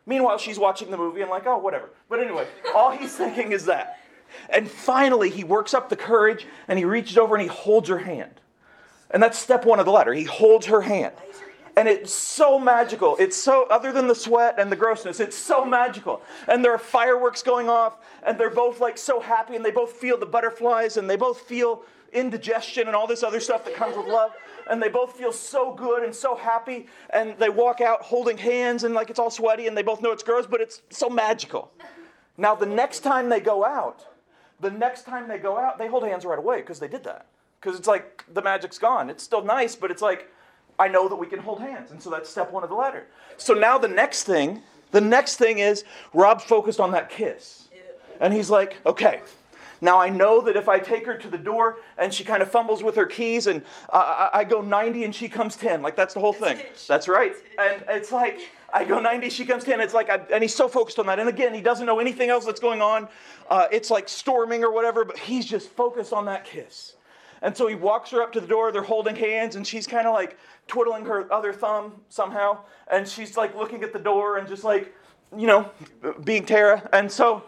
Meanwhile, 0.05 0.39
she's 0.39 0.59
watching 0.59 0.91
the 0.91 0.97
movie 0.97 1.21
and 1.21 1.29
like, 1.29 1.45
oh, 1.45 1.57
whatever. 1.57 1.89
But 2.09 2.19
anyway, 2.19 2.47
all 2.75 2.91
he's 2.91 3.15
thinking 3.15 3.51
is 3.51 3.65
that. 3.65 3.99
And 4.49 4.69
finally, 4.69 5.29
he 5.29 5.43
works 5.43 5.73
up 5.73 5.89
the 5.89 5.95
courage 5.95 6.45
and 6.67 6.79
he 6.79 6.85
reaches 6.85 7.17
over 7.17 7.35
and 7.35 7.41
he 7.41 7.47
holds 7.47 7.89
her 7.89 7.99
hand. 7.99 8.41
And 9.11 9.21
that's 9.21 9.37
step 9.37 9.65
one 9.65 9.79
of 9.79 9.85
the 9.85 9.91
ladder. 9.91 10.13
He 10.13 10.23
holds 10.23 10.67
her 10.67 10.81
hand. 10.81 11.13
And 11.77 11.87
it's 11.87 12.13
so 12.13 12.59
magical. 12.59 13.15
It's 13.17 13.37
so, 13.37 13.65
other 13.69 13.91
than 13.91 14.07
the 14.07 14.15
sweat 14.15 14.55
and 14.57 14.71
the 14.71 14.75
grossness, 14.75 15.19
it's 15.19 15.37
so 15.37 15.63
magical. 15.63 16.21
And 16.47 16.63
there 16.63 16.73
are 16.73 16.77
fireworks 16.77 17.43
going 17.43 17.69
off, 17.69 17.97
and 18.23 18.37
they're 18.37 18.49
both 18.49 18.81
like 18.81 18.97
so 18.97 19.21
happy, 19.21 19.55
and 19.55 19.63
they 19.63 19.71
both 19.71 19.93
feel 19.93 20.17
the 20.17 20.25
butterflies, 20.25 20.97
and 20.97 21.09
they 21.09 21.15
both 21.15 21.41
feel 21.41 21.83
indigestion 22.13 22.87
and 22.87 22.95
all 22.95 23.07
this 23.07 23.23
other 23.23 23.39
stuff 23.39 23.65
that 23.65 23.75
comes 23.75 23.95
with 23.97 24.07
love. 24.07 24.31
And 24.69 24.81
they 24.81 24.89
both 24.89 25.17
feel 25.17 25.31
so 25.31 25.73
good 25.73 26.03
and 26.03 26.13
so 26.13 26.35
happy, 26.35 26.87
and 27.09 27.37
they 27.39 27.49
walk 27.49 27.81
out 27.81 28.01
holding 28.01 28.37
hands, 28.37 28.83
and 28.83 28.93
like 28.93 29.09
it's 29.09 29.19
all 29.19 29.31
sweaty, 29.31 29.67
and 29.67 29.75
they 29.75 29.81
both 29.81 30.01
know 30.01 30.11
it's 30.11 30.23
gross, 30.23 30.45
but 30.45 30.61
it's 30.61 30.81
so 30.89 31.09
magical. 31.09 31.71
Now, 32.37 32.55
the 32.55 32.65
next 32.65 32.99
time 32.99 33.29
they 33.29 33.39
go 33.39 33.65
out, 33.65 34.05
the 34.59 34.71
next 34.71 35.03
time 35.03 35.27
they 35.27 35.39
go 35.39 35.57
out, 35.57 35.77
they 35.77 35.87
hold 35.87 36.03
hands 36.03 36.23
right 36.25 36.37
away 36.37 36.61
because 36.61 36.79
they 36.79 36.87
did 36.87 37.03
that. 37.03 37.25
Because 37.59 37.77
it's 37.77 37.87
like 37.87 38.23
the 38.33 38.41
magic's 38.41 38.77
gone. 38.77 39.09
It's 39.09 39.23
still 39.23 39.43
nice, 39.43 39.75
but 39.75 39.91
it's 39.91 40.01
like, 40.01 40.31
I 40.79 40.87
know 40.87 41.09
that 41.09 41.15
we 41.15 41.27
can 41.27 41.39
hold 41.39 41.59
hands. 41.59 41.91
And 41.91 42.01
so 42.01 42.09
that's 42.09 42.29
step 42.29 42.51
one 42.51 42.63
of 42.63 42.69
the 42.69 42.75
ladder. 42.75 43.07
So 43.37 43.53
now 43.53 43.77
the 43.77 43.87
next 43.87 44.23
thing, 44.23 44.61
the 44.91 45.01
next 45.01 45.37
thing 45.37 45.59
is 45.59 45.83
Rob 46.13 46.41
focused 46.41 46.79
on 46.79 46.91
that 46.91 47.09
kiss. 47.09 47.67
And 48.19 48.33
he's 48.33 48.49
like, 48.49 48.77
okay, 48.85 49.21
now 49.81 49.99
I 49.99 50.09
know 50.09 50.41
that 50.41 50.55
if 50.55 50.69
I 50.69 50.77
take 50.79 51.05
her 51.07 51.17
to 51.17 51.27
the 51.27 51.37
door 51.37 51.77
and 51.97 52.13
she 52.13 52.23
kind 52.23 52.43
of 52.43 52.51
fumbles 52.51 52.83
with 52.83 52.95
her 52.95 53.07
keys 53.07 53.47
and 53.47 53.63
uh, 53.89 54.29
I 54.31 54.43
go 54.43 54.61
90 54.61 55.03
and 55.03 55.13
she 55.13 55.27
comes 55.27 55.55
10, 55.55 55.81
like 55.81 55.95
that's 55.95 56.13
the 56.13 56.19
whole 56.19 56.33
thing. 56.33 56.59
That's 56.87 57.07
right. 57.07 57.33
And 57.59 57.83
it's 57.89 58.11
like, 58.11 58.39
I 58.73 58.85
go 58.85 58.99
90, 58.99 59.29
she 59.29 59.43
comes 59.43 59.63
10. 59.63 59.81
It's 59.81 59.93
like, 59.93 60.09
I, 60.09 60.21
and 60.31 60.43
he's 60.43 60.53
so 60.53 60.67
focused 60.67 60.99
on 60.99 61.07
that. 61.07 61.19
And 61.19 61.27
again, 61.27 61.53
he 61.53 61.61
doesn't 61.61 61.85
know 61.85 61.99
anything 61.99 62.29
else 62.29 62.45
that's 62.45 62.59
going 62.59 62.81
on. 62.81 63.07
Uh, 63.49 63.67
it's 63.71 63.89
like 63.89 64.07
storming 64.07 64.63
or 64.63 64.71
whatever, 64.71 65.03
but 65.03 65.17
he's 65.17 65.45
just 65.45 65.69
focused 65.69 66.13
on 66.13 66.25
that 66.25 66.45
kiss. 66.45 66.95
And 67.41 67.57
so 67.57 67.67
he 67.67 67.73
walks 67.73 68.11
her 68.11 68.21
up 68.21 68.31
to 68.33 68.39
the 68.39 68.47
door. 68.47 68.71
They're 68.71 68.83
holding 68.83 69.15
hands, 69.15 69.55
and 69.55 69.65
she's 69.65 69.87
kind 69.87 70.05
of 70.05 70.13
like 70.13 70.37
twiddling 70.67 71.05
her 71.05 71.31
other 71.33 71.51
thumb 71.51 71.93
somehow. 72.09 72.59
And 72.89 73.07
she's 73.07 73.35
like 73.35 73.55
looking 73.55 73.83
at 73.83 73.93
the 73.93 73.99
door 73.99 74.37
and 74.37 74.47
just 74.47 74.63
like, 74.63 74.93
you 75.35 75.47
know, 75.47 75.71
being 76.23 76.45
Tara. 76.45 76.87
And 76.93 77.11
so 77.11 77.43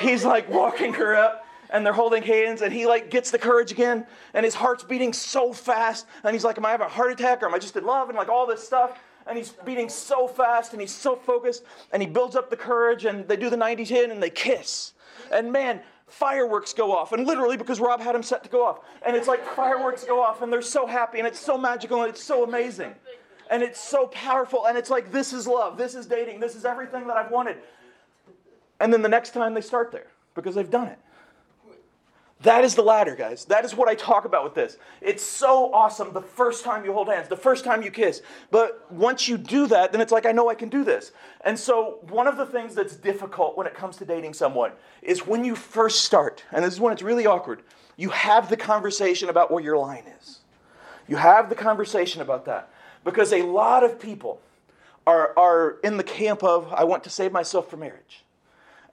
he's 0.00 0.24
like 0.24 0.48
walking 0.50 0.92
her 0.94 1.14
up 1.14 1.45
and 1.70 1.84
they're 1.84 1.92
holding 1.92 2.22
hands 2.22 2.62
and 2.62 2.72
he 2.72 2.86
like 2.86 3.10
gets 3.10 3.30
the 3.30 3.38
courage 3.38 3.72
again 3.72 4.06
and 4.34 4.44
his 4.44 4.54
heart's 4.54 4.84
beating 4.84 5.12
so 5.12 5.52
fast 5.52 6.06
and 6.24 6.34
he's 6.34 6.44
like 6.44 6.58
am 6.58 6.66
i 6.66 6.70
having 6.70 6.86
a 6.86 6.90
heart 6.90 7.12
attack 7.12 7.42
or 7.42 7.46
am 7.46 7.54
i 7.54 7.58
just 7.58 7.76
in 7.76 7.84
love? 7.84 8.08
and 8.08 8.16
like 8.16 8.28
all 8.28 8.46
this 8.46 8.64
stuff 8.64 8.98
and 9.26 9.36
he's 9.36 9.50
beating 9.64 9.88
so 9.88 10.28
fast 10.28 10.72
and 10.72 10.80
he's 10.80 10.94
so 10.94 11.16
focused 11.16 11.64
and 11.92 12.02
he 12.02 12.08
builds 12.08 12.36
up 12.36 12.50
the 12.50 12.56
courage 12.56 13.04
and 13.04 13.26
they 13.28 13.36
do 13.36 13.50
the 13.50 13.56
90 13.56 13.84
10 13.84 14.10
and 14.10 14.22
they 14.22 14.30
kiss. 14.30 14.92
And 15.32 15.52
man 15.52 15.80
fireworks 16.06 16.72
go 16.72 16.96
off 16.96 17.12
and 17.12 17.26
literally 17.26 17.56
because 17.56 17.80
rob 17.80 18.00
had 18.00 18.14
them 18.14 18.22
set 18.22 18.44
to 18.44 18.48
go 18.48 18.64
off. 18.64 18.80
And 19.04 19.16
it's 19.16 19.28
like 19.28 19.44
fireworks 19.44 20.04
go 20.04 20.22
off 20.22 20.42
and 20.42 20.52
they're 20.52 20.62
so 20.62 20.86
happy 20.86 21.18
and 21.18 21.26
it's 21.26 21.40
so 21.40 21.58
magical 21.58 22.02
and 22.02 22.10
it's 22.10 22.22
so 22.22 22.44
amazing 22.44 22.94
and 23.50 23.62
it's 23.62 23.80
so 23.80 24.06
powerful 24.08 24.66
and 24.66 24.78
it's 24.78 24.90
like 24.90 25.10
this 25.10 25.32
is 25.32 25.46
love. 25.46 25.76
This 25.76 25.94
is 25.94 26.06
dating. 26.06 26.40
This 26.40 26.54
is 26.54 26.64
everything 26.64 27.06
that 27.08 27.16
i've 27.16 27.30
wanted. 27.30 27.56
And 28.78 28.92
then 28.92 29.02
the 29.02 29.08
next 29.08 29.30
time 29.30 29.54
they 29.54 29.60
start 29.60 29.90
there 29.90 30.06
because 30.34 30.54
they've 30.54 30.70
done 30.70 30.86
it 30.88 30.98
that 32.42 32.64
is 32.64 32.74
the 32.74 32.82
ladder, 32.82 33.16
guys. 33.16 33.46
That 33.46 33.64
is 33.64 33.74
what 33.74 33.88
I 33.88 33.94
talk 33.94 34.26
about 34.26 34.44
with 34.44 34.54
this. 34.54 34.76
It's 35.00 35.22
so 35.22 35.72
awesome 35.72 36.12
the 36.12 36.20
first 36.20 36.64
time 36.64 36.84
you 36.84 36.92
hold 36.92 37.08
hands, 37.08 37.28
the 37.28 37.36
first 37.36 37.64
time 37.64 37.82
you 37.82 37.90
kiss. 37.90 38.20
But 38.50 38.86
once 38.92 39.26
you 39.26 39.38
do 39.38 39.66
that, 39.68 39.90
then 39.90 40.02
it's 40.02 40.12
like, 40.12 40.26
I 40.26 40.32
know 40.32 40.50
I 40.50 40.54
can 40.54 40.68
do 40.68 40.84
this. 40.84 41.12
And 41.42 41.58
so, 41.58 41.98
one 42.08 42.26
of 42.26 42.36
the 42.36 42.44
things 42.44 42.74
that's 42.74 42.94
difficult 42.94 43.56
when 43.56 43.66
it 43.66 43.74
comes 43.74 43.96
to 43.98 44.04
dating 44.04 44.34
someone 44.34 44.72
is 45.02 45.26
when 45.26 45.44
you 45.44 45.56
first 45.56 46.04
start, 46.04 46.44
and 46.52 46.62
this 46.62 46.74
is 46.74 46.80
when 46.80 46.92
it's 46.92 47.02
really 47.02 47.26
awkward, 47.26 47.62
you 47.96 48.10
have 48.10 48.50
the 48.50 48.56
conversation 48.56 49.30
about 49.30 49.50
where 49.50 49.62
your 49.62 49.78
line 49.78 50.04
is. 50.20 50.40
You 51.08 51.16
have 51.16 51.48
the 51.48 51.54
conversation 51.54 52.20
about 52.20 52.44
that. 52.44 52.68
Because 53.02 53.32
a 53.32 53.42
lot 53.42 53.82
of 53.82 53.98
people 53.98 54.40
are, 55.06 55.32
are 55.38 55.76
in 55.84 55.96
the 55.96 56.04
camp 56.04 56.42
of, 56.42 56.70
I 56.72 56.84
want 56.84 57.04
to 57.04 57.10
save 57.10 57.32
myself 57.32 57.70
for 57.70 57.76
marriage. 57.76 58.24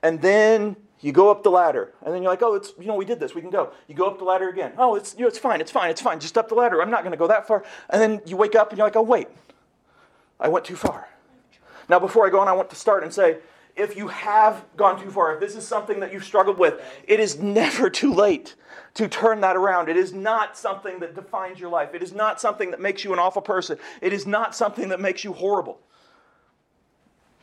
And 0.01 0.21
then 0.21 0.75
you 1.03 1.11
go 1.11 1.29
up 1.29 1.43
the 1.43 1.51
ladder, 1.51 1.91
and 2.01 2.13
then 2.13 2.23
you're 2.23 2.31
like, 2.31 2.41
oh, 2.41 2.55
it's 2.55 2.73
you 2.79 2.85
know 2.85 2.95
we 2.95 3.05
did 3.05 3.19
this, 3.19 3.35
we 3.35 3.41
can 3.41 3.49
go. 3.49 3.73
You 3.87 3.95
go 3.95 4.07
up 4.07 4.19
the 4.19 4.23
ladder 4.23 4.49
again. 4.49 4.71
Oh, 4.77 4.95
it's 4.95 5.13
you 5.15 5.21
know, 5.21 5.27
it's 5.27 5.37
fine, 5.37 5.59
it's 5.59 5.71
fine, 5.71 5.89
it's 5.89 6.01
fine. 6.01 6.19
Just 6.19 6.37
up 6.37 6.47
the 6.47 6.55
ladder. 6.55 6.81
I'm 6.81 6.89
not 6.89 7.01
going 7.01 7.11
to 7.11 7.17
go 7.17 7.27
that 7.27 7.45
far. 7.45 7.63
And 7.89 8.01
then 8.01 8.21
you 8.25 8.37
wake 8.37 8.55
up 8.55 8.69
and 8.69 8.77
you're 8.77 8.87
like, 8.87 8.95
oh 8.95 9.01
wait, 9.01 9.27
I 10.39 10.47
went 10.47 10.63
too 10.63 10.77
far. 10.77 11.09
Now 11.89 11.99
before 11.99 12.25
I 12.25 12.29
go 12.29 12.39
on, 12.39 12.47
I 12.47 12.53
want 12.53 12.69
to 12.69 12.77
start 12.77 13.03
and 13.03 13.13
say, 13.13 13.39
if 13.75 13.97
you 13.97 14.07
have 14.07 14.63
gone 14.77 15.01
too 15.01 15.11
far, 15.11 15.33
if 15.33 15.39
this 15.39 15.55
is 15.55 15.67
something 15.67 15.99
that 15.99 16.13
you've 16.13 16.23
struggled 16.23 16.57
with, 16.57 16.79
it 17.05 17.19
is 17.19 17.39
never 17.39 17.89
too 17.89 18.13
late 18.13 18.55
to 18.93 19.09
turn 19.09 19.41
that 19.41 19.57
around. 19.57 19.89
It 19.89 19.97
is 19.97 20.13
not 20.13 20.57
something 20.57 20.99
that 20.99 21.15
defines 21.15 21.59
your 21.59 21.69
life. 21.69 21.93
It 21.93 22.03
is 22.03 22.13
not 22.13 22.39
something 22.39 22.71
that 22.71 22.79
makes 22.79 23.03
you 23.03 23.11
an 23.11 23.19
awful 23.19 23.41
person. 23.41 23.77
It 24.01 24.13
is 24.13 24.25
not 24.25 24.55
something 24.55 24.89
that 24.89 25.01
makes 25.01 25.23
you 25.23 25.33
horrible. 25.33 25.79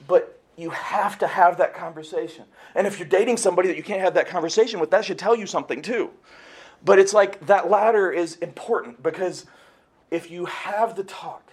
But 0.06 0.39
you 0.60 0.70
have 0.70 1.18
to 1.18 1.26
have 1.26 1.58
that 1.58 1.74
conversation. 1.74 2.44
And 2.74 2.86
if 2.86 2.98
you're 2.98 3.08
dating 3.08 3.36
somebody 3.36 3.68
that 3.68 3.76
you 3.76 3.82
can't 3.82 4.00
have 4.00 4.14
that 4.14 4.28
conversation 4.28 4.80
with, 4.80 4.90
that 4.90 5.04
should 5.04 5.18
tell 5.18 5.36
you 5.36 5.46
something 5.46 5.82
too. 5.82 6.10
But 6.84 6.98
it's 6.98 7.12
like 7.12 7.46
that 7.46 7.70
ladder 7.70 8.10
is 8.10 8.36
important 8.36 9.02
because 9.02 9.46
if 10.10 10.30
you 10.30 10.46
have 10.46 10.96
the 10.96 11.04
talk 11.04 11.50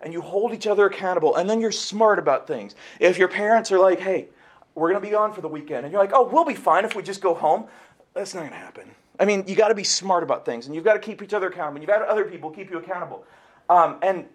and 0.00 0.12
you 0.12 0.20
hold 0.20 0.52
each 0.52 0.66
other 0.66 0.86
accountable 0.86 1.36
and 1.36 1.48
then 1.48 1.60
you're 1.60 1.72
smart 1.72 2.18
about 2.18 2.46
things, 2.46 2.74
if 3.00 3.18
your 3.18 3.28
parents 3.28 3.70
are 3.70 3.78
like, 3.78 4.00
hey, 4.00 4.28
we're 4.74 4.90
going 4.90 5.00
to 5.00 5.06
be 5.06 5.12
gone 5.12 5.32
for 5.32 5.40
the 5.40 5.48
weekend, 5.48 5.84
and 5.84 5.92
you're 5.92 6.00
like, 6.00 6.12
oh, 6.12 6.28
we'll 6.28 6.44
be 6.44 6.54
fine 6.54 6.84
if 6.84 6.94
we 6.94 7.02
just 7.02 7.22
go 7.22 7.32
home, 7.32 7.66
that's 8.12 8.34
not 8.34 8.40
going 8.40 8.52
to 8.52 8.58
happen. 8.58 8.90
I 9.18 9.24
mean, 9.24 9.44
you 9.46 9.56
got 9.56 9.68
to 9.68 9.74
be 9.74 9.84
smart 9.84 10.22
about 10.22 10.44
things 10.44 10.66
and 10.66 10.74
you've 10.74 10.84
got 10.84 10.94
to 10.94 10.98
keep 10.98 11.22
each 11.22 11.32
other 11.32 11.48
accountable. 11.48 11.80
You've 11.80 11.88
got 11.88 12.02
other 12.02 12.24
people 12.24 12.50
keep 12.50 12.70
you 12.70 12.78
accountable. 12.78 13.24
Um, 13.68 13.96
and 14.02 14.26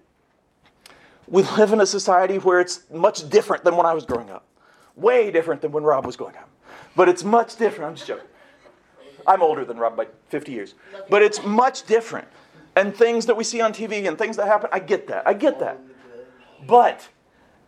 we 1.31 1.43
live 1.43 1.71
in 1.71 1.79
a 1.79 1.85
society 1.85 2.37
where 2.37 2.59
it's 2.59 2.83
much 2.91 3.27
different 3.29 3.63
than 3.63 3.77
when 3.77 3.85
I 3.85 3.93
was 3.93 4.05
growing 4.05 4.29
up. 4.29 4.45
Way 4.95 5.31
different 5.31 5.61
than 5.61 5.71
when 5.71 5.83
Rob 5.83 6.05
was 6.05 6.17
growing 6.17 6.35
up. 6.35 6.49
But 6.95 7.07
it's 7.07 7.23
much 7.23 7.55
different. 7.55 7.89
I'm 7.89 7.95
just 7.95 8.07
joking. 8.07 8.27
I'm 9.25 9.41
older 9.41 9.63
than 9.63 9.77
Rob 9.77 9.95
by 9.95 10.07
50 10.27 10.51
years. 10.51 10.75
But 11.09 11.21
it's 11.21 11.41
much 11.43 11.83
different. 11.87 12.27
And 12.75 12.95
things 12.95 13.25
that 13.27 13.35
we 13.35 13.45
see 13.45 13.61
on 13.61 13.71
TV 13.71 14.07
and 14.07 14.17
things 14.17 14.35
that 14.35 14.47
happen, 14.47 14.69
I 14.73 14.79
get 14.79 15.07
that. 15.07 15.25
I 15.25 15.33
get 15.33 15.59
that. 15.59 15.79
But 16.67 17.07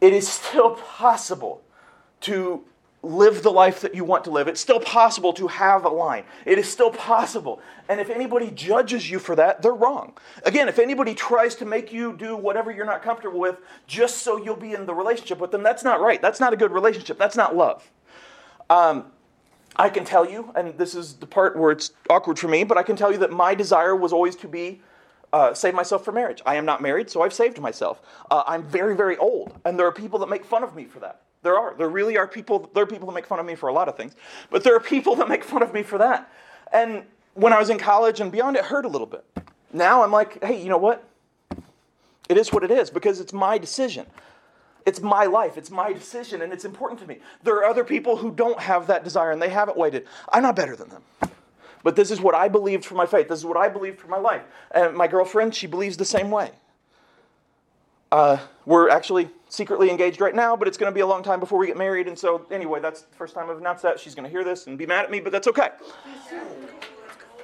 it 0.01 0.11
is 0.11 0.27
still 0.27 0.71
possible 0.71 1.61
to 2.21 2.65
live 3.03 3.43
the 3.43 3.51
life 3.51 3.81
that 3.81 3.93
you 3.93 4.05
want 4.05 4.23
to 4.23 4.31
live. 4.31 4.47
It's 4.47 4.61
still 4.61 4.79
possible 4.79 5.33
to 5.33 5.47
have 5.47 5.83
a 5.83 5.89
line. 5.89 6.23
It 6.45 6.57
is 6.57 6.69
still 6.69 6.89
possible. 6.89 7.61
And 7.89 7.99
if 7.99 8.09
anybody 8.09 8.49
judges 8.49 9.09
you 9.11 9.19
for 9.19 9.35
that, 9.35 9.61
they're 9.61 9.73
wrong. 9.73 10.13
Again, 10.45 10.69
if 10.69 10.79
anybody 10.79 11.13
tries 11.13 11.53
to 11.55 11.65
make 11.65 11.91
you 11.91 12.13
do 12.13 12.37
whatever 12.37 12.71
you're 12.71 12.85
not 12.85 13.03
comfortable 13.03 13.39
with 13.39 13.57
just 13.87 14.19
so 14.19 14.37
you'll 14.37 14.55
be 14.55 14.73
in 14.73 14.85
the 14.85 14.93
relationship 14.93 15.39
with 15.39 15.51
them, 15.51 15.63
that's 15.63 15.83
not 15.83 15.99
right. 15.99 16.21
That's 16.21 16.39
not 16.39 16.53
a 16.53 16.55
good 16.55 16.71
relationship. 16.71 17.17
That's 17.17 17.35
not 17.35 17.55
love. 17.55 17.91
Um, 18.69 19.11
I 19.75 19.89
can 19.89 20.05
tell 20.05 20.29
you, 20.29 20.51
and 20.55 20.77
this 20.77 20.95
is 20.95 21.15
the 21.15 21.27
part 21.27 21.57
where 21.57 21.71
it's 21.71 21.91
awkward 22.09 22.39
for 22.39 22.47
me, 22.47 22.63
but 22.63 22.77
I 22.77 22.83
can 22.83 22.95
tell 22.95 23.11
you 23.11 23.17
that 23.17 23.31
my 23.31 23.53
desire 23.53 23.95
was 23.95 24.13
always 24.13 24.35
to 24.37 24.47
be 24.47 24.81
uh, 25.33 25.53
save 25.53 25.73
myself 25.73 26.05
for 26.05 26.11
marriage. 26.11 26.41
I 26.45 26.55
am 26.55 26.65
not 26.65 26.81
married, 26.81 27.09
so 27.09 27.23
I've 27.23 27.33
saved 27.33 27.59
myself. 27.59 28.01
Uh, 28.29 28.43
I'm 28.45 28.63
very, 28.63 28.95
very 28.95 29.17
old, 29.17 29.59
and 29.65 29.77
there 29.77 29.87
are 29.87 29.91
people 29.91 30.19
that 30.19 30.29
make 30.29 30.45
fun 30.45 30.63
of 30.63 30.75
me 30.75 30.85
for 30.85 30.99
that. 30.99 31.21
There 31.43 31.57
are. 31.57 31.75
There 31.77 31.89
really 31.89 32.17
are 32.17 32.27
people. 32.27 32.69
There 32.73 32.83
are 32.83 32.87
people 32.87 33.07
that 33.07 33.13
make 33.13 33.27
fun 33.27 33.39
of 33.39 33.45
me 33.45 33.55
for 33.55 33.69
a 33.69 33.73
lot 33.73 33.87
of 33.87 33.95
things, 33.95 34.15
but 34.49 34.63
there 34.63 34.75
are 34.75 34.79
people 34.79 35.15
that 35.17 35.29
make 35.29 35.43
fun 35.43 35.61
of 35.61 35.73
me 35.73 35.83
for 35.83 35.97
that. 35.99 36.31
And 36.71 37.03
when 37.35 37.53
I 37.53 37.59
was 37.59 37.69
in 37.69 37.77
college 37.77 38.19
and 38.19 38.31
beyond, 38.31 38.55
it 38.55 38.65
hurt 38.65 38.85
a 38.85 38.87
little 38.87 39.07
bit. 39.07 39.25
Now 39.71 40.03
I'm 40.03 40.11
like, 40.11 40.43
hey, 40.43 40.61
you 40.61 40.69
know 40.69 40.77
what? 40.77 41.07
It 42.29 42.37
is 42.37 42.53
what 42.53 42.63
it 42.63 42.71
is 42.71 42.89
because 42.89 43.19
it's 43.19 43.33
my 43.33 43.57
decision. 43.57 44.05
It's 44.85 45.01
my 45.01 45.25
life. 45.25 45.57
It's 45.57 45.71
my 45.71 45.93
decision, 45.93 46.41
and 46.41 46.51
it's 46.51 46.65
important 46.65 46.99
to 47.01 47.07
me. 47.07 47.19
There 47.43 47.55
are 47.55 47.65
other 47.65 47.83
people 47.83 48.17
who 48.17 48.31
don't 48.31 48.59
have 48.59 48.87
that 48.87 49.03
desire 49.03 49.31
and 49.31 49.41
they 49.41 49.49
haven't 49.49 49.77
waited. 49.77 50.07
I'm 50.31 50.43
not 50.43 50.55
better 50.55 50.75
than 50.75 50.89
them. 50.89 51.03
But 51.83 51.97
this 51.97 52.11
is 52.11 52.21
what 52.21 52.33
I 52.33 52.47
believed 52.47 52.85
for 52.85 52.95
my 52.95 53.05
faith. 53.05 53.27
This 53.27 53.39
is 53.39 53.45
what 53.45 53.57
I 53.57 53.67
believed 53.67 53.99
for 53.99 54.07
my 54.07 54.17
life. 54.17 54.43
And 54.71 54.95
my 54.95 55.07
girlfriend, 55.07 55.53
she 55.53 55.67
believes 55.67 55.97
the 55.97 56.05
same 56.05 56.31
way. 56.31 56.51
Uh, 58.13 58.37
we're 58.67 58.89
actually 58.89 59.27
secretly 59.49 59.89
engaged 59.89 60.21
right 60.21 60.35
now, 60.35 60.55
but 60.55 60.67
it's 60.67 60.77
going 60.77 60.87
to 60.87 60.93
be 60.93 61.01
a 61.01 61.07
long 61.07 61.23
time 61.23 61.39
before 61.39 61.57
we 61.57 61.65
get 61.65 61.75
married. 61.75 62.07
And 62.07 62.17
so, 62.17 62.45
anyway, 62.51 62.79
that's 62.79 63.01
the 63.01 63.15
first 63.15 63.33
time 63.33 63.49
I've 63.49 63.57
announced 63.57 63.81
that. 63.81 63.99
She's 63.99 64.13
going 64.13 64.23
to 64.23 64.29
hear 64.29 64.43
this 64.43 64.67
and 64.67 64.77
be 64.77 64.85
mad 64.85 65.03
at 65.03 65.09
me, 65.09 65.19
but 65.19 65.31
that's 65.31 65.47
okay. 65.47 65.69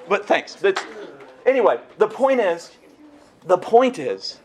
But 0.08 0.26
thanks. 0.26 0.56
Anyway, 1.44 1.80
the 1.98 2.06
point 2.06 2.38
is, 2.38 2.70
the 3.46 3.58
point 3.58 3.98
is, 3.98 4.38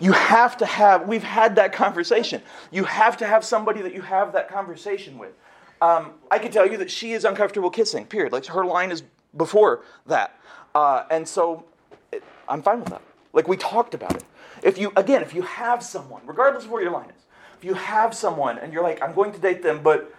you 0.00 0.10
have 0.10 0.56
to 0.56 0.66
have, 0.66 1.06
we've 1.06 1.22
had 1.22 1.54
that 1.54 1.72
conversation. 1.72 2.42
You 2.72 2.82
have 2.82 3.16
to 3.18 3.24
have 3.24 3.44
somebody 3.44 3.80
that 3.82 3.94
you 3.94 4.02
have 4.02 4.32
that 4.32 4.48
conversation 4.48 5.18
with. 5.18 5.34
Um, 5.80 6.14
I 6.32 6.40
can 6.40 6.50
tell 6.50 6.68
you 6.68 6.78
that 6.78 6.90
she 6.90 7.12
is 7.12 7.24
uncomfortable 7.24 7.70
kissing, 7.70 8.06
period. 8.06 8.32
Like 8.32 8.46
her 8.46 8.64
line 8.64 8.90
is 8.90 9.04
before 9.36 9.82
that. 10.06 10.36
Uh, 10.74 11.04
and 11.12 11.28
so 11.28 11.64
it, 12.10 12.24
I'm 12.48 12.60
fine 12.60 12.80
with 12.80 12.88
that. 12.88 13.02
Like 13.32 13.46
we 13.46 13.56
talked 13.56 13.94
about 13.94 14.16
it. 14.16 14.24
If 14.64 14.78
you, 14.78 14.92
again, 14.96 15.20
if 15.20 15.34
you 15.34 15.42
have 15.42 15.82
someone, 15.82 16.22
regardless 16.24 16.64
of 16.64 16.70
where 16.70 16.82
your 16.82 16.90
line 16.90 17.10
is, 17.10 17.22
if 17.58 17.64
you 17.64 17.74
have 17.74 18.14
someone 18.14 18.58
and 18.58 18.72
you're 18.72 18.82
like, 18.82 19.00
I'm 19.02 19.14
going 19.14 19.30
to 19.32 19.38
date 19.38 19.62
them, 19.62 19.82
but 19.82 20.12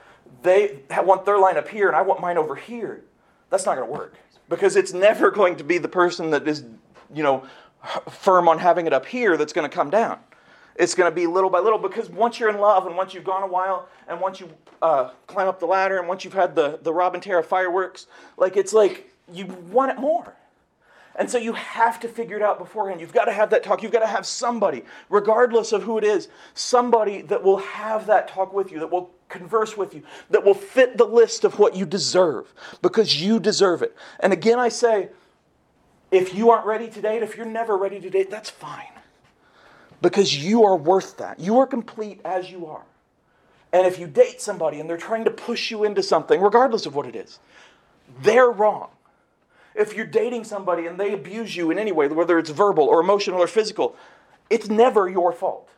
they 0.44 0.84
want 0.92 1.26
their 1.26 1.40
line 1.40 1.58
up 1.58 1.68
here 1.68 1.88
and 1.88 1.96
I 1.96 2.04
want 2.04 2.22
mine 2.22 2.38
over 2.38 2.56
here, 2.56 3.04
that's 3.50 3.66
not 3.66 3.76
going 3.76 3.88
to 3.88 3.92
work 3.92 4.14
because 4.48 4.76
it's 4.76 4.94
never 4.94 5.32
going 5.40 5.56
to 5.58 5.64
be 5.64 5.80
the 5.80 5.88
person 5.88 6.30
that 6.30 6.48
is, 6.48 6.64
you 7.14 7.24
know, 7.24 7.44
firm 8.08 8.48
on 8.48 8.60
having 8.60 8.86
it 8.86 8.94
up 8.94 9.08
here 9.08 9.36
that's 9.36 9.52
going 9.52 9.68
to 9.68 9.76
come 9.76 9.90
down. 9.90 10.20
It's 10.76 10.94
going 10.94 11.10
to 11.10 11.16
be 11.16 11.26
little 11.26 11.50
by 11.50 11.60
little 11.60 11.80
because 11.80 12.10
once 12.10 12.40
you're 12.40 12.50
in 12.50 12.60
love 12.60 12.86
and 12.86 12.96
once 12.96 13.16
you've 13.16 13.24
gone 13.24 13.42
a 13.42 13.48
while 13.48 13.90
and 14.08 14.22
once 14.22 14.40
you 14.40 14.50
uh, 14.84 15.10
climb 15.26 15.48
up 15.48 15.60
the 15.60 15.66
ladder 15.66 15.98
and 15.98 16.08
once 16.08 16.24
you've 16.24 16.34
had 16.34 16.54
the, 16.56 16.80
the 16.84 16.94
Rob 16.94 17.16
and 17.16 17.24
Tara 17.24 17.44
fireworks, 17.44 18.06
like 18.38 18.58
it's 18.58 18.74
like 18.74 19.10
you 19.34 19.48
want 19.72 19.92
it 19.92 19.98
more. 19.98 20.36
And 21.18 21.30
so 21.30 21.38
you 21.38 21.54
have 21.54 22.00
to 22.02 22.10
figure 22.10 22.36
it 22.36 22.42
out 22.42 22.60
beforehand. 22.60 23.00
You've 23.00 23.14
got 23.14 23.26
to 23.26 23.32
have 23.32 23.50
that 23.52 23.64
talk. 23.64 23.82
You've 23.82 23.92
got 23.92 24.00
to 24.00 24.08
have 24.08 24.26
somebody, 24.26 24.84
regardless 25.10 25.72
of 25.72 25.84
who 25.84 25.98
it 25.98 26.04
is, 26.04 26.28
somebody 26.54 27.22
that 27.24 27.42
will 27.42 27.58
have 27.58 28.08
that 28.08 28.28
talk 28.28 28.54
with 28.54 28.72
you, 28.72 28.80
that 28.80 28.92
will 28.92 29.12
converse 29.30 29.78
with 29.78 29.94
you, 29.94 30.04
that 30.30 30.44
will 30.44 30.54
fit 30.54 30.98
the 30.98 31.06
list 31.06 31.46
of 31.46 31.58
what 31.58 31.76
you 31.76 31.86
deserve 31.86 32.54
because 32.82 33.22
you 33.22 33.40
deserve 33.40 33.82
it. 33.82 33.96
And 34.20 34.34
again, 34.34 34.60
I 34.60 34.68
say, 34.70 35.10
if 36.12 36.34
you 36.36 36.52
aren't 36.52 36.66
ready 36.66 36.90
to 36.90 37.02
date, 37.02 37.24
if 37.24 37.38
you're 37.38 37.46
never 37.46 37.78
ready 37.78 38.00
to 38.02 38.10
date, 38.10 38.30
that's 38.30 38.50
fine 38.50 38.88
because 40.02 40.44
you 40.44 40.66
are 40.66 40.76
worth 40.76 41.18
that. 41.18 41.40
You 41.40 41.60
are 41.60 41.68
complete 41.68 42.20
as 42.26 42.52
you 42.52 42.68
are. 42.68 42.84
And 43.72 43.88
if 43.88 44.00
you 44.00 44.08
date 44.08 44.42
somebody 44.42 44.80
and 44.80 44.90
they're 44.90 44.98
trying 44.98 45.26
to 45.26 45.32
push 45.32 45.72
you 45.72 45.84
into 45.84 46.04
something, 46.04 46.42
regardless 46.42 46.86
of 46.86 46.94
what 46.94 47.06
it 47.06 47.16
is, 47.16 47.40
they're 48.22 48.52
wrong 48.52 48.90
if 49.76 49.94
you're 49.94 50.06
dating 50.06 50.44
somebody 50.46 50.88
and 50.88 51.00
they 51.00 51.14
abuse 51.14 51.56
you 51.56 51.72
in 51.72 51.78
any 51.78 51.92
way, 51.92 52.08
whether 52.08 52.40
it's 52.40 52.50
verbal 52.50 52.86
or 52.86 53.02
emotional 53.02 53.40
or 53.40 53.48
physical, 53.48 53.96
it's 54.50 54.70
never 54.70 55.10
your 55.10 55.32
fault. 55.32 55.70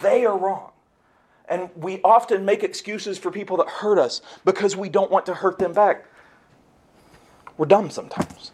They 0.00 0.24
are 0.24 0.36
wrong. 0.36 0.70
And 1.48 1.70
we 1.74 2.00
often 2.02 2.44
make 2.44 2.62
excuses 2.62 3.18
for 3.18 3.30
people 3.30 3.56
that 3.56 3.68
hurt 3.68 3.98
us 3.98 4.20
because 4.44 4.76
we 4.76 4.88
don't 4.88 5.10
want 5.10 5.26
to 5.26 5.34
hurt 5.34 5.58
them 5.58 5.72
back. 5.72 6.04
We're 7.56 7.66
dumb 7.66 7.90
sometimes. 7.90 8.52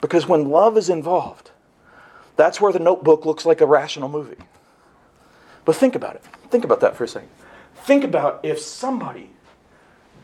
Because 0.00 0.26
when 0.26 0.48
love 0.48 0.76
is 0.76 0.88
involved, 0.88 1.50
that's 2.36 2.60
where 2.60 2.72
the 2.72 2.78
notebook 2.78 3.24
looks 3.24 3.46
like 3.46 3.60
a 3.60 3.66
rational 3.66 4.08
movie. 4.08 4.42
But 5.64 5.76
think 5.76 5.94
about 5.94 6.16
it. 6.16 6.24
Think 6.50 6.64
about 6.64 6.80
that 6.80 6.96
for 6.96 7.04
a 7.04 7.08
second. 7.08 7.30
Think 7.84 8.04
about 8.04 8.40
if 8.42 8.58
somebody 8.58 9.30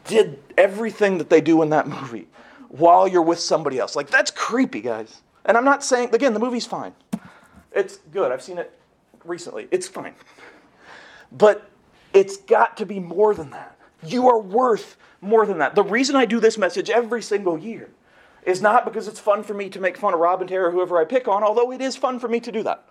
did 0.06 0.42
everything 0.56 1.18
that 1.18 1.30
they 1.30 1.40
do 1.40 1.62
in 1.62 1.70
that 1.70 1.86
movie 1.86 2.26
while 2.70 3.08
you're 3.08 3.22
with 3.22 3.40
somebody 3.40 3.78
else. 3.78 3.96
Like, 3.96 4.08
that's 4.08 4.30
creepy, 4.30 4.80
guys. 4.80 5.22
And 5.44 5.56
I'm 5.56 5.64
not 5.64 5.84
saying, 5.84 6.14
again, 6.14 6.34
the 6.34 6.40
movie's 6.40 6.66
fine. 6.66 6.94
It's 7.72 7.98
good. 8.12 8.30
I've 8.32 8.42
seen 8.42 8.58
it 8.58 8.78
recently. 9.24 9.68
It's 9.70 9.88
fine. 9.88 10.14
But 11.32 11.68
it's 12.12 12.36
got 12.36 12.76
to 12.78 12.86
be 12.86 13.00
more 13.00 13.34
than 13.34 13.50
that. 13.50 13.76
You 14.04 14.28
are 14.28 14.38
worth 14.38 14.96
more 15.20 15.46
than 15.46 15.58
that. 15.58 15.74
The 15.74 15.82
reason 15.82 16.16
I 16.16 16.24
do 16.24 16.40
this 16.40 16.56
message 16.56 16.90
every 16.90 17.22
single 17.22 17.58
year 17.58 17.90
is 18.44 18.62
not 18.62 18.84
because 18.84 19.08
it's 19.08 19.20
fun 19.20 19.42
for 19.42 19.54
me 19.54 19.68
to 19.68 19.80
make 19.80 19.96
fun 19.96 20.14
of 20.14 20.20
Rob 20.20 20.40
and 20.40 20.48
Tara 20.48 20.68
or 20.68 20.70
whoever 20.70 20.98
I 20.98 21.04
pick 21.04 21.28
on, 21.28 21.42
although 21.42 21.72
it 21.72 21.80
is 21.80 21.96
fun 21.96 22.18
for 22.18 22.28
me 22.28 22.40
to 22.40 22.52
do 22.52 22.62
that. 22.62 22.84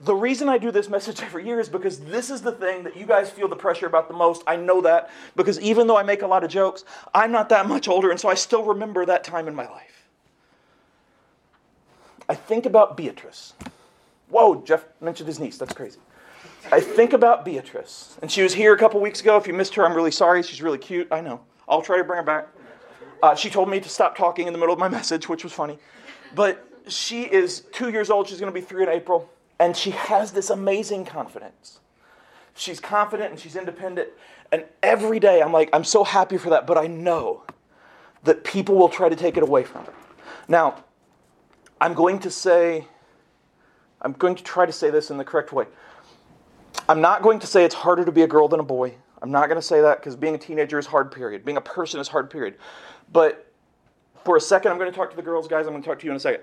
The 0.00 0.14
reason 0.14 0.48
I 0.48 0.58
do 0.58 0.70
this 0.70 0.88
message 0.88 1.20
every 1.22 1.44
year 1.44 1.60
is 1.60 1.68
because 1.68 2.00
this 2.00 2.30
is 2.30 2.42
the 2.42 2.52
thing 2.52 2.84
that 2.84 2.96
you 2.96 3.06
guys 3.06 3.30
feel 3.30 3.48
the 3.48 3.56
pressure 3.56 3.86
about 3.86 4.08
the 4.08 4.14
most. 4.14 4.42
I 4.46 4.56
know 4.56 4.80
that 4.82 5.10
because 5.36 5.60
even 5.60 5.86
though 5.86 5.96
I 5.96 6.02
make 6.02 6.22
a 6.22 6.26
lot 6.26 6.44
of 6.44 6.50
jokes, 6.50 6.84
I'm 7.14 7.32
not 7.32 7.48
that 7.48 7.66
much 7.66 7.88
older, 7.88 8.10
and 8.10 8.20
so 8.20 8.28
I 8.28 8.34
still 8.34 8.64
remember 8.64 9.04
that 9.06 9.24
time 9.24 9.48
in 9.48 9.54
my 9.54 9.68
life. 9.68 10.06
I 12.28 12.34
think 12.34 12.66
about 12.66 12.96
Beatrice. 12.96 13.54
Whoa, 14.28 14.62
Jeff 14.62 14.84
mentioned 15.00 15.26
his 15.28 15.40
niece. 15.40 15.56
That's 15.56 15.72
crazy. 15.72 15.98
I 16.70 16.80
think 16.80 17.14
about 17.14 17.44
Beatrice, 17.44 18.18
and 18.20 18.30
she 18.30 18.42
was 18.42 18.52
here 18.52 18.74
a 18.74 18.78
couple 18.78 19.00
weeks 19.00 19.20
ago. 19.20 19.36
If 19.38 19.46
you 19.46 19.54
missed 19.54 19.74
her, 19.76 19.86
I'm 19.86 19.94
really 19.94 20.10
sorry. 20.10 20.42
She's 20.42 20.60
really 20.60 20.78
cute. 20.78 21.08
I 21.10 21.22
know. 21.22 21.40
I'll 21.66 21.82
try 21.82 21.96
to 21.96 22.04
bring 22.04 22.18
her 22.18 22.22
back. 22.22 22.48
Uh, 23.22 23.34
she 23.34 23.48
told 23.48 23.70
me 23.70 23.80
to 23.80 23.88
stop 23.88 24.16
talking 24.16 24.46
in 24.46 24.52
the 24.52 24.58
middle 24.58 24.74
of 24.74 24.78
my 24.78 24.88
message, 25.00 25.28
which 25.28 25.44
was 25.44 25.52
funny. 25.52 25.78
But 26.34 26.64
she 26.86 27.22
is 27.22 27.60
two 27.72 27.90
years 27.90 28.10
old. 28.10 28.28
She's 28.28 28.40
going 28.40 28.52
to 28.52 28.58
be 28.58 28.64
three 28.64 28.82
in 28.82 28.88
April. 28.88 29.30
And 29.58 29.76
she 29.76 29.90
has 29.90 30.32
this 30.32 30.50
amazing 30.50 31.04
confidence. 31.04 31.80
She's 32.54 32.80
confident 32.80 33.30
and 33.30 33.40
she's 33.40 33.56
independent. 33.56 34.08
And 34.52 34.64
every 34.82 35.20
day 35.20 35.42
I'm 35.42 35.52
like, 35.52 35.70
I'm 35.72 35.84
so 35.84 36.04
happy 36.04 36.38
for 36.38 36.50
that, 36.50 36.66
but 36.66 36.78
I 36.78 36.86
know 36.86 37.42
that 38.24 38.44
people 38.44 38.74
will 38.76 38.88
try 38.88 39.08
to 39.08 39.16
take 39.16 39.36
it 39.36 39.42
away 39.42 39.64
from 39.64 39.84
her. 39.84 39.94
Now, 40.48 40.82
I'm 41.80 41.94
going 41.94 42.18
to 42.20 42.30
say, 42.30 42.86
I'm 44.02 44.12
going 44.12 44.34
to 44.34 44.42
try 44.42 44.66
to 44.66 44.72
say 44.72 44.90
this 44.90 45.10
in 45.10 45.18
the 45.18 45.24
correct 45.24 45.52
way. 45.52 45.66
I'm 46.88 47.00
not 47.00 47.22
going 47.22 47.38
to 47.40 47.46
say 47.46 47.64
it's 47.64 47.74
harder 47.74 48.04
to 48.04 48.12
be 48.12 48.22
a 48.22 48.26
girl 48.26 48.48
than 48.48 48.60
a 48.60 48.64
boy. 48.64 48.94
I'm 49.20 49.30
not 49.30 49.48
going 49.48 49.60
to 49.60 49.66
say 49.66 49.80
that 49.80 49.98
because 49.98 50.16
being 50.16 50.34
a 50.34 50.38
teenager 50.38 50.78
is 50.78 50.86
hard, 50.86 51.12
period. 51.12 51.44
Being 51.44 51.56
a 51.56 51.62
person 51.62 52.00
is 52.00 52.08
hard, 52.08 52.30
period. 52.30 52.54
But 53.12 53.52
for 54.24 54.36
a 54.36 54.40
second, 54.40 54.72
I'm 54.72 54.78
going 54.78 54.90
to 54.90 54.96
talk 54.96 55.10
to 55.10 55.16
the 55.16 55.22
girls, 55.22 55.48
guys. 55.48 55.66
I'm 55.66 55.72
going 55.72 55.82
to 55.82 55.88
talk 55.88 55.98
to 56.00 56.06
you 56.06 56.12
in 56.12 56.16
a 56.16 56.20
second. 56.20 56.42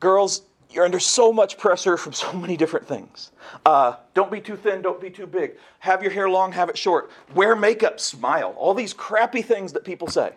Girls, 0.00 0.42
you're 0.74 0.84
under 0.84 1.00
so 1.00 1.32
much 1.32 1.56
pressure 1.58 1.96
from 1.96 2.12
so 2.24 2.32
many 2.32 2.56
different 2.56 2.86
things. 2.86 3.30
Uh, 3.64 3.96
don't 4.14 4.30
be 4.30 4.40
too 4.40 4.56
thin, 4.56 4.82
don't 4.82 5.00
be 5.00 5.10
too 5.10 5.26
big. 5.26 5.52
Have 5.80 6.02
your 6.02 6.12
hair 6.12 6.28
long, 6.28 6.52
have 6.52 6.68
it 6.68 6.78
short. 6.78 7.10
Wear 7.34 7.54
makeup, 7.54 8.00
smile. 8.00 8.54
All 8.56 8.74
these 8.74 8.92
crappy 8.92 9.42
things 9.42 9.72
that 9.72 9.84
people 9.84 10.08
say. 10.08 10.34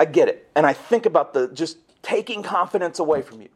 I 0.00 0.06
get 0.06 0.28
it. 0.28 0.50
And 0.56 0.66
I 0.66 0.72
think 0.72 1.06
about 1.06 1.32
the 1.34 1.48
just 1.48 1.78
taking 2.02 2.42
confidence 2.42 2.98
away 2.98 3.22
from 3.22 3.40
you. 3.40 3.48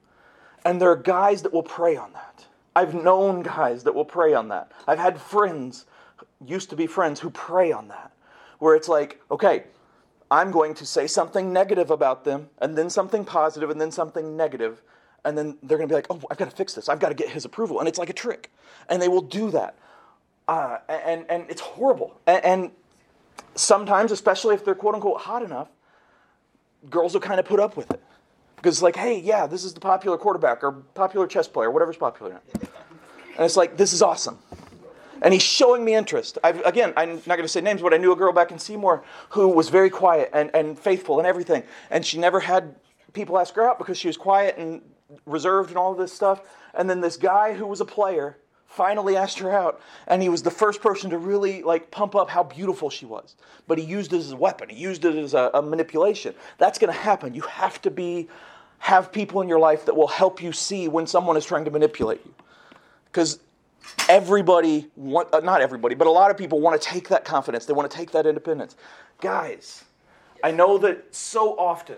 And 0.64 0.80
there 0.80 0.90
are 0.90 0.96
guys 0.96 1.42
that 1.42 1.52
will 1.52 1.62
prey 1.62 1.96
on 1.96 2.12
that. 2.12 2.44
I've 2.74 2.94
known 2.94 3.42
guys 3.42 3.84
that 3.84 3.94
will 3.94 4.04
prey 4.04 4.34
on 4.34 4.48
that. 4.48 4.70
I've 4.86 4.98
had 4.98 5.20
friends, 5.20 5.86
used 6.44 6.70
to 6.70 6.76
be 6.76 6.86
friends, 6.86 7.20
who 7.20 7.30
prey 7.30 7.72
on 7.72 7.88
that. 7.88 8.12
Where 8.58 8.74
it's 8.74 8.88
like, 8.88 9.20
okay, 9.30 9.64
I'm 10.30 10.50
going 10.50 10.74
to 10.74 10.86
say 10.86 11.06
something 11.06 11.52
negative 11.52 11.90
about 11.90 12.24
them, 12.24 12.50
and 12.58 12.76
then 12.76 12.90
something 12.90 13.24
positive, 13.24 13.70
and 13.70 13.80
then 13.80 13.90
something 13.90 14.36
negative 14.36 14.82
and 15.24 15.36
then 15.36 15.58
they're 15.62 15.78
going 15.78 15.88
to 15.88 15.92
be 15.92 15.96
like, 15.96 16.06
oh, 16.10 16.20
I've 16.30 16.38
got 16.38 16.50
to 16.50 16.56
fix 16.56 16.74
this. 16.74 16.88
I've 16.88 17.00
got 17.00 17.08
to 17.08 17.14
get 17.14 17.28
his 17.28 17.44
approval. 17.44 17.80
And 17.80 17.88
it's 17.88 17.98
like 17.98 18.10
a 18.10 18.14
trick. 18.14 18.50
And 18.88 19.02
they 19.02 19.08
will 19.08 19.22
do 19.22 19.50
that. 19.50 19.76
Uh, 20.46 20.78
and, 20.88 21.26
and 21.28 21.44
it's 21.48 21.60
horrible. 21.60 22.18
And, 22.26 22.44
and 22.44 22.70
sometimes, 23.54 24.12
especially 24.12 24.54
if 24.54 24.64
they're 24.64 24.74
quote 24.74 24.94
unquote 24.94 25.20
hot 25.20 25.42
enough, 25.42 25.68
girls 26.88 27.14
will 27.14 27.20
kind 27.20 27.40
of 27.40 27.46
put 27.46 27.60
up 27.60 27.76
with 27.76 27.90
it. 27.90 28.00
Because 28.56 28.76
it's 28.76 28.82
like, 28.82 28.96
hey, 28.96 29.20
yeah, 29.20 29.46
this 29.46 29.64
is 29.64 29.74
the 29.74 29.80
popular 29.80 30.16
quarterback 30.16 30.64
or 30.64 30.72
popular 30.72 31.26
chess 31.26 31.46
player, 31.46 31.70
whatever's 31.70 31.96
popular 31.96 32.32
now. 32.32 32.40
And 33.36 33.44
it's 33.44 33.56
like, 33.56 33.76
this 33.76 33.92
is 33.92 34.02
awesome. 34.02 34.38
And 35.22 35.32
he's 35.32 35.42
showing 35.42 35.84
me 35.84 35.94
interest. 35.94 36.38
I've, 36.42 36.60
again, 36.64 36.92
I'm 36.96 37.16
not 37.26 37.36
going 37.36 37.42
to 37.42 37.48
say 37.48 37.60
names, 37.60 37.82
but 37.82 37.92
I 37.92 37.96
knew 37.98 38.12
a 38.12 38.16
girl 38.16 38.32
back 38.32 38.50
in 38.50 38.58
Seymour 38.58 39.04
who 39.30 39.48
was 39.48 39.68
very 39.68 39.90
quiet 39.90 40.30
and, 40.32 40.50
and 40.54 40.78
faithful 40.78 41.18
and 41.18 41.26
everything. 41.26 41.62
And 41.90 42.04
she 42.04 42.18
never 42.18 42.40
had 42.40 42.76
people 43.12 43.38
ask 43.38 43.54
her 43.54 43.68
out 43.68 43.78
because 43.78 43.98
she 43.98 44.08
was 44.08 44.16
quiet 44.16 44.56
and 44.58 44.80
reserved 45.26 45.70
and 45.70 45.78
all 45.78 45.94
this 45.94 46.12
stuff. 46.12 46.42
And 46.74 46.88
then 46.88 47.00
this 47.00 47.16
guy 47.16 47.54
who 47.54 47.66
was 47.66 47.80
a 47.80 47.84
player 47.84 48.36
finally 48.66 49.16
asked 49.16 49.38
her 49.38 49.50
out 49.50 49.80
and 50.06 50.22
he 50.22 50.28
was 50.28 50.42
the 50.42 50.50
first 50.50 50.82
person 50.82 51.10
to 51.10 51.18
really 51.18 51.62
like 51.62 51.90
pump 51.90 52.14
up 52.14 52.28
how 52.28 52.42
beautiful 52.42 52.90
she 52.90 53.06
was. 53.06 53.34
But 53.66 53.78
he 53.78 53.84
used 53.84 54.12
it 54.12 54.18
as 54.18 54.32
a 54.32 54.36
weapon. 54.36 54.68
He 54.68 54.76
used 54.76 55.04
it 55.04 55.16
as 55.16 55.34
a, 55.34 55.50
a 55.54 55.62
manipulation. 55.62 56.34
That's 56.58 56.78
going 56.78 56.92
to 56.92 56.98
happen. 56.98 57.34
You 57.34 57.42
have 57.42 57.80
to 57.82 57.90
be 57.90 58.28
have 58.80 59.10
people 59.10 59.40
in 59.40 59.48
your 59.48 59.58
life 59.58 59.86
that 59.86 59.96
will 59.96 60.06
help 60.06 60.40
you 60.40 60.52
see 60.52 60.86
when 60.86 61.06
someone 61.06 61.36
is 61.36 61.44
trying 61.44 61.64
to 61.64 61.70
manipulate 61.70 62.20
you. 62.24 62.32
Because 63.06 63.40
everybody 64.08 64.86
want, 64.94 65.32
uh, 65.34 65.40
not 65.40 65.60
everybody 65.62 65.94
but 65.94 66.06
a 66.06 66.10
lot 66.10 66.30
of 66.30 66.36
people 66.36 66.60
want 66.60 66.80
to 66.80 66.88
take 66.88 67.08
that 67.08 67.24
confidence. 67.24 67.64
They 67.64 67.72
want 67.72 67.90
to 67.90 67.96
take 67.96 68.12
that 68.12 68.26
independence. 68.26 68.76
Guys 69.20 69.84
i 70.42 70.50
know 70.50 70.78
that 70.78 71.14
so 71.14 71.58
often 71.58 71.96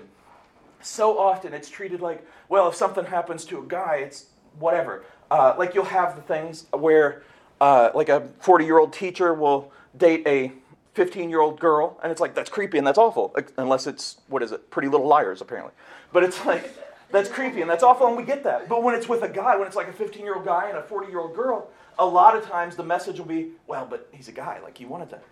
so 0.82 1.18
often 1.18 1.52
it's 1.52 1.68
treated 1.68 2.00
like, 2.00 2.26
well, 2.48 2.68
if 2.68 2.74
something 2.74 3.04
happens 3.04 3.44
to 3.46 3.58
a 3.58 3.62
guy, 3.62 3.96
it's 3.96 4.26
whatever. 4.58 5.04
Uh, 5.30 5.54
like 5.58 5.74
you'll 5.74 5.84
have 5.84 6.16
the 6.16 6.22
things 6.22 6.66
where, 6.72 7.22
uh, 7.60 7.90
like 7.94 8.08
a 8.08 8.28
40 8.40 8.64
year 8.64 8.78
old 8.78 8.92
teacher 8.92 9.34
will 9.34 9.72
date 9.96 10.26
a 10.26 10.52
15 10.94 11.30
year 11.30 11.40
old 11.40 11.60
girl, 11.60 11.98
and 12.02 12.10
it's 12.10 12.20
like, 12.20 12.34
that's 12.34 12.50
creepy 12.50 12.78
and 12.78 12.86
that's 12.86 12.98
awful. 12.98 13.34
Unless 13.56 13.86
it's, 13.86 14.18
what 14.28 14.42
is 14.42 14.52
it? 14.52 14.70
Pretty 14.70 14.88
Little 14.88 15.06
Liars, 15.06 15.40
apparently. 15.40 15.72
But 16.12 16.24
it's 16.24 16.44
like, 16.44 16.74
that's 17.10 17.28
creepy 17.28 17.60
and 17.60 17.70
that's 17.70 17.82
awful, 17.82 18.06
and 18.06 18.16
we 18.16 18.24
get 18.24 18.44
that. 18.44 18.68
But 18.68 18.82
when 18.82 18.94
it's 18.94 19.08
with 19.08 19.22
a 19.22 19.28
guy, 19.28 19.56
when 19.56 19.66
it's 19.66 19.76
like 19.76 19.88
a 19.88 19.92
15 19.92 20.22
year 20.22 20.36
old 20.36 20.44
guy 20.44 20.68
and 20.68 20.78
a 20.78 20.82
40 20.82 21.08
year 21.08 21.20
old 21.20 21.34
girl, 21.34 21.68
a 21.98 22.06
lot 22.06 22.36
of 22.36 22.46
times 22.46 22.76
the 22.76 22.84
message 22.84 23.18
will 23.18 23.26
be, 23.26 23.50
well, 23.66 23.86
but 23.88 24.08
he's 24.12 24.28
a 24.28 24.32
guy, 24.32 24.58
like 24.62 24.78
he 24.78 24.84
wanted 24.84 25.10
that. 25.10 25.22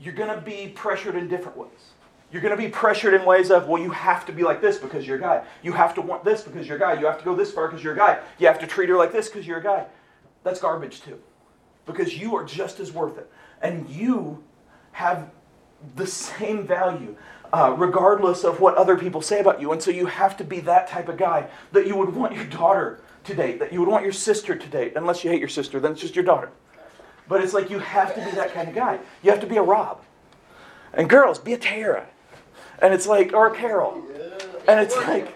You're 0.00 0.14
going 0.14 0.34
to 0.34 0.40
be 0.40 0.72
pressured 0.74 1.16
in 1.16 1.26
different 1.26 1.56
ways. 1.56 1.70
You're 2.32 2.42
going 2.42 2.56
to 2.56 2.62
be 2.62 2.68
pressured 2.68 3.14
in 3.14 3.24
ways 3.24 3.50
of, 3.50 3.68
well, 3.68 3.80
you 3.80 3.90
have 3.90 4.26
to 4.26 4.32
be 4.32 4.42
like 4.42 4.60
this 4.60 4.78
because 4.78 5.06
you're 5.06 5.16
a 5.16 5.20
guy. 5.20 5.44
You 5.62 5.72
have 5.72 5.94
to 5.94 6.00
want 6.00 6.24
this 6.24 6.42
because 6.42 6.66
you're 6.66 6.76
a 6.76 6.80
guy. 6.80 6.98
You 6.98 7.06
have 7.06 7.18
to 7.18 7.24
go 7.24 7.36
this 7.36 7.52
far 7.52 7.68
because 7.68 7.84
you're 7.84 7.94
a 7.94 7.96
guy. 7.96 8.18
You 8.38 8.48
have 8.48 8.58
to 8.58 8.66
treat 8.66 8.88
her 8.88 8.96
like 8.96 9.12
this 9.12 9.28
because 9.28 9.46
you're 9.46 9.58
a 9.58 9.62
guy. 9.62 9.86
That's 10.42 10.60
garbage 10.60 11.02
too. 11.02 11.20
Because 11.86 12.18
you 12.18 12.34
are 12.34 12.44
just 12.44 12.80
as 12.80 12.92
worth 12.92 13.16
it. 13.16 13.30
And 13.62 13.88
you 13.88 14.42
have 14.92 15.30
the 15.94 16.06
same 16.06 16.66
value, 16.66 17.14
uh, 17.52 17.74
regardless 17.78 18.42
of 18.42 18.60
what 18.60 18.74
other 18.74 18.96
people 18.96 19.22
say 19.22 19.38
about 19.38 19.60
you. 19.60 19.70
And 19.70 19.80
so 19.80 19.92
you 19.92 20.06
have 20.06 20.36
to 20.38 20.44
be 20.44 20.58
that 20.60 20.88
type 20.88 21.08
of 21.08 21.16
guy 21.16 21.46
that 21.72 21.86
you 21.86 21.96
would 21.96 22.14
want 22.14 22.34
your 22.34 22.46
daughter 22.46 23.02
to 23.24 23.34
date, 23.34 23.60
that 23.60 23.72
you 23.72 23.80
would 23.80 23.88
want 23.88 24.02
your 24.02 24.12
sister 24.12 24.56
to 24.56 24.66
date. 24.68 24.94
Unless 24.96 25.22
you 25.22 25.30
hate 25.30 25.40
your 25.40 25.48
sister, 25.48 25.78
then 25.78 25.92
it's 25.92 26.00
just 26.00 26.16
your 26.16 26.24
daughter. 26.24 26.50
But 27.28 27.42
it's 27.42 27.54
like 27.54 27.70
you 27.70 27.78
have 27.78 28.14
to 28.14 28.24
be 28.24 28.30
that 28.32 28.52
kind 28.52 28.68
of 28.68 28.74
guy. 28.74 28.98
You 29.22 29.30
have 29.30 29.40
to 29.40 29.46
be 29.46 29.58
a 29.58 29.62
Rob. 29.62 30.02
And 30.92 31.08
girls, 31.08 31.38
be 31.38 31.52
a 31.52 31.58
Tara. 31.58 32.06
And 32.80 32.92
it's 32.92 33.06
like, 33.06 33.32
or 33.32 33.48
a 33.48 33.56
Carol. 33.56 34.02
And 34.68 34.80
it's 34.80 34.96
like, 34.96 35.32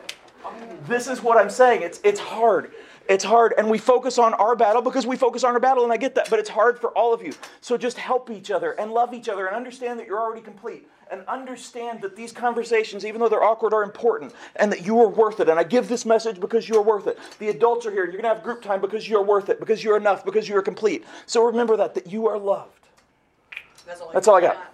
this 0.86 1.07
is 1.09 1.22
what 1.22 1.38
I'm 1.38 1.51
saying. 1.51 1.82
It's, 1.82 2.01
it's 2.05 2.20
hard. 2.20 2.72
It's 3.09 3.24
hard. 3.24 3.55
And 3.59 3.68
we 3.68 3.78
focus 3.78 4.18
on 4.18 4.34
our 4.34 4.55
battle 4.55 4.82
because 4.82 5.07
we 5.07 5.16
focus 5.16 5.43
on 5.43 5.55
our 5.55 5.61
battle, 5.61 5.84
and 5.84 5.93
I 5.93 5.97
get 5.97 6.14
that. 6.14 6.30
But 6.30 6.38
it's 6.38 6.49
hard 6.49 6.78
for 6.78 6.91
all 6.91 7.12
of 7.12 7.22
you. 7.22 7.32
So 7.61 7.76
just 7.76 7.97
help 7.97 8.30
each 8.30 8.51
other 8.51 8.72
and 8.72 8.93
love 8.93 9.14
each 9.14 9.28
other 9.28 9.47
and 9.47 9.57
understand 9.57 9.99
that 9.99 10.07
you're 10.07 10.20
already 10.20 10.43
complete. 10.43 10.88
And 11.11 11.26
understand 11.26 12.03
that 12.03 12.14
these 12.14 12.30
conversations, 12.30 13.05
even 13.05 13.20
though 13.20 13.28
they're 13.28 13.43
awkward, 13.43 13.74
are 13.74 13.82
important 13.82 14.32
and 14.55 14.70
that 14.70 14.86
you 14.86 15.01
are 15.01 15.09
worth 15.09 15.41
it. 15.41 15.49
And 15.49 15.59
I 15.59 15.64
give 15.64 15.88
this 15.88 16.07
message 16.07 16.38
because 16.38 16.68
you 16.68 16.76
are 16.76 16.82
worth 16.82 17.09
it. 17.09 17.18
The 17.41 17.49
adults 17.49 17.84
are 17.84 17.91
here. 17.91 18.05
and 18.05 18.12
You're 18.12 18.22
going 18.22 18.32
to 18.32 18.36
have 18.36 18.45
group 18.45 18.62
time 18.62 18.80
because 18.80 19.09
you're 19.09 19.24
worth 19.24 19.49
it, 19.49 19.59
because 19.59 19.82
you're 19.82 19.97
enough, 19.97 20.24
because 20.24 20.49
you're 20.49 20.62
complete. 20.62 21.05
So 21.26 21.45
remember 21.45 21.76
that, 21.78 21.95
that 21.95 22.07
you 22.07 22.28
are 22.28 22.38
loved. 22.38 22.86
That's 23.86 24.01
all 24.01 24.11
I 24.11 24.12
That's 24.12 24.28
all 24.28 24.36
I 24.36 24.41
got. 24.41 24.72